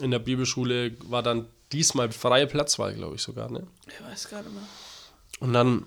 in 0.00 0.10
der 0.10 0.18
Bibelschule, 0.18 0.92
war 1.04 1.22
dann 1.22 1.46
diesmal 1.70 2.10
freie 2.10 2.46
Platzwahl, 2.46 2.94
glaube 2.94 3.16
ich 3.16 3.22
sogar. 3.22 3.50
Ne? 3.50 3.66
ich 3.86 4.10
weiß 4.10 4.30
gar 4.30 4.42
nicht 4.42 4.54
mehr. 4.54 4.62
Und 5.40 5.52
dann 5.52 5.84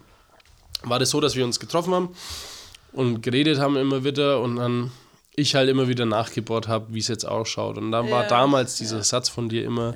war 0.83 0.99
das 0.99 1.09
so, 1.09 1.19
dass 1.21 1.35
wir 1.35 1.43
uns 1.43 1.59
getroffen 1.59 1.93
haben 1.93 2.15
und 2.91 3.21
geredet 3.21 3.59
haben 3.59 3.77
immer 3.77 4.03
wieder 4.03 4.41
und 4.41 4.57
dann 4.57 4.91
ich 5.37 5.55
halt 5.55 5.69
immer 5.69 5.87
wieder 5.87 6.05
nachgebohrt 6.05 6.67
habe, 6.67 6.93
wie 6.93 6.99
es 6.99 7.07
jetzt 7.07 7.25
ausschaut. 7.25 7.77
Und 7.77 7.91
dann 7.91 8.09
war 8.11 8.23
Ja, 8.23 8.29
damals 8.29 8.77
dieser 8.77 9.03
Satz 9.03 9.29
von 9.29 9.49
dir 9.49 9.63
immer, 9.65 9.93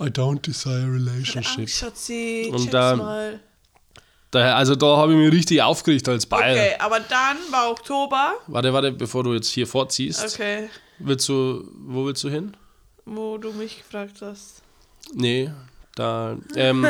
I 0.00 0.04
don't 0.04 0.40
desire 0.42 0.82
a 0.84 0.86
relationship. 0.90 1.68
Schatzi, 1.68 2.50
Und 2.52 2.72
da- 2.74 2.96
mal. 2.96 3.40
Daher, 4.30 4.56
also 4.56 4.74
da 4.74 4.96
habe 4.96 5.12
ich 5.12 5.18
mich 5.18 5.32
richtig 5.32 5.62
aufgeregt 5.62 6.08
als 6.08 6.26
Bayer. 6.26 6.54
Okay, 6.54 6.74
aber 6.80 6.98
dann 6.98 7.36
war 7.52 7.70
Oktober. 7.70 8.32
Warte, 8.48 8.72
warte, 8.72 8.90
bevor 8.90 9.22
du 9.22 9.32
jetzt 9.32 9.48
hier 9.48 9.66
vorziehst. 9.66 10.24
Okay, 10.34 10.68
Willst 10.98 11.28
du, 11.28 11.68
wo 11.86 12.04
willst 12.06 12.24
du 12.24 12.28
hin? 12.30 12.56
wo 13.06 13.36
du 13.38 13.52
mich 13.52 13.76
gefragt 13.78 14.16
hast. 14.22 14.62
Nee, 15.12 15.50
Da, 15.96 16.36
ähm, 16.56 16.84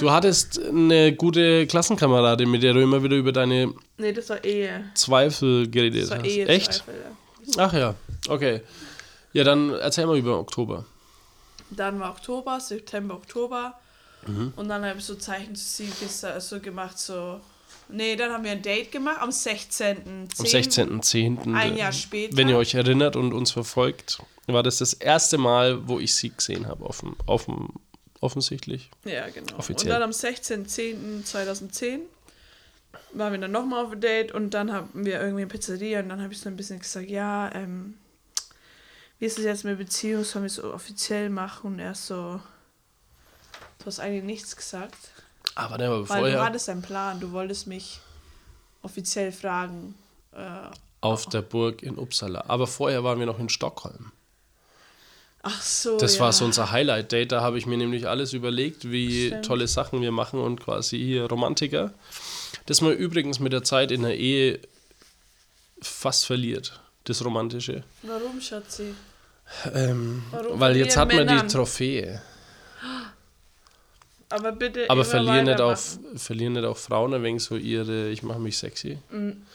du 0.00 0.10
hattest 0.10 0.60
eine 0.60 1.12
gute 1.14 1.66
Klassenkameradin, 1.68 2.50
mit 2.50 2.62
der 2.64 2.72
du 2.74 2.80
immer 2.82 3.02
wieder 3.02 3.16
über 3.16 3.30
deine 3.32 3.72
Nee, 3.96 4.12
das 4.12 4.28
war 4.28 4.42
Ehe. 4.42 4.84
Zweifel 4.94 5.70
geredet 5.70 6.02
Das 6.04 6.10
war 6.10 6.18
hast. 6.18 6.26
Ehe. 6.26 6.46
Echt? 6.48 6.84
Ach 7.58 7.72
ja, 7.72 7.94
okay. 8.28 8.62
Ja, 9.32 9.44
dann 9.44 9.70
erzähl 9.70 10.06
mal 10.06 10.18
über 10.18 10.38
Oktober. 10.38 10.84
Dann 11.70 12.00
war 12.00 12.10
Oktober, 12.10 12.58
September, 12.60 13.14
Oktober. 13.14 13.74
Mhm. 14.26 14.52
Und 14.56 14.68
dann 14.68 14.84
habe 14.84 14.98
ich 14.98 15.04
so 15.04 15.14
Zeichen 15.14 15.54
zu 15.54 15.64
sie 15.64 15.88
gesa- 16.04 16.40
so 16.40 16.58
gemacht, 16.60 16.98
so. 16.98 17.40
Nee, 17.88 18.16
dann 18.16 18.32
haben 18.32 18.42
wir 18.44 18.52
ein 18.52 18.62
Date 18.62 18.90
gemacht 18.90 19.18
am 19.20 19.30
16. 19.30 19.98
Am 20.38 20.44
16.10. 20.44 21.54
Ein 21.54 21.76
Jahr 21.76 21.92
später. 21.92 22.36
Wenn 22.36 22.48
ihr 22.48 22.56
euch 22.56 22.74
erinnert 22.74 23.14
und 23.14 23.32
uns 23.32 23.50
verfolgt, 23.52 24.18
war 24.46 24.62
das 24.62 24.78
das 24.78 24.94
erste 24.94 25.36
Mal, 25.38 25.86
wo 25.86 26.00
ich 26.00 26.14
sie 26.14 26.30
gesehen 26.30 26.66
habe, 26.66 26.84
offen, 26.86 27.14
offen, 27.26 27.68
offensichtlich. 28.24 28.90
Ja, 29.04 29.28
genau. 29.28 29.58
Offiziell. 29.58 29.92
Und 29.92 30.00
dann 30.00 30.02
am 30.02 30.10
16.10.2010 30.10 32.00
waren 33.12 33.32
wir 33.32 33.40
dann 33.40 33.52
nochmal 33.52 33.84
auf 33.84 33.92
ein 33.92 34.00
Date 34.00 34.32
und 34.32 34.50
dann 34.50 34.72
haben 34.72 35.04
wir 35.04 35.20
irgendwie 35.20 35.42
eine 35.42 35.50
Pizzeria 35.50 36.00
und 36.00 36.08
dann 36.08 36.22
habe 36.22 36.32
ich 36.32 36.40
so 36.40 36.48
ein 36.48 36.56
bisschen 36.56 36.78
gesagt, 36.78 37.08
ja, 37.08 37.52
ähm, 37.54 37.94
wie 39.18 39.26
ist 39.26 39.38
es 39.38 39.44
jetzt 39.44 39.64
mit 39.64 39.78
Beziehung, 39.78 40.24
sollen 40.24 40.44
wir 40.44 40.48
es 40.48 40.56
so 40.56 40.72
offiziell 40.72 41.30
machen? 41.30 41.74
Und 41.74 41.78
er 41.78 41.94
so, 41.94 42.40
du 43.78 43.86
hast 43.86 44.00
eigentlich 44.00 44.24
nichts 44.24 44.56
gesagt. 44.56 44.96
Aber 45.54 45.78
der 45.78 45.90
war 45.90 45.96
Weil 45.98 46.02
du 46.02 46.28
vorher 46.30 46.44
hattest 46.44 46.68
einen 46.68 46.82
Plan, 46.82 47.20
du 47.20 47.32
wolltest 47.32 47.66
mich 47.66 48.00
offiziell 48.82 49.32
fragen. 49.32 49.94
Äh, 50.32 50.70
auf 51.00 51.26
der 51.26 51.42
Burg 51.42 51.82
in 51.82 51.98
Uppsala. 51.98 52.44
Aber 52.48 52.66
vorher 52.66 53.04
waren 53.04 53.18
wir 53.18 53.26
noch 53.26 53.38
in 53.38 53.48
Stockholm. 53.48 54.10
Ach 55.44 55.62
so. 55.62 55.98
Das 55.98 56.16
ja. 56.16 56.20
war 56.22 56.32
so 56.32 56.44
unser 56.44 56.70
Highlight-Date. 56.72 57.32
Da 57.32 57.40
habe 57.40 57.58
ich 57.58 57.66
mir 57.66 57.76
nämlich 57.76 58.08
alles 58.08 58.32
überlegt, 58.32 58.90
wie 58.90 59.28
Stimmt. 59.28 59.44
tolle 59.44 59.68
Sachen 59.68 60.00
wir 60.00 60.12
machen 60.12 60.40
und 60.40 60.60
quasi 60.60 60.98
hier 60.98 61.26
Romantiker. 61.26 61.92
Das 62.66 62.80
man 62.80 62.92
übrigens 62.92 63.38
mit 63.40 63.52
der 63.52 63.62
Zeit 63.62 63.90
in 63.90 64.02
der 64.02 64.16
Ehe 64.16 64.60
fast 65.80 66.26
verliert, 66.26 66.80
das 67.04 67.24
Romantische. 67.24 67.84
Warum, 68.02 68.40
Schatzi? 68.40 68.94
Ähm, 69.74 70.22
Warum 70.30 70.58
weil 70.58 70.76
jetzt 70.76 70.96
hat 70.96 71.12
man 71.12 71.28
die? 71.28 71.46
Trophäe. 71.46 72.22
Aber 74.30 74.52
bitte. 74.52 74.88
Aber 74.88 75.04
verlieren 75.04 75.44
nicht, 75.44 75.60
auf, 75.60 75.98
verlieren 76.16 76.54
nicht 76.54 76.64
auch 76.64 76.76
Frauen 76.76 77.14
ein 77.14 77.22
wenig 77.22 77.44
so 77.44 77.56
ihre, 77.56 78.08
ich 78.08 78.22
mache 78.22 78.40
mich 78.40 78.58
sexy? 78.58 78.98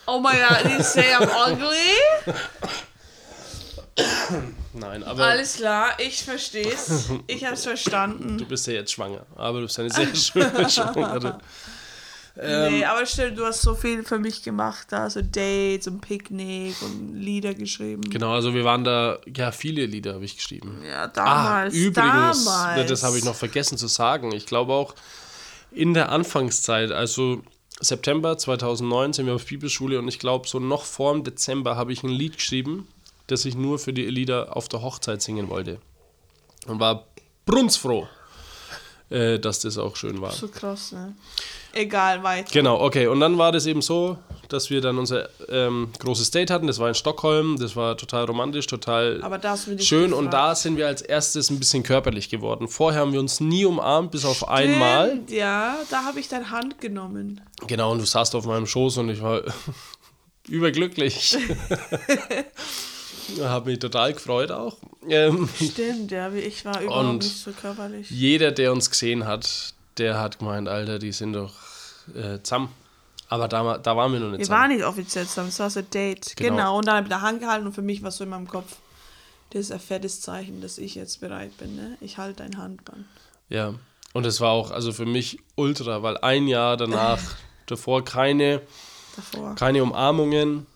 Oh 0.06 0.20
my 0.20 0.30
god, 0.30 0.72
you 0.72 0.82
say 0.82 1.14
I'm 1.14 1.28
ugly? 1.28 2.34
Nein, 4.72 5.02
aber 5.02 5.24
Alles 5.24 5.56
klar, 5.56 5.98
ich 5.98 6.22
versteh's. 6.22 7.08
Ich 7.26 7.44
hab's 7.44 7.64
verstanden. 7.64 8.38
du 8.38 8.44
bist 8.44 8.66
ja 8.66 8.74
jetzt 8.74 8.92
schwanger. 8.92 9.26
Aber 9.36 9.60
du 9.60 9.66
bist 9.66 9.78
eine 9.78 9.90
sehr 9.90 10.06
schöne 10.14 10.68
Schwangere. 10.68 11.38
Ähm. 12.38 12.72
nee, 12.72 12.84
aber 12.84 13.04
stimmt, 13.04 13.38
du 13.38 13.44
hast 13.44 13.60
so 13.60 13.74
viel 13.74 14.04
für 14.04 14.18
mich 14.18 14.42
gemacht 14.42 14.86
da, 14.90 15.10
so 15.10 15.20
Dates 15.20 15.88
und 15.88 16.00
Picknick 16.00 16.80
und 16.80 17.16
Lieder 17.16 17.54
geschrieben. 17.54 18.02
Genau, 18.08 18.32
also 18.32 18.54
wir 18.54 18.64
waren 18.64 18.84
da, 18.84 19.18
ja, 19.36 19.50
viele 19.50 19.84
Lieder 19.84 20.14
habe 20.14 20.24
ich 20.24 20.36
geschrieben. 20.36 20.80
Ja, 20.88 21.08
damals. 21.08 21.74
ah, 21.74 21.76
übrigens, 21.76 22.44
damals. 22.44 22.88
das 22.88 23.02
habe 23.02 23.18
ich 23.18 23.24
noch 23.24 23.34
vergessen 23.34 23.76
zu 23.76 23.88
sagen. 23.88 24.32
Ich 24.32 24.46
glaube 24.46 24.72
auch 24.72 24.94
in 25.72 25.92
der 25.92 26.10
Anfangszeit, 26.10 26.92
also 26.92 27.42
September 27.80 28.38
2009 28.38 29.12
sind 29.12 29.26
wir 29.26 29.34
auf 29.34 29.46
Bibelschule 29.46 29.98
und 29.98 30.08
ich 30.08 30.18
glaube 30.18 30.46
so 30.46 30.60
noch 30.60 30.84
vor 30.84 31.12
dem 31.12 31.24
Dezember 31.24 31.76
habe 31.76 31.92
ich 31.92 32.02
ein 32.02 32.10
Lied 32.10 32.36
geschrieben, 32.36 32.86
das 33.30 33.44
ich 33.44 33.54
nur 33.54 33.78
für 33.78 33.92
die 33.92 34.06
Lieder 34.06 34.56
auf 34.56 34.68
der 34.68 34.82
Hochzeit 34.82 35.22
singen 35.22 35.48
wollte. 35.48 35.78
Und 36.66 36.80
war 36.80 37.06
brunsfroh, 37.46 38.06
äh, 39.08 39.38
dass 39.38 39.60
das 39.60 39.78
auch 39.78 39.96
schön 39.96 40.20
war. 40.20 40.32
So 40.32 40.48
krass, 40.48 40.92
ne? 40.92 41.14
Egal, 41.72 42.22
weiter. 42.22 42.50
Genau, 42.52 42.80
okay. 42.80 43.06
Und 43.06 43.20
dann 43.20 43.38
war 43.38 43.52
das 43.52 43.66
eben 43.66 43.80
so, 43.80 44.18
dass 44.48 44.70
wir 44.70 44.80
dann 44.80 44.98
unser 44.98 45.28
ähm, 45.48 45.90
großes 45.98 46.30
Date 46.32 46.50
hatten. 46.50 46.66
Das 46.66 46.78
war 46.78 46.88
in 46.88 46.94
Stockholm. 46.94 47.56
Das 47.58 47.76
war 47.76 47.96
total 47.96 48.24
romantisch, 48.24 48.66
total 48.66 49.20
schön. 49.78 50.12
Und 50.12 50.32
da 50.32 50.54
sind 50.54 50.76
wir 50.76 50.88
als 50.88 51.02
erstes 51.02 51.50
ein 51.50 51.58
bisschen 51.58 51.82
körperlich 51.82 52.28
geworden. 52.28 52.66
Vorher 52.66 53.00
haben 53.00 53.12
wir 53.12 53.20
uns 53.20 53.40
nie 53.40 53.64
umarmt, 53.64 54.10
bis 54.10 54.24
auf 54.24 54.48
einmal. 54.48 55.10
Stimmt, 55.10 55.30
Ja, 55.30 55.78
da 55.90 56.04
habe 56.04 56.18
ich 56.18 56.28
deine 56.28 56.50
Hand 56.50 56.80
genommen. 56.80 57.40
Genau, 57.66 57.92
und 57.92 57.98
du 57.98 58.06
saßt 58.06 58.34
auf 58.34 58.44
meinem 58.46 58.66
Schoß 58.66 58.98
und 58.98 59.10
ich 59.10 59.22
war 59.22 59.42
überglücklich. 60.48 61.36
Habe 63.40 63.70
mich 63.70 63.78
total 63.78 64.12
gefreut 64.12 64.50
auch. 64.52 64.76
Ähm, 65.08 65.48
Stimmt, 65.56 66.10
ja, 66.10 66.30
ich 66.32 66.64
war 66.64 66.80
überhaupt 66.80 67.22
nicht 67.22 67.36
so 67.38 67.52
körperlich. 67.52 68.10
jeder, 68.10 68.50
der 68.52 68.72
uns 68.72 68.90
gesehen 68.90 69.26
hat, 69.26 69.74
der 69.98 70.18
hat 70.20 70.38
gemeint, 70.38 70.68
Alter, 70.68 70.98
die 70.98 71.12
sind 71.12 71.32
doch 71.34 71.52
äh, 72.14 72.42
zusammen. 72.42 72.68
Aber 73.28 73.46
da, 73.48 73.78
da 73.78 73.96
waren 73.96 74.12
wir 74.12 74.18
noch 74.20 74.30
nicht 74.30 74.38
Wir 74.40 74.44
zusammen. 74.46 74.60
waren 74.62 74.70
nicht 74.76 74.84
offiziell 74.84 75.26
zusammen, 75.26 75.48
es 75.50 75.58
war 75.60 75.70
so 75.70 75.80
ein 75.80 75.90
Date. 75.90 76.34
Genau. 76.36 76.56
Genau. 76.56 76.78
und 76.78 76.86
dann 76.86 76.96
habe 76.96 77.06
ich 77.06 77.10
da 77.10 77.20
Hand 77.20 77.40
gehalten 77.40 77.66
und 77.66 77.72
für 77.72 77.82
mich 77.82 78.02
war 78.02 78.10
so 78.10 78.24
in 78.24 78.30
meinem 78.30 78.48
Kopf, 78.48 78.76
das 79.50 79.60
ist 79.62 79.72
ein 79.72 79.80
fettes 79.80 80.20
Zeichen, 80.20 80.60
dass 80.60 80.78
ich 80.78 80.94
jetzt 80.96 81.20
bereit 81.20 81.56
bin. 81.58 81.76
Ne? 81.76 81.96
Ich 82.00 82.18
halte 82.18 82.42
deine 82.42 82.56
Hand 82.58 82.88
dran. 82.88 83.04
Ja, 83.48 83.74
und 84.12 84.26
es 84.26 84.40
war 84.40 84.50
auch 84.50 84.70
also 84.72 84.92
für 84.92 85.06
mich 85.06 85.38
ultra, 85.56 86.02
weil 86.02 86.18
ein 86.18 86.48
Jahr 86.48 86.76
danach, 86.76 87.20
davor 87.66 88.04
keine, 88.04 88.60
Davor. 89.16 89.54
keine 89.54 89.82
Umarmungen. 89.82 90.66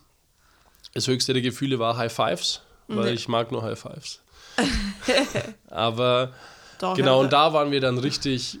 Das 0.95 1.07
höchste 1.07 1.33
der 1.33 1.41
Gefühle 1.41 1.77
war 1.77 1.97
High 1.97 2.11
Fives, 2.11 2.61
weil 2.87 3.05
Nee. 3.05 3.11
ich 3.11 3.27
mag 3.27 3.51
nur 3.51 3.61
High 3.61 3.77
Fives. 3.77 4.21
Aber 5.69 6.31
Doch, 6.79 6.95
genau, 6.95 7.17
ja, 7.17 7.21
und 7.25 7.33
da 7.33 7.51
waren 7.51 7.69
wir 7.69 7.81
dann 7.81 7.97
richtig 7.97 8.59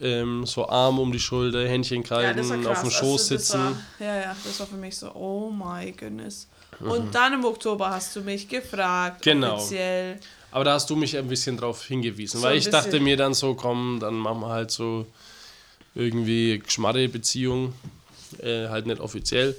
ähm, 0.00 0.46
so 0.46 0.68
Arm 0.68 1.00
um 1.00 1.10
die 1.10 1.18
Schulter, 1.18 1.66
Händchen 1.66 2.04
ja, 2.08 2.32
das 2.32 2.50
war 2.50 2.70
auf 2.70 2.82
dem 2.82 2.90
Schoß 2.90 3.20
also, 3.22 3.36
sitzen. 3.36 3.60
War, 3.60 3.76
ja, 3.98 4.16
ja, 4.20 4.36
das 4.44 4.60
war 4.60 4.66
für 4.68 4.76
mich 4.76 4.96
so, 4.96 5.12
oh 5.12 5.50
my 5.50 5.90
goodness. 5.90 6.46
Mhm. 6.78 6.90
Und 6.90 7.14
dann 7.14 7.32
im 7.32 7.44
Oktober 7.44 7.90
hast 7.90 8.14
du 8.14 8.20
mich 8.20 8.48
gefragt, 8.48 9.22
Genau. 9.22 9.54
offiziell. 9.56 10.20
Aber 10.52 10.62
da 10.64 10.74
hast 10.74 10.88
du 10.88 10.94
mich 10.94 11.16
ein 11.18 11.26
bisschen 11.26 11.56
drauf 11.56 11.84
hingewiesen, 11.84 12.40
So 12.40 12.46
weil 12.46 12.58
ich 12.58 12.70
dachte 12.70 13.00
mir 13.00 13.16
dann 13.16 13.34
so, 13.34 13.54
komm, 13.54 13.98
dann 14.00 14.14
machen 14.14 14.40
wir 14.40 14.50
halt 14.50 14.70
so 14.70 15.06
irgendwie 15.96 16.60
Geschmarre-Beziehung, 16.60 17.72
äh, 18.38 18.68
halt 18.68 18.86
nicht 18.86 19.00
offiziell. 19.00 19.56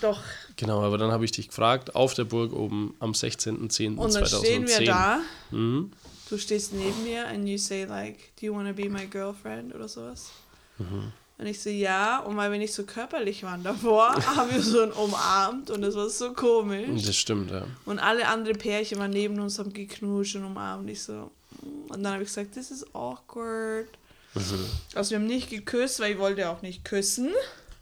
Doch. 0.00 0.20
Genau, 0.56 0.82
aber 0.82 0.96
dann 0.96 1.12
habe 1.12 1.24
ich 1.24 1.32
dich 1.32 1.48
gefragt, 1.48 1.94
auf 1.94 2.14
der 2.14 2.24
Burg 2.24 2.52
oben 2.52 2.94
am 2.98 3.10
Und 3.10 3.22
dann 3.22 3.30
16.10.2010. 3.30 4.38
stehen 4.38 4.68
wir 4.68 4.86
da. 4.86 5.20
Mhm. 5.50 5.92
Du 6.28 6.38
stehst 6.38 6.72
neben 6.72 7.04
mir 7.04 7.26
and 7.28 7.46
you 7.46 7.58
say 7.58 7.84
like, 7.84 8.34
do 8.40 8.46
you 8.46 8.54
want 8.54 8.66
to 8.66 8.74
be 8.74 8.88
my 8.88 9.06
girlfriend 9.06 9.74
oder 9.74 9.86
sowas? 9.86 10.30
Mhm. 10.78 11.12
Und 11.38 11.46
ich 11.46 11.60
so, 11.60 11.68
ja. 11.68 12.20
Und 12.20 12.36
weil 12.38 12.50
wir 12.50 12.58
nicht 12.58 12.72
so 12.72 12.84
körperlich 12.84 13.42
waren 13.42 13.62
davor, 13.62 14.14
haben 14.36 14.50
wir 14.50 14.62
so 14.62 14.82
umarmt 14.94 15.70
und 15.70 15.82
das 15.82 15.94
war 15.94 16.08
so 16.08 16.32
komisch. 16.32 17.04
Das 17.04 17.16
stimmt, 17.16 17.50
ja. 17.50 17.66
Und 17.84 17.98
alle 17.98 18.26
anderen 18.26 18.56
Pärchen 18.56 18.98
waren 18.98 19.10
neben 19.10 19.38
uns, 19.38 19.58
haben 19.58 19.72
geknutscht 19.72 20.36
und 20.36 20.44
umarmt. 20.44 20.88
Ich 20.88 21.02
so, 21.02 21.30
mm. 21.60 21.92
und 21.92 22.02
dann 22.02 22.14
habe 22.14 22.22
ich 22.22 22.30
gesagt, 22.30 22.54
this 22.54 22.70
is 22.70 22.86
awkward. 22.94 23.88
Mhm. 24.34 24.66
Also 24.94 25.10
wir 25.10 25.18
haben 25.18 25.26
nicht 25.26 25.50
geküsst, 25.50 26.00
weil 26.00 26.12
ich 26.12 26.18
wollte 26.18 26.48
auch 26.48 26.62
nicht 26.62 26.84
küssen. 26.84 27.30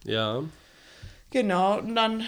Ja, 0.04 0.42
Genau, 1.34 1.78
und 1.78 1.96
dann, 1.96 2.24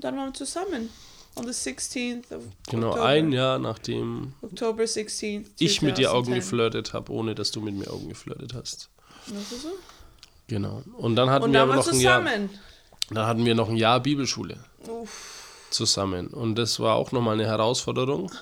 dann 0.00 0.16
waren 0.16 0.28
wir 0.28 0.34
zusammen. 0.34 0.90
On 1.36 1.44
the 1.44 1.50
16th 1.52 2.34
of 2.34 2.42
genau 2.68 2.88
October. 2.88 3.06
ein 3.06 3.30
Jahr 3.32 3.58
nachdem 3.60 4.32
October 4.42 4.82
16th. 4.82 5.46
ich 5.58 5.82
mit 5.82 5.96
dir 5.98 6.10
Augen 6.12 6.26
2010. 6.32 6.34
geflirtet 6.34 6.92
habe, 6.94 7.12
ohne 7.12 7.34
dass 7.36 7.52
du 7.52 7.60
mit 7.60 7.74
mir 7.74 7.88
Augen 7.92 8.08
geflirtet 8.08 8.54
hast. 8.54 8.88
Ist 9.26 9.62
so. 9.62 9.68
Genau. 10.48 10.82
Und 10.96 11.14
dann 11.16 11.30
hatten 11.30 11.44
Und 11.44 11.52
wir 11.52 11.62
aber 11.62 11.76
noch 11.76 11.86
ein 11.86 12.00
Jahr, 12.00 12.22
zusammen. 12.24 12.50
dann 13.10 13.26
hatten 13.26 13.44
wir 13.44 13.54
noch 13.54 13.68
ein 13.68 13.76
Jahr 13.76 14.00
Bibelschule 14.00 14.56
Uff. 14.88 15.44
zusammen. 15.70 16.28
Und 16.28 16.56
das 16.56 16.80
war 16.80 16.96
auch 16.96 17.12
nochmal 17.12 17.34
eine 17.34 17.46
Herausforderung. 17.46 18.32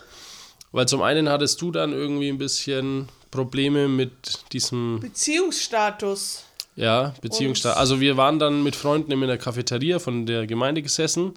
Weil 0.73 0.87
zum 0.89 1.03
einen 1.03 1.29
hattest 1.29 1.61
du 1.61 1.71
dann 1.71 1.93
irgendwie 1.93 2.29
ein 2.29 2.39
bisschen 2.39 3.09
Probleme 3.31 3.89
mit 3.89 4.13
diesem 4.53 5.01
Beziehungsstatus. 5.01 6.45
Ja, 6.77 7.15
Beziehungsstatus. 7.23 7.79
Also 7.79 8.01
wir 8.01 8.17
waren 8.17 8.39
dann 8.39 8.63
mit 8.63 8.77
Freunden 8.77 9.11
in 9.11 9.21
der 9.21 9.39
Cafeteria 9.39 9.99
von 9.99 10.27
der 10.27 10.47
Gemeinde 10.47 10.83
gesessen 10.83 11.33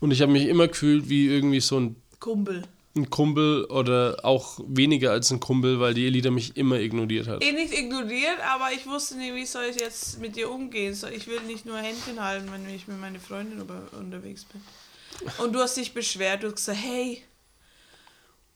und 0.00 0.10
ich 0.10 0.20
habe 0.20 0.32
mich 0.32 0.46
immer 0.48 0.66
gefühlt 0.66 1.08
wie 1.08 1.28
irgendwie 1.28 1.60
so 1.60 1.78
ein, 1.78 1.96
Kumpel. 2.18 2.62
ein 2.96 3.08
Kumpel 3.08 3.64
oder 3.66 4.16
auch 4.24 4.58
weniger 4.66 5.12
als 5.12 5.30
ein 5.30 5.38
Kumpel, 5.38 5.78
weil 5.78 5.94
die 5.94 6.06
Elita 6.06 6.32
mich 6.32 6.56
immer 6.56 6.80
ignoriert 6.80 7.28
hat. 7.28 7.44
Eh 7.44 7.52
nicht 7.52 7.72
ignoriert, 7.72 8.38
aber 8.52 8.72
ich 8.74 8.84
wusste 8.84 9.16
nicht, 9.16 9.32
wie 9.34 9.46
soll 9.46 9.66
ich 9.70 9.80
jetzt 9.80 10.20
mit 10.20 10.34
dir 10.34 10.50
umgehen. 10.50 10.96
Ich 11.14 11.28
will 11.28 11.40
nicht 11.46 11.64
nur 11.64 11.78
Händchen 11.78 12.20
halten, 12.20 12.50
wenn 12.52 12.68
ich 12.74 12.88
mit 12.88 13.00
meiner 13.00 13.20
Freundin 13.20 13.62
unterwegs 13.62 14.44
bin. 14.44 14.60
Und 15.38 15.52
du 15.52 15.60
hast 15.60 15.76
dich 15.76 15.94
beschwert, 15.94 16.42
du 16.42 16.48
hast 16.48 16.56
gesagt, 16.56 16.80
hey, 16.82 17.22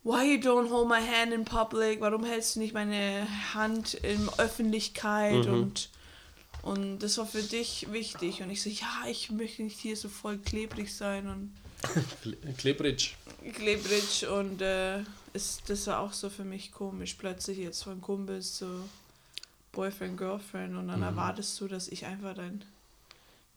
why 0.06 0.22
you 0.22 0.38
don't 0.38 0.70
hold 0.70 0.88
my 0.88 1.00
hand 1.00 1.32
in 1.32 1.44
public? 1.44 2.00
Warum 2.00 2.24
hältst 2.24 2.54
du 2.54 2.60
nicht 2.60 2.72
meine 2.72 3.26
Hand 3.54 3.94
in 3.94 4.28
Öffentlichkeit? 4.38 5.46
Und, 5.46 5.90
und 6.62 7.00
das 7.00 7.18
war 7.18 7.26
für 7.26 7.42
dich 7.42 7.88
wichtig. 7.90 8.40
Und 8.40 8.50
ich 8.50 8.62
so, 8.62 8.70
ja, 8.70 9.08
ich 9.08 9.30
möchte 9.30 9.64
nicht 9.64 9.78
hier 9.78 9.96
so 9.96 10.08
voll 10.08 10.38
klebrig 10.38 10.94
sein. 10.94 11.26
Und 11.26 11.52
Klebridge. 12.56 13.10
Klebridge 13.52 14.30
und 14.32 14.62
äh, 14.62 15.00
ist, 15.32 15.68
das 15.68 15.86
war 15.88 16.00
auch 16.00 16.12
so 16.12 16.30
für 16.30 16.44
mich 16.44 16.72
komisch. 16.72 17.14
Plötzlich 17.14 17.58
jetzt 17.58 17.82
von 17.82 18.00
Kumpels 18.00 18.54
zu 18.54 18.88
Boyfriend, 19.72 20.16
Girlfriend 20.16 20.76
und 20.76 20.88
dann 20.88 21.02
erwartest 21.02 21.60
du, 21.60 21.68
dass 21.68 21.88
ich 21.88 22.06
einfach 22.06 22.34
dann 22.34 22.64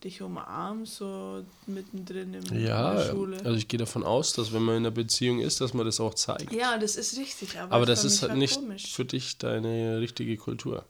dich 0.03 0.21
umarm, 0.21 0.85
so 0.85 1.43
mittendrin 1.67 2.33
im, 2.33 2.43
Ja, 2.59 2.91
in 2.91 2.97
der 2.97 3.09
Schule. 3.12 3.38
also 3.38 3.51
ich 3.53 3.67
gehe 3.67 3.77
davon 3.79 4.03
aus, 4.03 4.33
dass 4.33 4.53
wenn 4.53 4.62
man 4.62 4.77
in 4.77 4.83
einer 4.83 4.91
Beziehung 4.91 5.39
ist, 5.39 5.59
dass 5.62 5.73
man 5.73 5.85
das 5.85 5.99
auch 5.99 6.13
zeigt. 6.13 6.51
ja, 6.53 6.77
das 6.77 6.95
ist 6.95 7.17
richtig, 7.17 7.59
aber, 7.59 7.75
Aber 7.75 7.85
das 7.85 8.03
ist 8.05 8.21
halt 8.21 8.35
nicht 8.35 8.55
komisch. 8.55 8.93
für 8.93 9.05
dich 9.05 9.38
deine 9.38 9.99
richtige 9.99 10.38
Kultur. 10.38 10.85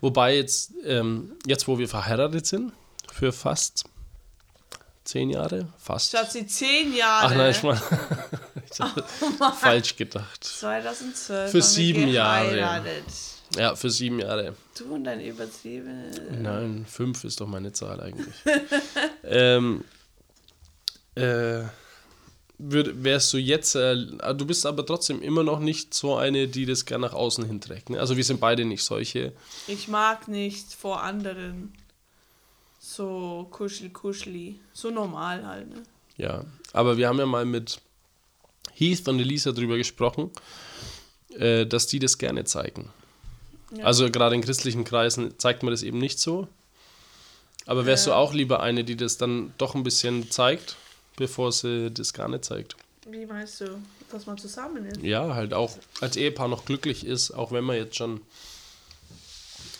Wobei 0.00 0.36
jetzt, 0.36 0.72
ähm, 0.84 1.32
jetzt 1.46 1.66
wo 1.68 1.78
wir 1.78 1.88
verheiratet 1.88 2.46
sind, 2.46 2.72
für 3.12 3.32
fast 3.32 3.84
zehn 5.04 5.30
Jahre, 5.30 5.68
fast. 5.78 6.12
Schatzi, 6.12 6.46
zehn 6.46 6.94
Jahre. 6.94 7.26
Ach 7.26 7.34
nein, 7.34 7.50
ich 7.50 7.62
meine, 7.62 7.80
ich 8.72 8.78
habe 8.80 9.02
falsch 9.58 9.96
gedacht. 9.96 10.44
2012 10.44 11.50
Für 11.50 11.62
sieben 11.62 12.08
Jahre. 12.08 12.82
Ja, 13.56 13.74
für 13.74 13.90
sieben 13.90 14.18
Jahre. 14.18 14.54
Du 14.78 14.94
und 14.94 15.04
dein 15.04 15.20
übertriebene... 15.20 16.10
Nein, 16.40 16.84
fünf 16.88 17.24
ist 17.24 17.40
doch 17.40 17.46
meine 17.46 17.72
Zahl 17.72 18.00
eigentlich. 18.00 18.34
ähm, 19.24 19.84
äh, 21.14 21.62
würd, 22.58 23.02
wärst 23.02 23.32
du 23.32 23.38
jetzt, 23.38 23.74
äh, 23.74 23.96
du 23.96 24.46
bist 24.46 24.66
aber 24.66 24.84
trotzdem 24.84 25.22
immer 25.22 25.42
noch 25.42 25.60
nicht 25.60 25.94
so 25.94 26.16
eine, 26.16 26.48
die 26.48 26.66
das 26.66 26.84
gerne 26.84 27.06
nach 27.06 27.14
außen 27.14 27.44
hinträgt. 27.44 27.90
Ne? 27.90 28.00
Also 28.00 28.16
wir 28.16 28.24
sind 28.24 28.40
beide 28.40 28.64
nicht 28.64 28.84
solche. 28.84 29.32
Ich 29.66 29.88
mag 29.88 30.28
nicht 30.28 30.74
vor 30.74 31.02
anderen 31.02 31.72
so 32.78 33.46
kuschel 33.50 33.90
kuscheli. 33.90 34.60
So 34.72 34.90
normal 34.90 35.46
halt, 35.46 35.68
ne? 35.68 35.82
Ja, 36.16 36.44
aber 36.72 36.96
wir 36.96 37.08
haben 37.08 37.18
ja 37.18 37.26
mal 37.26 37.44
mit 37.44 37.80
Heath 38.74 39.06
und 39.08 39.20
Elisa 39.20 39.52
drüber 39.52 39.76
gesprochen, 39.76 40.30
äh, 41.30 41.64
dass 41.64 41.86
die 41.86 42.00
das 42.00 42.18
gerne 42.18 42.44
zeigen. 42.44 42.90
Also 43.82 44.10
gerade 44.10 44.34
in 44.34 44.40
christlichen 44.40 44.84
Kreisen 44.84 45.38
zeigt 45.38 45.62
man 45.62 45.72
das 45.72 45.82
eben 45.82 45.98
nicht 45.98 46.18
so. 46.18 46.48
Aber 47.66 47.84
wärst 47.84 48.06
du 48.06 48.12
auch 48.14 48.32
lieber 48.32 48.60
eine, 48.60 48.82
die 48.82 48.96
das 48.96 49.18
dann 49.18 49.52
doch 49.58 49.74
ein 49.74 49.82
bisschen 49.82 50.30
zeigt, 50.30 50.76
bevor 51.16 51.52
sie 51.52 51.90
das 51.90 52.14
gar 52.14 52.28
nicht 52.28 52.44
zeigt? 52.46 52.76
Wie 53.06 53.26
meinst 53.26 53.60
du, 53.60 53.66
dass 54.10 54.24
man 54.26 54.38
zusammen 54.38 54.86
ist? 54.86 55.02
Ja, 55.02 55.34
halt 55.34 55.52
auch 55.52 55.76
als 56.00 56.16
Ehepaar 56.16 56.48
noch 56.48 56.64
glücklich 56.64 57.04
ist, 57.04 57.30
auch 57.30 57.52
wenn 57.52 57.64
man 57.64 57.76
jetzt 57.76 57.96
schon 57.96 58.22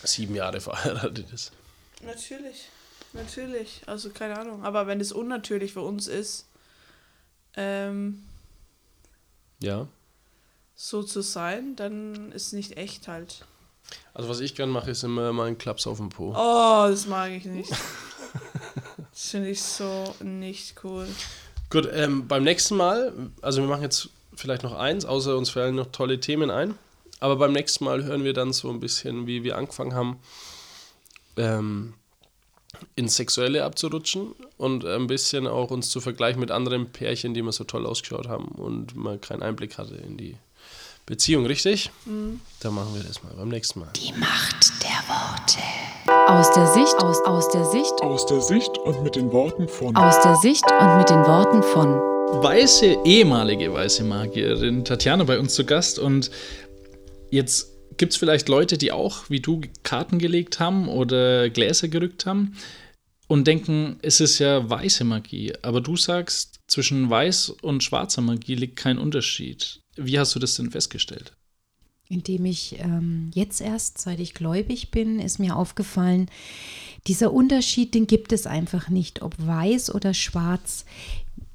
sieben 0.03 0.35
Jahre 0.35 0.61
verheiratet 0.61 1.31
ist. 1.33 1.51
Natürlich, 2.03 2.69
natürlich. 3.13 3.81
Also 3.87 4.11
keine 4.11 4.37
Ahnung. 4.39 4.63
Aber 4.63 4.85
wenn 4.87 5.01
es 5.01 5.11
unnatürlich 5.11 5.73
für 5.73 5.81
uns 5.81 6.07
ist, 6.07 6.45
ähm, 7.55 8.23
Ja. 9.59 9.87
so 10.75 11.01
zu 11.03 11.21
sein, 11.21 11.75
dann 11.75 12.31
ist 12.31 12.53
nicht 12.53 12.77
echt 12.77 13.07
halt. 13.07 13.45
Also 14.13 14.29
was 14.29 14.39
ich 14.39 14.55
gern 14.55 14.69
mache, 14.69 14.91
ist 14.91 15.03
immer 15.03 15.31
mal 15.33 15.47
einen 15.47 15.57
Klaps 15.57 15.87
auf 15.87 15.97
den 15.97 16.09
Po. 16.09 16.33
Oh, 16.35 16.87
das 16.89 17.07
mag 17.07 17.31
ich 17.31 17.45
nicht. 17.45 17.71
Das 19.11 19.31
finde 19.31 19.49
ich 19.49 19.61
so 19.61 20.15
nicht 20.23 20.75
cool. 20.83 21.07
Gut, 21.69 21.89
ähm, 21.91 22.27
beim 22.27 22.43
nächsten 22.43 22.77
Mal, 22.77 23.11
also 23.41 23.61
wir 23.61 23.67
machen 23.67 23.81
jetzt 23.81 24.09
vielleicht 24.33 24.63
noch 24.63 24.73
eins, 24.73 25.03
außer 25.03 25.35
uns 25.35 25.49
fallen 25.49 25.75
noch 25.75 25.91
tolle 25.91 26.19
Themen 26.19 26.49
ein. 26.51 26.75
Aber 27.19 27.35
beim 27.35 27.51
nächsten 27.51 27.83
Mal 27.83 28.03
hören 28.03 28.23
wir 28.23 28.33
dann 28.33 28.53
so 28.53 28.69
ein 28.69 28.79
bisschen, 28.79 29.27
wie 29.27 29.43
wir 29.43 29.57
angefangen 29.57 29.93
haben, 29.93 30.19
ähm, 31.37 31.95
ins 32.95 33.15
Sexuelle 33.15 33.65
abzurutschen 33.65 34.33
und 34.57 34.85
ein 34.85 35.07
bisschen 35.07 35.47
auch 35.47 35.71
uns 35.71 35.89
zu 35.89 35.99
vergleichen 36.01 36.39
mit 36.39 36.51
anderen 36.51 36.91
Pärchen, 36.91 37.33
die 37.33 37.41
mal 37.41 37.51
so 37.51 37.63
toll 37.63 37.85
ausgeschaut 37.85 38.27
haben 38.27 38.47
und 38.49 38.95
man 38.95 39.19
keinen 39.19 39.43
Einblick 39.43 39.77
hatte 39.77 39.95
in 39.95 40.17
die 40.17 40.37
Beziehung, 41.09 41.47
richtig? 41.47 41.89
Dann 42.05 42.73
machen 42.75 42.93
wir 42.93 43.01
das 43.01 43.23
mal 43.23 43.33
beim 43.35 43.49
nächsten 43.49 43.79
Mal. 43.79 43.89
Die 43.95 44.13
Macht 44.13 44.71
der 44.83 45.01
Worte. 45.09 45.59
Aus 46.27 46.53
der 46.53 46.67
Sicht, 46.67 46.95
aus, 46.99 47.19
aus 47.25 47.49
der 47.49 47.65
Sicht, 47.65 47.93
Aus 48.03 48.27
der 48.27 48.41
Sicht 48.41 48.77
und 48.77 49.01
mit 49.01 49.15
den 49.15 49.31
Worten 49.31 49.67
von 49.67 49.95
aus 49.95 50.21
der 50.21 50.35
Sicht 50.35 50.63
und 50.71 50.97
mit 50.97 51.09
den 51.09 51.25
Worten 51.25 51.63
von 51.63 51.95
weiße, 52.43 52.97
ehemalige 53.05 53.73
weiße 53.73 54.03
Magierin 54.03 54.85
Tatjana 54.85 55.23
bei 55.23 55.39
uns 55.39 55.55
zu 55.55 55.65
Gast 55.65 55.97
und 55.97 56.29
jetzt 57.31 57.71
gibt 57.97 58.13
es 58.13 58.19
vielleicht 58.19 58.47
Leute, 58.47 58.77
die 58.77 58.91
auch 58.91 59.31
wie 59.31 59.39
du 59.39 59.61
Karten 59.81 60.19
gelegt 60.19 60.59
haben 60.59 60.87
oder 60.87 61.49
Gläser 61.49 61.87
gerückt 61.87 62.27
haben 62.27 62.55
und 63.27 63.47
denken, 63.47 63.97
es 64.03 64.19
ist 64.19 64.37
ja 64.37 64.69
weiße 64.69 65.05
Magie, 65.05 65.53
aber 65.63 65.81
du 65.81 65.97
sagst, 65.97 66.59
zwischen 66.67 67.09
weiß 67.09 67.49
und 67.63 67.83
schwarzer 67.83 68.21
Magie 68.21 68.53
liegt 68.53 68.75
kein 68.75 68.99
Unterschied. 68.99 69.81
Wie 69.99 70.17
hast 70.19 70.33
du 70.35 70.39
das 70.39 70.55
denn 70.55 70.71
festgestellt? 70.71 71.33
Indem 72.07 72.45
ich 72.45 72.79
ähm, 72.79 73.29
jetzt 73.35 73.61
erst, 73.61 73.99
seit 73.99 74.19
ich 74.19 74.33
gläubig 74.33 74.89
bin, 74.89 75.19
ist 75.19 75.39
mir 75.39 75.55
aufgefallen, 75.55 76.27
dieser 77.07 77.31
Unterschied, 77.31 77.93
den 77.93 78.07
gibt 78.07 78.31
es 78.31 78.47
einfach 78.47 78.89
nicht, 78.89 79.21
ob 79.21 79.35
weiß 79.37 79.93
oder 79.93 80.13
schwarz. 80.13 80.85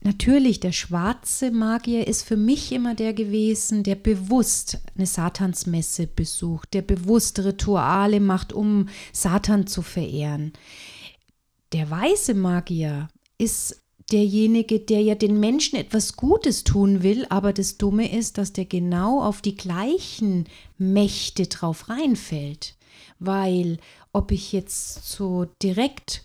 Natürlich, 0.02 0.60
der 0.60 0.72
schwarze 0.72 1.50
Magier 1.50 2.06
ist 2.06 2.22
für 2.22 2.36
mich 2.36 2.72
immer 2.72 2.94
der 2.94 3.14
gewesen, 3.14 3.82
der 3.82 3.94
bewusst 3.94 4.78
eine 4.96 5.06
Satansmesse 5.06 6.06
besucht, 6.06 6.74
der 6.74 6.82
bewusst 6.82 7.38
Rituale 7.40 8.20
macht, 8.20 8.52
um 8.52 8.88
Satan 9.12 9.66
zu 9.66 9.82
verehren. 9.82 10.52
Der 11.72 11.90
weiße 11.90 12.34
Magier 12.34 13.08
ist 13.38 13.83
derjenige, 14.12 14.80
der 14.80 15.00
ja 15.00 15.14
den 15.14 15.40
Menschen 15.40 15.78
etwas 15.78 16.16
Gutes 16.16 16.64
tun 16.64 17.02
will, 17.02 17.26
aber 17.30 17.52
das 17.52 17.78
Dumme 17.78 18.12
ist, 18.12 18.38
dass 18.38 18.52
der 18.52 18.66
genau 18.66 19.22
auf 19.22 19.40
die 19.40 19.56
gleichen 19.56 20.44
Mächte 20.78 21.46
drauf 21.46 21.88
reinfällt. 21.88 22.76
Weil 23.18 23.78
ob 24.12 24.30
ich 24.30 24.52
jetzt 24.52 25.10
so 25.10 25.46
direkt 25.62 26.24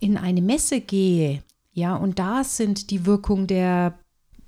in 0.00 0.16
eine 0.16 0.42
Messe 0.42 0.80
gehe, 0.80 1.42
ja, 1.72 1.94
und 1.94 2.18
da 2.18 2.42
sind 2.42 2.90
die 2.90 3.06
Wirkung 3.06 3.46
der 3.46 3.98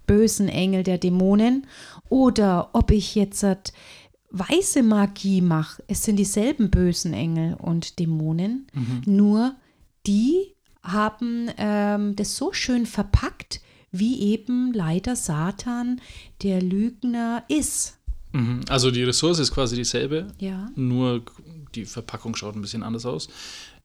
bösen 0.06 0.48
Engel, 0.48 0.82
der 0.82 0.98
Dämonen, 0.98 1.66
oder 2.08 2.70
ob 2.72 2.90
ich 2.90 3.14
jetzt 3.14 3.42
halt 3.42 3.72
weiße 4.30 4.82
Magie 4.82 5.40
mache, 5.40 5.82
es 5.86 6.02
sind 6.02 6.16
dieselben 6.16 6.70
bösen 6.70 7.12
Engel 7.14 7.54
und 7.54 7.98
Dämonen, 7.98 8.66
nur 9.06 9.54
die 10.06 10.54
haben 10.92 11.50
ähm, 11.58 12.16
das 12.16 12.36
so 12.36 12.52
schön 12.52 12.86
verpackt, 12.86 13.60
wie 13.90 14.20
eben 14.32 14.72
leider 14.72 15.16
Satan 15.16 16.00
der 16.42 16.60
Lügner 16.62 17.44
ist. 17.48 17.98
Mhm. 18.32 18.60
Also 18.68 18.90
die 18.90 19.02
Ressource 19.04 19.38
ist 19.38 19.52
quasi 19.52 19.76
dieselbe, 19.76 20.28
Ja. 20.38 20.70
nur 20.76 21.22
die 21.74 21.84
Verpackung 21.84 22.34
schaut 22.36 22.54
ein 22.56 22.60
bisschen 22.62 22.82
anders 22.82 23.06
aus. 23.06 23.28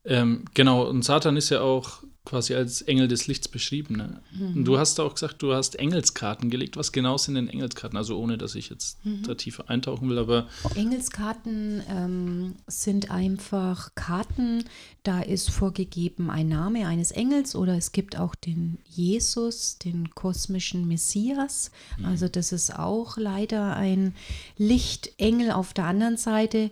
Ähm, 0.05 0.43
genau, 0.53 0.83
und 0.89 1.03
Satan 1.03 1.37
ist 1.37 1.49
ja 1.49 1.61
auch 1.61 2.03
quasi 2.25 2.55
als 2.55 2.81
Engel 2.81 3.07
des 3.07 3.27
Lichts 3.27 3.47
beschrieben. 3.47 3.97
Ne? 3.97 4.21
Und 4.39 4.65
Du 4.65 4.77
hast 4.77 4.99
auch 4.99 5.13
gesagt, 5.13 5.41
du 5.41 5.53
hast 5.53 5.75
Engelskarten 5.75 6.49
gelegt. 6.49 6.77
Was 6.77 6.91
genau 6.91 7.17
sind 7.17 7.36
denn 7.36 7.49
Engelskarten? 7.49 7.97
Also 7.97 8.17
ohne, 8.17 8.38
dass 8.38 8.55
ich 8.55 8.69
jetzt 8.69 8.97
da 9.03 9.36
tiefer 9.36 9.69
eintauchen 9.69 10.09
will, 10.09 10.17
aber 10.17 10.47
Engelskarten 10.75 11.83
ähm, 11.89 12.55
sind 12.67 13.12
einfach 13.12 13.93
Karten, 13.95 14.63
da 15.03 15.21
ist 15.21 15.49
vorgegeben 15.49 16.29
ein 16.29 16.47
Name 16.47 16.88
eines 16.88 17.12
Engels 17.12 17.55
oder 17.55 17.75
es 17.75 17.91
gibt 17.91 18.17
auch 18.17 18.36
den 18.36 18.77
Jesus, 18.89 19.77
den 19.77 20.12
kosmischen 20.12 20.88
Messias. 20.88 21.71
Also 22.03 22.27
das 22.29 22.51
ist 22.51 22.77
auch 22.77 23.17
leider 23.17 23.75
ein 23.75 24.15
Lichtengel 24.57 25.51
auf 25.51 25.73
der 25.73 25.86
anderen 25.86 26.17
Seite. 26.17 26.71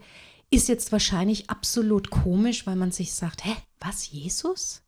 Ist 0.50 0.70
jetzt 0.70 0.92
wahrscheinlich 0.92 1.50
absolut 1.50 2.10
komisch, 2.10 2.66
weil 2.68 2.76
man 2.76 2.92
sich 2.92 3.14
sagt, 3.14 3.46
hä, 3.46 3.56
was, 3.80 4.12
Jesus? 4.12 4.82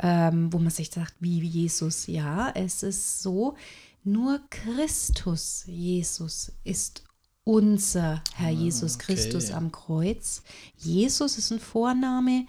Ähm, 0.00 0.52
wo 0.52 0.58
man 0.58 0.70
sich 0.70 0.90
sagt, 0.90 1.14
wie 1.20 1.40
Jesus? 1.40 2.06
Ja, 2.06 2.50
es 2.54 2.82
ist 2.82 3.22
so, 3.22 3.56
nur 4.04 4.40
Christus, 4.50 5.64
Jesus, 5.66 6.52
ist 6.64 7.02
unser 7.44 8.22
Herr 8.34 8.50
Jesus 8.50 8.98
Christus 8.98 9.50
am 9.50 9.72
Kreuz. 9.72 10.42
Jesus 10.76 11.38
ist 11.38 11.52
ein 11.52 11.60
Vorname 11.60 12.46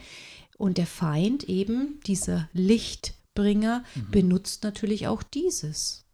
und 0.57 0.77
der 0.77 0.87
Feind 0.87 1.43
eben, 1.45 1.99
dieser 2.05 2.49
Lichtbringer, 2.53 3.83
benutzt 4.11 4.63
natürlich 4.63 5.07
auch 5.07 5.23
dieses. 5.23 6.05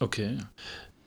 okay. 0.00 0.38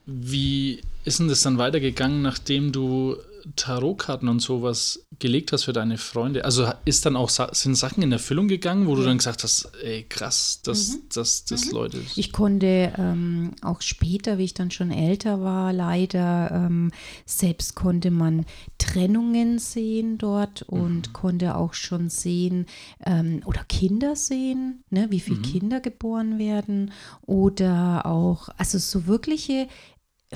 Wie 0.06 0.82
ist 1.06 1.20
denn 1.20 1.28
das 1.28 1.42
dann 1.42 1.58
weitergegangen, 1.58 2.22
nachdem 2.22 2.72
du 2.72 3.16
Tarotkarten 3.56 4.28
und 4.28 4.40
sowas 4.40 5.06
gelegt 5.20 5.52
hast 5.52 5.66
für 5.66 5.74
deine 5.74 5.98
Freunde, 5.98 6.46
also 6.46 6.68
ist 6.86 7.06
dann 7.06 7.16
auch 7.16 7.30
sind 7.30 7.76
Sachen 7.76 8.02
in 8.04 8.12
Erfüllung 8.12 8.48
gegangen, 8.48 8.88
wo 8.88 8.96
du 8.96 9.04
dann 9.04 9.18
gesagt 9.18 9.44
hast, 9.44 9.72
ey 9.84 10.04
krass, 10.04 10.62
dass 10.64 10.90
mhm. 10.90 11.02
das, 11.14 11.46
das 11.46 11.66
mhm. 11.66 11.72
Leute. 11.72 12.02
Ich 12.16 12.32
konnte 12.32 12.94
ähm, 12.98 13.52
auch 13.62 13.82
später, 13.82 14.38
wie 14.38 14.46
ich 14.46 14.54
dann 14.54 14.72
schon 14.72 14.92
älter 14.92 15.42
war, 15.42 15.74
leider 15.74 16.52
ähm, 16.52 16.92
selbst 17.26 17.76
konnte 17.76 18.12
man 18.12 18.46
Trennungen 18.78 19.60
sehen 19.60 20.18
dort 20.18 20.64
und 20.64 21.08
mhm. 21.10 21.14
konnte 21.14 21.56
auch 21.56 21.74
schon 21.74 22.10
sehen 22.10 22.66
ähm, 23.06 23.42
oder 23.46 23.64
Kinder 23.66 24.16
sehen, 24.16 24.84
ne, 24.90 25.08
wie 25.10 25.20
viele 25.20 25.40
mhm. 25.40 25.44
Kinder 25.44 25.80
geboren 25.80 26.40
werden 26.40 26.92
oder 27.22 28.06
auch 28.06 28.50
also 28.58 28.78
so 28.78 29.08
wirkliche 29.08 29.68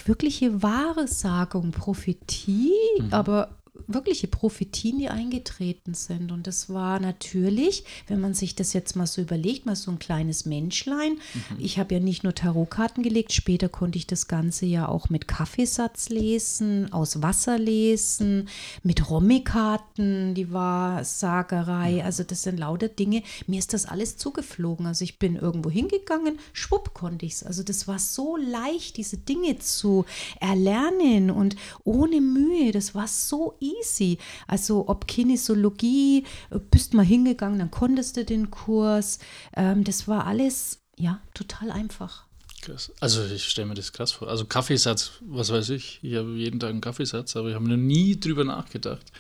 wirkliche 0.04 0.62
Wahrsagung, 0.62 1.72
Prophetie, 1.72 2.74
mhm. 3.00 3.14
aber 3.14 3.50
wirkliche 3.88 4.28
Prophetien, 4.28 5.00
die 5.00 5.10
eingetreten 5.10 5.94
sind. 5.94 6.32
Und 6.32 6.48
das 6.48 6.70
war 6.70 7.00
natürlich, 7.00 7.84
wenn 8.08 8.20
man 8.20 8.34
sich 8.34 8.56
das 8.56 8.74
jetzt 8.74 8.96
mal 8.96 9.08
so 9.08 9.22
überlegt, 9.22 9.66
mal 9.66 9.76
so 9.76 9.92
ein 9.92 10.00
kleines 10.00 10.46
Menschlein. 10.46 11.14
Mhm. 11.14 11.58
Ich 11.60 11.78
habe 11.78 11.96
ja 11.96 12.00
nicht 12.00 12.24
nur 12.24 12.34
Tarotkarten 12.34 13.04
gelegt, 13.04 13.34
später 13.34 13.70
konnte 13.70 13.98
ich 13.98 14.08
das 14.08 14.28
Ganze 14.28 14.66
ja 14.66 14.88
auch 14.88 15.10
mit 15.10 15.28
Kaffeesatz 15.28 16.10
lesen, 16.10 16.92
aus 16.92 17.22
Wasser 17.22 17.58
lesen, 17.58 18.50
mit 18.84 19.10
Rommikarten, 19.10 20.34
die 20.34 20.52
war 20.52 21.04
Sagerei. 21.04 22.04
Also 22.04 22.24
das 22.24 22.44
sind 22.44 22.58
lauter 22.58 22.88
Dinge. 22.88 23.24
Mir 23.48 23.60
ist 23.60 23.74
das 23.74 23.86
alles 23.86 24.18
zugeflogen. 24.18 24.86
Also 24.86 25.04
ich 25.04 25.20
bin 25.20 25.36
irgendwo 25.36 25.70
hingegangen, 25.70 26.40
schwupp 26.54 26.94
konnte 26.94 27.26
ich 27.26 27.34
es. 27.34 27.44
Also 27.44 27.64
das 27.64 27.88
war 27.88 28.00
so 28.00 28.38
leicht, 28.38 28.98
diese 28.98 29.18
Dinge 29.18 29.60
zu 29.60 30.06
erlernen 30.40 31.32
und 31.32 31.56
ohne 31.84 32.22
Mühe. 32.22 32.72
Das 32.72 32.96
war 32.96 33.08
so 33.08 33.56
easy. 33.80 34.18
Also 34.48 34.88
ob 34.88 35.08
Kinesiologie, 35.08 36.26
bist 36.72 36.94
mal 36.94 37.06
hingegangen, 37.06 37.60
dann 37.60 37.72
konntest 37.72 38.18
du 38.18 38.26
den 38.26 38.52
Kurs. 38.52 39.20
Ähm, 39.56 39.84
das 39.84 40.08
war 40.08 40.26
alles, 40.26 40.80
ja, 40.98 41.22
total 41.34 41.72
einfach. 41.72 42.26
Krass. 42.62 42.92
Also 43.00 43.24
ich 43.26 43.44
stelle 43.44 43.68
mir 43.68 43.76
das 43.76 43.94
krass 43.94 44.12
vor. 44.12 44.28
Also 44.28 44.46
Kaffeesatz, 44.46 45.12
was 45.22 45.52
weiß 45.52 45.70
ich, 45.70 46.00
ich 46.02 46.16
habe 46.16 46.32
jeden 46.32 46.60
Tag 46.60 46.72
einen 46.72 46.82
Kaffeesatz, 46.82 47.36
aber 47.36 47.50
ich 47.50 47.56
habe 47.56 47.68
noch 47.68 47.78
nie 47.78 48.20
drüber 48.20 48.44
nachgedacht, 48.44 49.12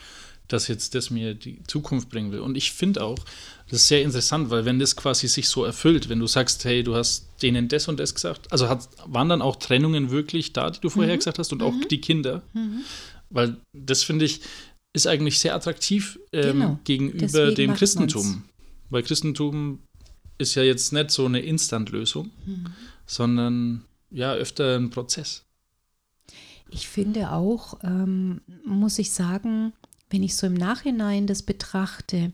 dass 0.48 0.68
jetzt 0.68 0.96
das 0.96 1.10
mir 1.10 1.36
die 1.36 1.62
Zukunft 1.68 2.10
bringen 2.10 2.32
will. 2.32 2.40
Und 2.40 2.58
ich 2.58 2.72
finde 2.72 3.04
auch, 3.04 3.20
das 3.70 3.82
ist 3.82 3.88
sehr 3.88 4.02
interessant, 4.02 4.50
weil 4.50 4.66
wenn 4.66 4.80
das 4.80 4.96
quasi 4.96 5.28
sich 5.28 5.50
so 5.50 5.64
erfüllt, 5.64 6.10
wenn 6.10 6.20
du 6.20 6.28
sagst, 6.28 6.66
hey, 6.66 6.84
du 6.84 6.96
hast 6.96 7.28
denen 7.42 7.68
das 7.68 7.88
und 7.88 8.00
das 8.00 8.14
gesagt, 8.16 8.52
also 8.52 8.70
hat, 8.70 8.88
waren 9.06 9.30
dann 9.30 9.42
auch 9.42 9.56
Trennungen 9.58 10.12
wirklich 10.12 10.54
da, 10.54 10.70
die 10.70 10.80
du 10.80 10.90
vorher 10.90 11.14
mhm. 11.14 11.20
gesagt 11.20 11.40
hast 11.40 11.52
und 11.52 11.60
mhm. 11.60 11.66
auch 11.66 11.88
die 11.90 12.02
Kinder, 12.02 12.44
mhm. 12.54 12.84
Weil 13.30 13.58
das 13.74 14.04
finde 14.04 14.26
ich 14.26 14.42
ist 14.94 15.08
eigentlich 15.08 15.40
sehr 15.40 15.54
attraktiv 15.54 16.18
ähm, 16.32 16.60
genau. 16.60 16.80
gegenüber 16.86 17.20
Deswegen 17.20 17.56
dem 17.56 17.74
Christentum. 17.74 18.26
Man's. 18.26 18.44
Weil 18.90 19.04
Christentum 19.04 19.80
ist 20.38 20.56
ja 20.56 20.64
jetzt 20.64 20.94
nicht 20.94 21.12
so 21.12 21.26
eine 21.26 21.42
Instant-Lösung, 21.42 22.32
mhm. 22.46 22.68
sondern 23.06 23.86
ja 24.10 24.34
öfter 24.34 24.78
ein 24.78 24.90
Prozess. 24.90 25.44
Ich 26.70 26.88
finde 26.88 27.32
auch, 27.32 27.80
ähm, 27.84 28.42
muss 28.64 28.98
ich 28.98 29.12
sagen, 29.12 29.74
wenn 30.10 30.24
ich 30.24 30.36
so 30.36 30.48
im 30.48 30.54
Nachhinein 30.54 31.28
das 31.28 31.44
betrachte, 31.44 32.32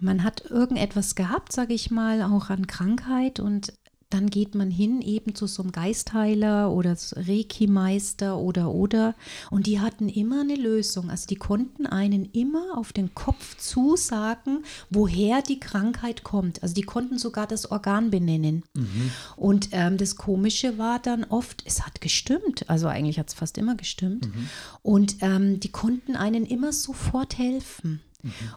man 0.00 0.24
hat 0.24 0.50
irgendetwas 0.50 1.14
gehabt, 1.14 1.52
sage 1.52 1.74
ich 1.74 1.90
mal, 1.90 2.22
auch 2.22 2.50
an 2.50 2.66
Krankheit 2.66 3.40
und 3.40 3.72
dann 4.10 4.30
geht 4.30 4.54
man 4.54 4.70
hin 4.70 5.02
eben 5.02 5.34
zu 5.34 5.46
so 5.46 5.62
einem 5.62 5.72
Geistheiler 5.72 6.70
oder 6.70 6.96
Reiki-Meister 7.16 8.38
oder 8.38 8.70
oder 8.70 9.16
und 9.50 9.66
die 9.66 9.80
hatten 9.80 10.08
immer 10.08 10.42
eine 10.42 10.54
Lösung. 10.54 11.10
Also 11.10 11.26
die 11.26 11.36
konnten 11.36 11.86
einen 11.86 12.24
immer 12.26 12.78
auf 12.78 12.92
den 12.92 13.14
Kopf 13.14 13.56
zusagen, 13.56 14.64
woher 14.90 15.42
die 15.42 15.58
Krankheit 15.58 16.22
kommt. 16.22 16.62
Also 16.62 16.74
die 16.74 16.82
konnten 16.82 17.18
sogar 17.18 17.48
das 17.48 17.70
Organ 17.70 18.10
benennen. 18.10 18.62
Mhm. 18.74 19.10
Und 19.36 19.68
ähm, 19.72 19.96
das 19.96 20.14
Komische 20.16 20.78
war 20.78 21.00
dann 21.00 21.24
oft, 21.24 21.64
es 21.66 21.84
hat 21.84 22.00
gestimmt. 22.00 22.70
Also 22.70 22.86
eigentlich 22.86 23.18
hat 23.18 23.28
es 23.28 23.34
fast 23.34 23.58
immer 23.58 23.74
gestimmt. 23.74 24.28
Mhm. 24.28 24.48
Und 24.82 25.16
ähm, 25.20 25.58
die 25.58 25.72
konnten 25.72 26.14
einen 26.14 26.46
immer 26.46 26.72
sofort 26.72 27.38
helfen. 27.38 28.00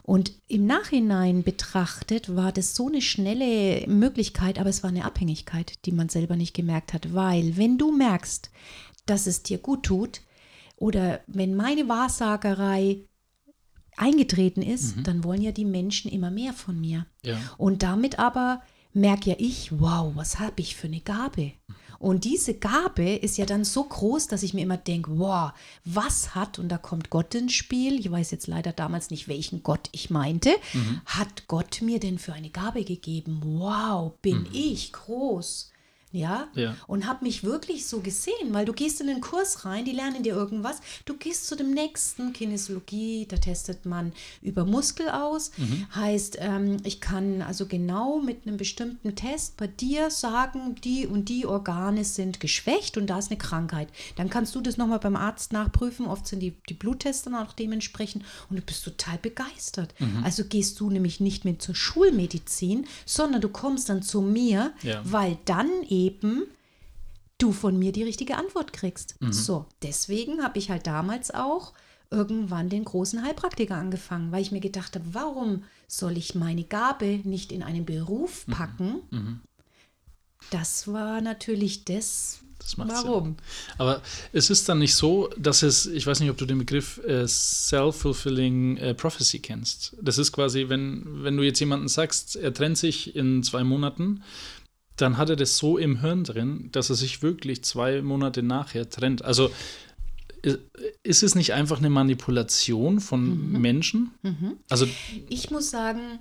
Und 0.02 0.32
im 0.48 0.66
Nachhinein 0.66 1.42
betrachtet 1.42 2.34
war 2.34 2.52
das 2.52 2.74
so 2.74 2.88
eine 2.88 3.02
schnelle 3.02 3.86
Möglichkeit, 3.86 4.58
aber 4.58 4.68
es 4.70 4.82
war 4.82 4.90
eine 4.90 5.04
Abhängigkeit, 5.04 5.84
die 5.84 5.92
man 5.92 6.08
selber 6.08 6.36
nicht 6.36 6.54
gemerkt 6.54 6.92
hat, 6.92 7.14
weil 7.14 7.56
wenn 7.56 7.78
du 7.78 7.92
merkst, 7.92 8.50
dass 9.06 9.26
es 9.26 9.42
dir 9.42 9.58
gut 9.58 9.84
tut 9.84 10.20
oder 10.76 11.20
wenn 11.26 11.54
meine 11.54 11.88
Wahrsagerei 11.88 13.04
eingetreten 13.96 14.62
ist, 14.62 14.96
mhm. 14.96 15.04
dann 15.04 15.24
wollen 15.24 15.42
ja 15.42 15.52
die 15.52 15.64
Menschen 15.64 16.10
immer 16.10 16.30
mehr 16.30 16.52
von 16.52 16.80
mir. 16.80 17.06
Ja. 17.24 17.38
Und 17.58 17.82
damit 17.82 18.18
aber 18.18 18.62
merke 18.92 19.30
ja 19.30 19.36
ich, 19.38 19.78
wow, 19.78 20.12
was 20.14 20.38
habe 20.38 20.60
ich 20.60 20.76
für 20.76 20.86
eine 20.86 21.00
Gabe? 21.00 21.52
Und 22.00 22.24
diese 22.24 22.54
Gabe 22.54 23.16
ist 23.16 23.36
ja 23.36 23.44
dann 23.44 23.62
so 23.62 23.84
groß, 23.84 24.26
dass 24.26 24.42
ich 24.42 24.54
mir 24.54 24.62
immer 24.62 24.78
denke, 24.78 25.18
wow, 25.18 25.52
was 25.84 26.34
hat, 26.34 26.58
und 26.58 26.70
da 26.70 26.78
kommt 26.78 27.10
Gott 27.10 27.34
ins 27.34 27.52
Spiel, 27.52 28.00
ich 28.00 28.10
weiß 28.10 28.30
jetzt 28.30 28.46
leider 28.46 28.72
damals 28.72 29.10
nicht, 29.10 29.28
welchen 29.28 29.62
Gott 29.62 29.90
ich 29.92 30.08
meinte, 30.08 30.48
mhm. 30.72 31.02
hat 31.04 31.46
Gott 31.46 31.82
mir 31.82 32.00
denn 32.00 32.18
für 32.18 32.32
eine 32.32 32.48
Gabe 32.48 32.84
gegeben? 32.84 33.42
Wow, 33.44 34.14
bin 34.22 34.44
mhm. 34.44 34.48
ich 34.50 34.94
groß. 34.94 35.69
Ja? 36.12 36.48
ja. 36.54 36.74
Und 36.86 37.06
habe 37.06 37.24
mich 37.24 37.44
wirklich 37.44 37.86
so 37.86 38.00
gesehen, 38.00 38.52
weil 38.52 38.64
du 38.64 38.72
gehst 38.72 39.00
in 39.00 39.06
den 39.06 39.20
Kurs 39.20 39.64
rein, 39.64 39.84
die 39.84 39.92
lernen 39.92 40.22
dir 40.22 40.34
irgendwas, 40.34 40.80
du 41.04 41.14
gehst 41.16 41.46
zu 41.46 41.54
dem 41.54 41.72
nächsten 41.72 42.32
Kinesiologie, 42.32 43.26
da 43.28 43.36
testet 43.36 43.86
man 43.86 44.12
über 44.42 44.64
Muskel 44.64 45.08
aus, 45.08 45.52
mhm. 45.56 45.86
heißt, 45.94 46.38
ähm, 46.40 46.78
ich 46.84 47.00
kann 47.00 47.42
also 47.42 47.66
genau 47.66 48.20
mit 48.20 48.46
einem 48.46 48.56
bestimmten 48.56 49.14
Test 49.14 49.56
bei 49.56 49.68
dir 49.68 50.10
sagen, 50.10 50.74
die 50.82 51.06
und 51.06 51.28
die 51.28 51.46
Organe 51.46 52.04
sind 52.04 52.40
geschwächt 52.40 52.96
und 52.96 53.06
da 53.06 53.18
ist 53.18 53.30
eine 53.30 53.38
Krankheit. 53.38 53.88
Dann 54.16 54.30
kannst 54.30 54.54
du 54.56 54.60
das 54.60 54.76
nochmal 54.76 54.98
beim 54.98 55.16
Arzt 55.16 55.52
nachprüfen, 55.52 56.06
oft 56.06 56.26
sind 56.26 56.40
die, 56.40 56.54
die 56.68 56.74
Blutteste 56.74 57.30
dann 57.30 57.46
auch 57.46 57.52
dementsprechend 57.52 58.24
und 58.48 58.56
du 58.56 58.62
bist 58.62 58.84
total 58.84 59.18
begeistert. 59.18 59.94
Mhm. 60.00 60.24
Also 60.24 60.44
gehst 60.44 60.80
du 60.80 60.90
nämlich 60.90 61.20
nicht 61.20 61.44
mehr 61.44 61.58
zur 61.60 61.76
Schulmedizin, 61.76 62.86
sondern 63.06 63.40
du 63.40 63.48
kommst 63.48 63.88
dann 63.88 64.02
zu 64.02 64.20
mir, 64.20 64.72
ja. 64.82 65.02
weil 65.04 65.38
dann 65.44 65.68
eben 65.88 65.99
eben 66.06 66.44
du 67.38 67.52
von 67.52 67.78
mir 67.78 67.92
die 67.92 68.02
richtige 68.02 68.36
Antwort 68.36 68.72
kriegst. 68.72 69.20
Mhm. 69.20 69.32
So, 69.32 69.66
deswegen 69.82 70.42
habe 70.42 70.58
ich 70.58 70.70
halt 70.70 70.86
damals 70.86 71.30
auch 71.30 71.72
irgendwann 72.10 72.68
den 72.68 72.84
großen 72.84 73.22
Heilpraktiker 73.22 73.76
angefangen, 73.76 74.32
weil 74.32 74.42
ich 74.42 74.52
mir 74.52 74.60
gedacht 74.60 74.94
habe, 74.94 75.04
warum 75.12 75.64
soll 75.86 76.16
ich 76.16 76.34
meine 76.34 76.64
Gabe 76.64 77.20
nicht 77.24 77.52
in 77.52 77.62
einen 77.62 77.84
Beruf 77.84 78.46
mhm. 78.46 78.52
packen? 78.52 78.94
Mhm. 79.10 79.40
Das 80.50 80.88
war 80.88 81.20
natürlich 81.20 81.84
das, 81.84 82.40
das 82.58 82.76
macht 82.76 82.90
Warum? 82.90 83.24
Sinn. 83.24 83.36
Aber 83.78 84.02
es 84.32 84.50
ist 84.50 84.68
dann 84.68 84.78
nicht 84.78 84.94
so, 84.94 85.28
dass 85.38 85.62
es, 85.62 85.86
ich 85.86 86.06
weiß 86.06 86.20
nicht, 86.20 86.30
ob 86.30 86.38
du 86.38 86.46
den 86.46 86.58
Begriff 86.58 86.98
äh, 87.04 87.28
Self-Fulfilling 87.28 88.78
äh, 88.78 88.94
Prophecy 88.94 89.38
kennst. 89.38 89.96
Das 90.00 90.18
ist 90.18 90.32
quasi, 90.32 90.68
wenn, 90.68 91.22
wenn 91.22 91.36
du 91.36 91.42
jetzt 91.42 91.60
jemanden 91.60 91.88
sagst, 91.88 92.36
er 92.36 92.52
trennt 92.52 92.78
sich 92.78 93.14
in 93.14 93.42
zwei 93.42 93.62
Monaten, 93.62 94.22
dann 95.00 95.16
hat 95.16 95.30
er 95.30 95.36
das 95.36 95.56
so 95.56 95.78
im 95.78 96.00
Hirn 96.00 96.24
drin, 96.24 96.68
dass 96.72 96.90
er 96.90 96.96
sich 96.96 97.22
wirklich 97.22 97.64
zwei 97.64 98.02
Monate 98.02 98.42
nachher 98.42 98.88
trennt. 98.88 99.24
Also 99.24 99.50
ist 101.02 101.22
es 101.22 101.34
nicht 101.34 101.52
einfach 101.52 101.78
eine 101.78 101.90
Manipulation 101.90 103.00
von 103.00 103.52
mhm. 103.52 103.60
Menschen? 103.60 104.10
Mhm. 104.22 104.56
Also 104.68 104.86
ich 105.28 105.50
muss 105.50 105.70
sagen, 105.70 106.18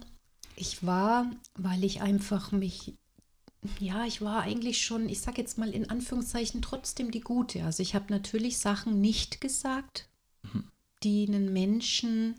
ich 0.55 0.85
war, 0.85 1.29
weil 1.55 1.83
ich 1.83 2.01
einfach 2.01 2.51
mich 2.51 2.93
ja, 3.79 4.05
ich 4.05 4.21
war 4.21 4.43
eigentlich 4.43 4.81
schon, 4.81 5.09
ich 5.09 5.19
sage 5.19 5.41
jetzt 5.41 5.57
mal 5.57 5.69
in 5.69 5.89
Anführungszeichen, 5.89 6.61
trotzdem 6.61 7.11
die 7.11 7.19
Gute. 7.19 7.65
Also 7.65 7.83
ich 7.83 7.93
habe 7.93 8.05
natürlich 8.09 8.57
Sachen 8.57 9.01
nicht 9.01 9.41
gesagt, 9.41 10.07
mhm. 10.43 10.63
die 11.03 11.27
einen 11.27 11.51
Menschen, 11.51 12.35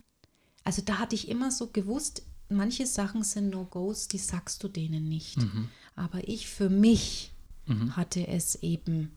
also 0.65 0.83
da 0.83 0.99
hatte 0.99 1.15
ich 1.15 1.29
immer 1.29 1.51
so 1.51 1.67
gewusst, 1.67 2.23
manche 2.49 2.87
Sachen 2.87 3.23
sind 3.23 3.51
No-Gos, 3.51 4.09
die 4.09 4.19
sagst 4.19 4.63
du 4.63 4.69
denen 4.69 5.09
nicht. 5.09 5.39
Mhm. 5.39 5.69
Aber 5.97 6.27
ich 6.29 6.49
für 6.49 6.71
mich 6.71 7.33
mhm. 7.67 7.97
hatte 7.97 8.27
es 8.27 8.57
eben 8.63 9.13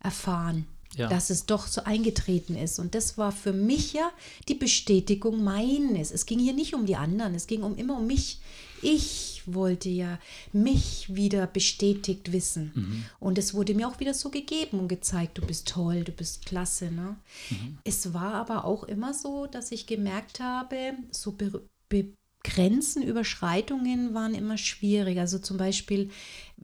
erfahren, 0.00 0.66
ja. 0.96 1.08
dass 1.08 1.30
es 1.30 1.46
doch 1.46 1.66
so 1.66 1.84
eingetreten 1.84 2.56
ist. 2.56 2.78
Und 2.78 2.94
das 2.94 3.18
war 3.18 3.32
für 3.32 3.52
mich 3.52 3.92
ja 3.92 4.10
die 4.48 4.54
Bestätigung 4.54 5.42
meines. 5.42 6.10
Es 6.10 6.26
ging 6.26 6.38
hier 6.38 6.54
nicht 6.54 6.74
um 6.74 6.86
die 6.86 6.96
anderen, 6.96 7.34
es 7.34 7.46
ging 7.46 7.62
um 7.62 7.76
immer 7.76 7.98
um 7.98 8.06
mich. 8.06 8.40
Ich 8.82 9.42
wollte 9.46 9.88
ja 9.88 10.18
mich 10.52 11.14
wieder 11.14 11.46
bestätigt 11.46 12.32
wissen. 12.32 12.72
Mhm. 12.74 13.04
Und 13.18 13.38
es 13.38 13.54
wurde 13.54 13.74
mir 13.74 13.88
auch 13.88 14.00
wieder 14.00 14.14
so 14.14 14.30
gegeben 14.30 14.80
und 14.80 14.88
gezeigt, 14.88 15.38
du 15.38 15.42
bist 15.42 15.68
toll, 15.68 16.04
du 16.04 16.12
bist 16.12 16.46
klasse. 16.46 16.90
Ne? 16.90 17.16
Mhm. 17.50 17.78
Es 17.84 18.14
war 18.14 18.34
aber 18.34 18.64
auch 18.64 18.84
immer 18.84 19.12
so, 19.12 19.46
dass 19.46 19.72
ich 19.72 19.86
gemerkt 19.86 20.40
habe, 20.40 20.94
so 21.10 21.32
be 21.32 21.62
be 21.88 22.12
Grenzenüberschreitungen 22.42 24.14
waren 24.14 24.34
immer 24.34 24.58
schwierig. 24.58 25.18
Also 25.18 25.38
zum 25.38 25.56
Beispiel, 25.56 26.10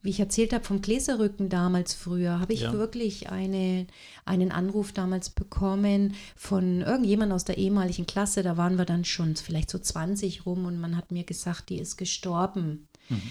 wie 0.03 0.11
ich 0.11 0.21
erzählt 0.21 0.53
habe 0.53 0.65
vom 0.65 0.81
Gläserrücken 0.81 1.49
damals 1.49 1.95
früher, 1.95 2.41
habe 2.41 2.53
ich 2.53 2.63
Ja. 2.63 2.73
wirklich 2.73 3.31
eine, 3.31 3.87
einen 4.25 4.53
Anruf 4.53 4.93
damals 4.93 5.31
bekommen 5.31 6.15
von 6.37 6.83
irgendjemand 6.83 7.33
aus 7.33 7.45
der 7.45 7.59
ehemaligen 7.59 8.07
Klasse. 8.07 8.43
Da 8.43 8.57
waren 8.57 8.79
wir 8.79 8.85
dann 8.85 9.05
schon 9.05 9.37
vielleicht 9.37 9.71
so 9.71 9.79
20 9.79 10.47
rum 10.47 10.65
und 10.67 10.81
man 10.81 10.97
hat 10.97 11.13
mir 11.13 11.25
gesagt, 11.25 11.69
die 11.71 11.79
ist 11.79 11.97
gestorben. 11.97 12.89
Mhm. 13.09 13.23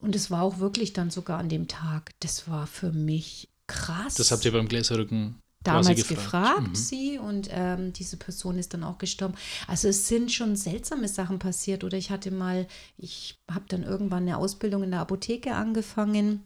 Und 0.00 0.14
es 0.14 0.30
war 0.30 0.42
auch 0.42 0.58
wirklich 0.58 0.92
dann 0.92 1.10
sogar 1.10 1.38
an 1.38 1.48
dem 1.48 1.66
Tag. 1.66 2.12
Das 2.20 2.48
war 2.48 2.66
für 2.66 2.92
mich 2.92 3.48
krass 3.66 4.14
Das 4.14 4.30
habt 4.30 4.44
ihr 4.44 4.52
beim 4.52 4.68
Gläserrücken 4.68 5.36
damals 5.62 5.88
gefragt, 5.88 6.08
gefragt. 6.08 6.68
Mhm. 6.68 6.74
sie 6.74 7.18
und 7.18 7.48
ähm, 7.52 7.92
diese 7.92 8.16
Person 8.16 8.58
ist 8.58 8.74
dann 8.74 8.84
auch 8.84 8.98
gestorben. 8.98 9.34
Also 9.66 9.88
es 9.88 10.08
sind 10.08 10.32
schon 10.32 10.56
seltsame 10.56 11.08
Sachen 11.08 11.38
passiert 11.38 11.84
oder 11.84 11.96
ich 11.96 12.10
hatte 12.10 12.30
mal, 12.30 12.66
ich 12.96 13.38
habe 13.50 13.64
dann 13.68 13.82
irgendwann 13.82 14.22
eine 14.22 14.38
Ausbildung 14.38 14.82
in 14.82 14.90
der 14.90 15.00
Apotheke 15.00 15.54
angefangen. 15.54 16.44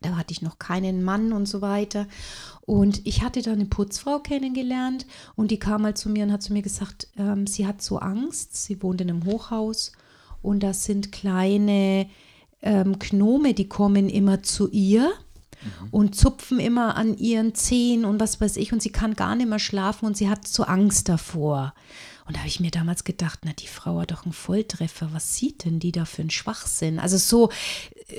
Da 0.00 0.16
hatte 0.16 0.32
ich 0.32 0.42
noch 0.42 0.58
keinen 0.58 1.02
Mann 1.02 1.32
und 1.32 1.46
so 1.46 1.60
weiter. 1.60 2.06
Und 2.62 3.06
ich 3.06 3.22
hatte 3.22 3.42
da 3.42 3.52
eine 3.52 3.64
Putzfrau 3.64 4.18
kennengelernt 4.18 5.06
und 5.34 5.50
die 5.50 5.58
kam 5.58 5.82
mal 5.82 5.94
zu 5.94 6.08
mir 6.08 6.24
und 6.24 6.32
hat 6.32 6.42
zu 6.42 6.52
mir 6.52 6.62
gesagt, 6.62 7.08
ähm, 7.16 7.46
sie 7.46 7.66
hat 7.66 7.80
so 7.80 7.98
Angst, 7.98 8.56
sie 8.56 8.82
wohnt 8.82 9.00
in 9.00 9.10
einem 9.10 9.24
Hochhaus 9.24 9.92
und 10.42 10.62
das 10.62 10.84
sind 10.84 11.12
kleine 11.12 12.08
ähm, 12.60 12.98
Gnome, 12.98 13.54
die 13.54 13.68
kommen 13.68 14.08
immer 14.08 14.42
zu 14.42 14.68
ihr 14.70 15.12
und 15.90 16.14
zupfen 16.14 16.60
immer 16.60 16.96
an 16.96 17.16
ihren 17.16 17.54
Zehen 17.54 18.04
und 18.04 18.20
was 18.20 18.40
weiß 18.40 18.56
ich 18.56 18.72
und 18.72 18.82
sie 18.82 18.90
kann 18.90 19.14
gar 19.14 19.34
nicht 19.34 19.48
mehr 19.48 19.58
schlafen 19.58 20.06
und 20.06 20.16
sie 20.16 20.28
hat 20.28 20.46
so 20.46 20.64
Angst 20.64 21.08
davor. 21.08 21.74
Und 22.26 22.36
da 22.36 22.40
habe 22.40 22.48
ich 22.48 22.60
mir 22.60 22.70
damals 22.70 23.04
gedacht, 23.04 23.40
na, 23.44 23.52
die 23.52 23.66
Frau 23.66 24.00
hat 24.00 24.10
doch 24.10 24.24
einen 24.24 24.32
Volltreffer, 24.32 25.10
was 25.12 25.36
sieht 25.36 25.66
denn 25.66 25.78
die 25.78 25.92
da 25.92 26.06
für 26.06 26.22
einen 26.22 26.30
Schwachsinn? 26.30 26.98
Also 26.98 27.18
so, 27.18 27.50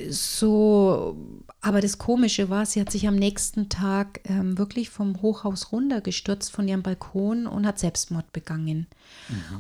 so, 0.09 1.17
aber 1.59 1.81
das 1.81 1.97
Komische 1.97 2.49
war, 2.51 2.67
sie 2.67 2.79
hat 2.79 2.91
sich 2.91 3.07
am 3.07 3.15
nächsten 3.15 3.67
Tag 3.67 4.21
ähm, 4.25 4.59
wirklich 4.59 4.91
vom 4.91 5.21
Hochhaus 5.23 5.71
runtergestürzt 5.71 6.51
von 6.51 6.67
ihrem 6.67 6.83
Balkon 6.83 7.47
und 7.47 7.65
hat 7.65 7.79
Selbstmord 7.79 8.31
begangen. 8.31 8.85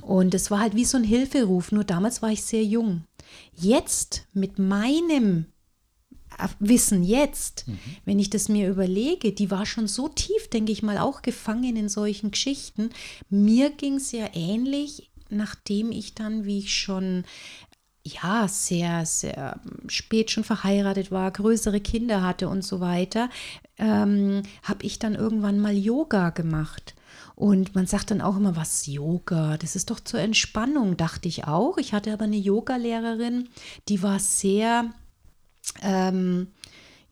Und 0.01 0.35
es 0.35 0.51
war 0.51 0.59
halt 0.59 0.75
wie 0.75 0.85
so 0.85 0.97
ein 0.97 1.03
Hilferuf, 1.03 1.71
nur 1.71 1.83
damals 1.83 2.21
war 2.21 2.29
ich 2.29 2.43
sehr 2.43 2.63
jung. 2.63 3.03
Jetzt 3.55 4.27
mit 4.33 4.59
meinem 4.59 5.47
Wissen 6.59 7.03
jetzt, 7.03 7.65
wenn 8.05 8.19
ich 8.19 8.29
das 8.29 8.49
mir 8.49 8.69
überlege, 8.69 9.31
die 9.31 9.51
war 9.51 9.65
schon 9.65 9.87
so 9.87 10.07
tief, 10.07 10.49
denke 10.49 10.71
ich 10.71 10.83
mal, 10.83 10.97
auch 10.97 11.21
gefangen 11.21 11.75
in 11.75 11.89
solchen 11.89 12.31
Geschichten. 12.31 12.89
Mir 13.29 13.69
ging 13.69 13.95
es 13.95 14.11
ja 14.11 14.27
ähnlich, 14.33 15.09
nachdem 15.29 15.91
ich 15.91 16.13
dann, 16.15 16.45
wie 16.45 16.59
ich 16.59 16.73
schon 16.73 17.23
ja, 18.03 18.47
sehr, 18.47 19.05
sehr 19.05 19.59
spät 19.87 20.29
schon 20.29 20.43
verheiratet 20.43 21.11
war, 21.11 21.31
größere 21.31 21.79
Kinder 21.79 22.21
hatte 22.21 22.49
und 22.49 22.63
so 22.63 22.79
weiter, 22.79 23.29
ähm, 23.79 24.43
habe 24.61 24.85
ich 24.85 24.99
dann 24.99 25.15
irgendwann 25.15 25.59
mal 25.59 25.75
Yoga 25.75 26.29
gemacht. 26.29 26.93
Und 27.35 27.75
man 27.75 27.87
sagt 27.87 28.11
dann 28.11 28.21
auch 28.21 28.37
immer, 28.37 28.55
was 28.55 28.85
Yoga, 28.85 29.57
das 29.57 29.75
ist 29.75 29.89
doch 29.89 29.99
zur 29.99 30.19
Entspannung, 30.19 30.97
dachte 30.97 31.27
ich 31.27 31.45
auch. 31.45 31.77
Ich 31.77 31.93
hatte 31.93 32.13
aber 32.13 32.25
eine 32.25 32.37
Yogalehrerin, 32.37 33.49
die 33.89 34.03
war 34.03 34.19
sehr 34.19 34.93
ähm, 35.81 36.47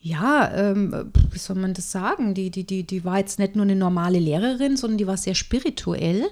ja, 0.05 0.51
ähm, 0.53 1.11
wie 1.31 1.39
soll 1.39 1.55
man 1.55 1.73
das 1.73 1.89
sagen? 1.89 2.33
Die, 2.33 2.51
die, 2.51 2.65
die, 2.65 2.83
die 2.83 3.05
war 3.05 3.19
jetzt 3.19 3.39
nicht 3.39 3.55
nur 3.55 3.63
eine 3.63 3.77
normale 3.77 4.19
Lehrerin, 4.19 4.75
sondern 4.75 4.97
die 4.97 5.07
war 5.07 5.15
sehr 5.15 5.33
spirituell. 5.33 6.25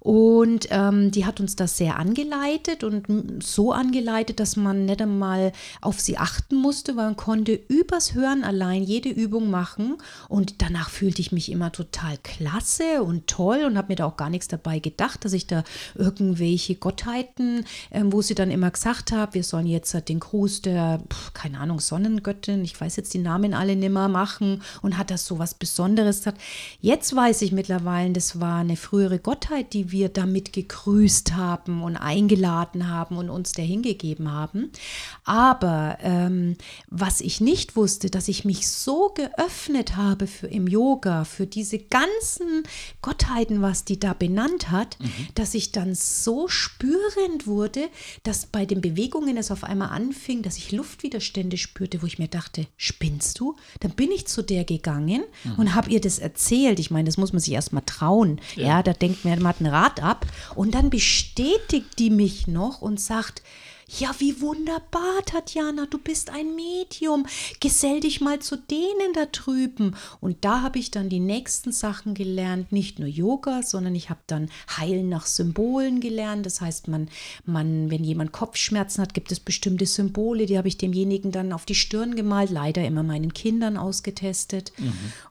Und 0.00 0.66
ähm, 0.70 1.12
die 1.12 1.24
hat 1.24 1.38
uns 1.38 1.54
das 1.54 1.76
sehr 1.76 2.00
angeleitet 2.00 2.82
und 2.82 3.40
so 3.40 3.70
angeleitet, 3.70 4.40
dass 4.40 4.56
man 4.56 4.86
nicht 4.86 5.00
einmal 5.00 5.52
auf 5.80 6.00
sie 6.00 6.18
achten 6.18 6.56
musste, 6.56 6.96
weil 6.96 7.04
man 7.04 7.16
konnte 7.16 7.52
übers 7.68 8.14
Hören 8.14 8.42
allein 8.42 8.82
jede 8.82 9.10
Übung 9.10 9.48
machen. 9.48 9.94
Und 10.28 10.60
danach 10.60 10.90
fühlte 10.90 11.20
ich 11.20 11.30
mich 11.30 11.52
immer 11.52 11.70
total 11.70 12.18
klasse 12.24 13.04
und 13.04 13.28
toll 13.28 13.62
und 13.64 13.78
habe 13.78 13.92
mir 13.92 13.96
da 13.96 14.06
auch 14.06 14.16
gar 14.16 14.28
nichts 14.28 14.48
dabei 14.48 14.80
gedacht, 14.80 15.24
dass 15.24 15.34
ich 15.34 15.46
da 15.46 15.62
irgendwelche 15.94 16.74
Gottheiten, 16.74 17.64
ähm, 17.92 18.12
wo 18.12 18.22
sie 18.22 18.34
dann 18.34 18.50
immer 18.50 18.72
gesagt 18.72 19.12
hat, 19.12 19.34
wir 19.34 19.44
sollen 19.44 19.68
jetzt 19.68 19.94
den 20.08 20.18
Gruß 20.18 20.62
der, 20.62 21.00
keine 21.32 21.60
Ahnung, 21.60 21.78
Sonnengöttin, 21.78 22.64
ich 22.64 22.80
weiß 22.80 22.96
jetzt 22.96 23.03
die 23.10 23.18
Namen 23.18 23.54
alle 23.54 23.76
nimmer 23.76 24.08
machen 24.08 24.62
und 24.82 24.98
hat 24.98 25.10
das 25.10 25.26
so 25.26 25.38
was 25.38 25.54
Besonderes 25.54 26.18
gesagt. 26.18 26.40
Jetzt 26.80 27.14
weiß 27.14 27.42
ich 27.42 27.52
mittlerweile, 27.52 28.12
das 28.12 28.40
war 28.40 28.58
eine 28.58 28.76
frühere 28.76 29.18
Gottheit, 29.18 29.72
die 29.72 29.90
wir 29.92 30.08
damit 30.08 30.52
gegrüßt 30.52 31.34
haben 31.34 31.82
und 31.82 31.96
eingeladen 31.96 32.88
haben 32.88 33.16
und 33.16 33.30
uns 33.30 33.52
dahin 33.52 33.82
gegeben 33.82 34.30
haben. 34.30 34.70
Aber 35.24 35.98
ähm, 36.00 36.56
was 36.88 37.20
ich 37.20 37.40
nicht 37.40 37.76
wusste, 37.76 38.10
dass 38.10 38.28
ich 38.28 38.44
mich 38.44 38.68
so 38.68 39.12
geöffnet 39.14 39.96
habe 39.96 40.26
für 40.26 40.46
im 40.46 40.66
Yoga, 40.66 41.24
für 41.24 41.46
diese 41.46 41.78
ganzen 41.78 42.62
Gottheiten, 43.02 43.62
was 43.62 43.84
die 43.84 43.98
da 43.98 44.14
benannt 44.14 44.70
hat, 44.70 44.98
dass 45.34 45.54
ich 45.54 45.72
dann 45.72 45.94
so 45.94 46.48
spürend 46.48 47.46
wurde, 47.46 47.88
dass 48.22 48.46
bei 48.46 48.66
den 48.66 48.80
Bewegungen 48.80 49.36
es 49.36 49.50
auf 49.50 49.64
einmal 49.64 49.90
anfing, 49.90 50.42
dass 50.42 50.56
ich 50.56 50.72
Luftwiderstände 50.72 51.56
spürte, 51.56 52.02
wo 52.02 52.06
ich 52.06 52.18
mir 52.18 52.28
dachte, 52.28 52.66
spinnst 52.94 53.40
du? 53.40 53.56
Dann 53.80 53.92
bin 53.92 54.10
ich 54.10 54.26
zu 54.26 54.42
der 54.42 54.64
gegangen 54.64 55.24
und 55.56 55.74
habe 55.74 55.90
ihr 55.90 56.00
das 56.00 56.18
erzählt. 56.18 56.78
Ich 56.78 56.90
meine, 56.90 57.06
das 57.06 57.16
muss 57.16 57.32
man 57.32 57.40
sich 57.40 57.52
erst 57.52 57.72
mal 57.72 57.80
trauen. 57.80 58.40
Ja, 58.56 58.82
da 58.82 58.92
denkt 58.92 59.24
man, 59.24 59.38
man 59.40 59.48
hat 59.48 59.60
ein 59.60 59.66
Rad 59.66 60.02
ab. 60.02 60.26
Und 60.54 60.74
dann 60.74 60.90
bestätigt 60.90 61.98
die 61.98 62.10
mich 62.10 62.46
noch 62.46 62.80
und 62.82 63.00
sagt, 63.00 63.42
ja, 63.98 64.14
wie 64.18 64.40
wunderbar, 64.40 65.24
Tatjana, 65.24 65.86
du 65.86 65.98
bist 65.98 66.30
ein 66.30 66.54
Medium. 66.54 67.26
Gesell 67.60 68.00
dich 68.00 68.20
mal 68.20 68.40
zu 68.40 68.56
denen 68.56 69.12
da 69.14 69.26
drüben. 69.26 69.94
Und 70.20 70.44
da 70.44 70.62
habe 70.62 70.78
ich 70.78 70.90
dann 70.90 71.08
die 71.08 71.20
nächsten 71.20 71.72
Sachen 71.72 72.14
gelernt, 72.14 72.72
nicht 72.72 72.98
nur 72.98 73.08
Yoga, 73.08 73.62
sondern 73.62 73.94
ich 73.94 74.10
habe 74.10 74.20
dann 74.26 74.48
Heilen 74.76 75.08
nach 75.08 75.26
Symbolen 75.26 76.00
gelernt. 76.00 76.46
Das 76.46 76.60
heißt, 76.60 76.88
man, 76.88 77.08
man, 77.46 77.90
wenn 77.90 78.04
jemand 78.04 78.32
Kopfschmerzen 78.32 79.02
hat, 79.02 79.14
gibt 79.14 79.30
es 79.32 79.40
bestimmte 79.40 79.86
Symbole, 79.86 80.46
die 80.46 80.58
habe 80.58 80.68
ich 80.68 80.78
demjenigen 80.78 81.30
dann 81.30 81.52
auf 81.52 81.64
die 81.64 81.74
Stirn 81.74 82.16
gemalt, 82.16 82.50
leider 82.50 82.84
immer 82.84 83.02
meinen 83.02 83.32
Kindern 83.32 83.76
ausgetestet. 83.76 84.72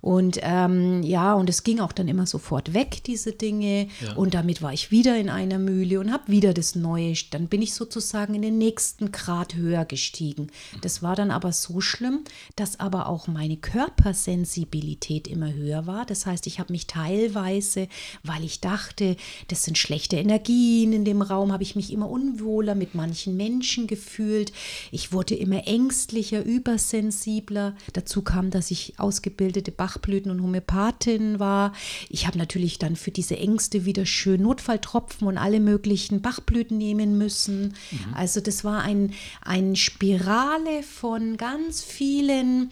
Und 0.02 0.40
ähm, 0.42 1.04
ja, 1.04 1.34
und 1.34 1.50
es 1.50 1.64
ging 1.64 1.80
auch 1.80 1.92
dann 1.92 2.08
immer 2.08 2.26
sofort 2.26 2.74
weg, 2.74 3.04
diese 3.06 3.34
Dinge. 3.34 3.88
Und 4.16 4.34
damit 4.34 4.62
war 4.62 4.74
ich 4.74 4.92
wieder 4.92 5.18
in 5.18 5.30
einer 5.30 5.60
Mühle 5.60 6.00
und 6.00 6.12
habe 6.12 6.32
wieder 6.32 6.54
das 6.54 6.76
Neue. 6.76 7.14
Dann 7.32 7.48
bin 7.48 7.62
ich 7.62 7.74
sozusagen 7.74 8.34
in 8.36 8.42
den 8.42 8.53
nächsten 8.58 9.12
Grad 9.12 9.56
höher 9.56 9.86
gestiegen. 9.86 10.48
Das 10.82 11.02
war 11.02 11.16
dann 11.16 11.32
aber 11.32 11.52
so 11.52 11.82
schlimm, 11.82 12.24
dass 12.56 12.80
aber 12.80 13.08
auch 13.08 13.28
meine 13.28 13.58
Körpersensibilität 13.58 15.28
immer 15.28 15.54
höher 15.54 15.88
war. 15.88 16.06
Das 16.06 16.26
heißt, 16.26 16.48
ich 16.48 16.60
habe 16.60 16.74
mich 16.74 16.88
teilweise, 16.88 17.88
weil 18.24 18.44
ich 18.44 18.62
dachte, 18.62 19.16
das 19.48 19.64
sind 19.64 19.78
schlechte 19.78 20.18
Energien 20.18 20.94
in 20.94 21.06
dem 21.06 21.22
Raum, 21.22 21.52
habe 21.52 21.64
ich 21.64 21.76
mich 21.76 21.92
immer 21.92 22.10
unwohler 22.10 22.76
mit 22.76 22.96
manchen 22.96 23.38
Menschen 23.38 23.88
gefühlt. 23.88 24.52
Ich 24.92 25.12
wurde 25.12 25.36
immer 25.36 25.68
ängstlicher, 25.68 26.44
übersensibler. 26.44 27.76
Dazu 27.94 28.22
kam, 28.22 28.52
dass 28.52 28.72
ich 28.72 29.00
ausgebildete 29.00 29.72
Bachblüten- 29.72 30.32
und 30.32 30.42
Homöopathin 30.42 31.40
war. 31.40 31.74
Ich 32.10 32.28
habe 32.28 32.38
natürlich 32.38 32.80
dann 32.80 32.96
für 32.96 33.12
diese 33.12 33.38
Ängste 33.38 33.86
wieder 33.86 34.06
schön 34.06 34.42
Notfalltropfen 34.42 35.28
und 35.28 35.38
alle 35.38 35.60
möglichen 35.60 36.22
Bachblüten 36.22 36.78
nehmen 36.78 37.18
müssen. 37.18 37.74
Also 38.14 38.33
das 38.42 38.64
war 38.64 38.82
ein, 38.82 39.14
ein 39.42 39.76
Spirale 39.76 40.84
von 40.84 41.38
ganz 41.38 41.82
vielen 41.82 42.70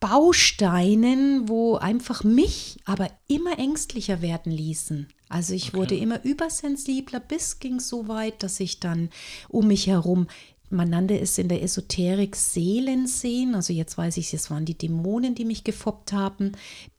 Bausteinen, 0.00 1.48
wo 1.48 1.76
einfach 1.76 2.22
mich 2.22 2.78
aber 2.84 3.10
immer 3.26 3.58
ängstlicher 3.58 4.22
werden 4.22 4.52
ließen. 4.52 5.08
Also 5.28 5.54
ich 5.54 5.74
wurde 5.74 5.96
immer 5.96 6.24
übersensibler, 6.24 7.20
bis 7.20 7.58
ging 7.58 7.80
so 7.80 8.08
weit, 8.08 8.42
dass 8.42 8.60
ich 8.60 8.80
dann 8.80 9.10
um 9.48 9.66
mich 9.66 9.86
herum 9.88 10.28
man 10.70 10.90
nannte 10.90 11.18
es 11.18 11.38
in 11.38 11.48
der 11.48 11.62
Esoterik 11.62 12.36
Seelen 12.36 13.06
sehen. 13.06 13.54
Also 13.54 13.72
jetzt 13.72 13.96
weiß 13.96 14.16
ich, 14.18 14.34
es 14.34 14.50
waren 14.50 14.64
die 14.64 14.76
Dämonen, 14.76 15.34
die 15.34 15.44
mich 15.44 15.64
gefoppt 15.64 16.12
haben, 16.12 16.52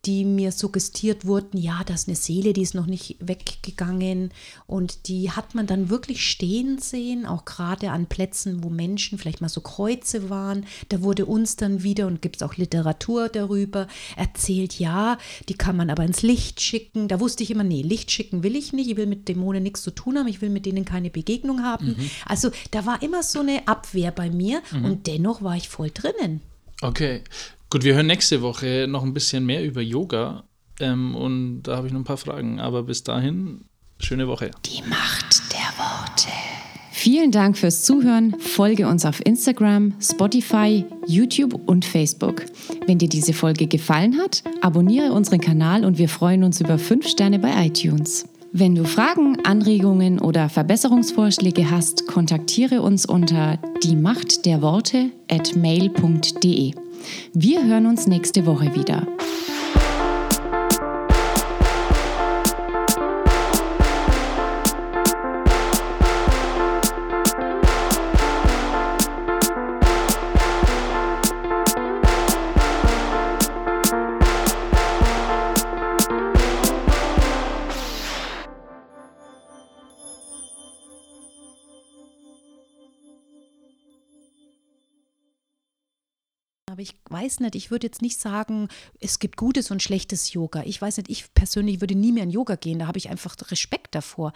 die 0.05 0.23
mir 0.23 0.53
suggestiert 0.53 1.25
wurden, 1.25 1.57
ja, 1.57 1.81
das 1.85 2.01
ist 2.01 2.07
eine 2.07 2.15
Seele, 2.15 2.53
die 2.53 2.61
ist 2.61 2.73
noch 2.73 2.85
nicht 2.85 3.17
weggegangen. 3.19 4.31
Und 4.65 5.07
die 5.07 5.31
hat 5.31 5.55
man 5.55 5.67
dann 5.67 5.89
wirklich 5.89 6.25
stehen 6.25 6.79
sehen, 6.79 7.25
auch 7.25 7.43
gerade 7.43 7.91
an 7.91 8.05
Plätzen, 8.05 8.63
wo 8.63 8.69
Menschen 8.69 9.17
vielleicht 9.17 9.41
mal 9.41 9.49
so 9.49 9.59
Kreuze 9.59 10.29
waren. 10.29 10.65
Da 10.87 11.01
wurde 11.01 11.25
uns 11.25 11.57
dann 11.57 11.83
wieder, 11.83 12.07
und 12.07 12.21
gibt 12.21 12.37
es 12.37 12.43
auch 12.43 12.55
Literatur 12.55 13.27
darüber, 13.27 13.87
erzählt, 14.15 14.79
ja, 14.79 15.17
die 15.49 15.55
kann 15.55 15.75
man 15.75 15.89
aber 15.89 16.05
ins 16.05 16.21
Licht 16.21 16.61
schicken. 16.61 17.09
Da 17.09 17.19
wusste 17.19 17.43
ich 17.43 17.51
immer, 17.51 17.65
nee, 17.65 17.81
Licht 17.81 18.09
schicken 18.09 18.41
will 18.41 18.55
ich 18.55 18.71
nicht. 18.71 18.89
Ich 18.89 18.95
will 18.95 19.07
mit 19.07 19.27
Dämonen 19.27 19.63
nichts 19.63 19.81
zu 19.81 19.91
tun 19.91 20.17
haben. 20.17 20.27
Ich 20.27 20.41
will 20.41 20.49
mit 20.49 20.65
denen 20.65 20.85
keine 20.85 21.09
Begegnung 21.09 21.63
haben. 21.63 21.95
Also 22.25 22.51
da 22.71 22.85
war 22.85 23.01
immer 23.01 23.21
so 23.21 23.41
eine 23.41 23.67
Abwehr 23.67 24.11
bei 24.11 24.29
mir 24.29 24.61
und 24.71 25.07
dennoch 25.07 25.41
war 25.41 25.57
ich 25.57 25.67
voll 25.67 25.91
drinnen. 25.91 26.41
Okay. 26.81 27.23
Gut, 27.71 27.83
wir 27.83 27.93
hören 27.93 28.07
nächste 28.07 28.41
Woche 28.41 28.87
noch 28.89 29.03
ein 29.03 29.13
bisschen 29.13 29.45
mehr 29.45 29.63
über 29.63 29.79
Yoga. 29.79 30.43
Ähm, 30.79 31.13
und 31.15 31.61
da 31.63 31.75
habe 31.75 31.85
ich 31.85 31.93
noch 31.93 31.99
ein 31.99 32.05
paar 32.05 32.17
Fragen. 32.17 32.59
Aber 32.59 32.81
bis 32.81 33.03
dahin, 33.03 33.65
schöne 33.99 34.27
Woche. 34.27 34.49
Die 34.65 34.81
Macht 34.89 35.53
der 35.53 35.77
Worte. 35.77 36.29
Vielen 36.91 37.31
Dank 37.31 37.59
fürs 37.59 37.83
Zuhören. 37.83 38.35
Folge 38.39 38.87
uns 38.87 39.05
auf 39.05 39.23
Instagram, 39.23 39.93
Spotify, 40.01 40.83
YouTube 41.05 41.53
und 41.67 41.85
Facebook. 41.85 42.43
Wenn 42.87 42.97
dir 42.97 43.07
diese 43.07 43.33
Folge 43.33 43.67
gefallen 43.67 44.17
hat, 44.17 44.43
abonniere 44.61 45.13
unseren 45.13 45.39
Kanal 45.39 45.85
und 45.85 45.99
wir 45.99 46.09
freuen 46.09 46.43
uns 46.43 46.59
über 46.59 46.79
5 46.79 47.07
Sterne 47.07 47.37
bei 47.37 47.67
iTunes. 47.67 48.25
Wenn 48.51 48.73
du 48.73 48.83
Fragen, 48.83 49.45
Anregungen 49.45 50.19
oder 50.19 50.49
Verbesserungsvorschläge 50.49 51.69
hast, 51.69 52.07
kontaktiere 52.07 52.81
uns 52.81 53.05
unter 53.05 53.59
die 53.83 53.95
Macht 53.95 54.47
der 54.47 54.63
Worte 54.63 55.11
at 55.29 55.55
mail.de. 55.55 56.73
Wir 57.33 57.65
hören 57.65 57.85
uns 57.85 58.07
nächste 58.07 58.45
Woche 58.45 58.75
wieder. 58.75 59.07
Aber 86.79 86.83
ich 86.83 86.95
weiß 87.09 87.41
nicht, 87.41 87.55
ich 87.55 87.71
würde 87.71 87.87
jetzt 87.87 88.01
nicht 88.01 88.21
sagen, 88.21 88.69
es 89.01 89.19
gibt 89.19 89.35
gutes 89.35 89.69
und 89.69 89.83
schlechtes 89.83 90.31
Yoga. 90.31 90.63
Ich 90.65 90.81
weiß 90.81 90.95
nicht, 90.95 91.09
ich 91.09 91.33
persönlich 91.33 91.81
würde 91.81 91.93
nie 91.93 92.13
mehr 92.13 92.23
in 92.23 92.29
Yoga 92.29 92.55
gehen, 92.55 92.79
da 92.79 92.87
habe 92.87 92.97
ich 92.97 93.09
einfach 93.09 93.35
Respekt 93.51 93.95
davor. 93.95 94.31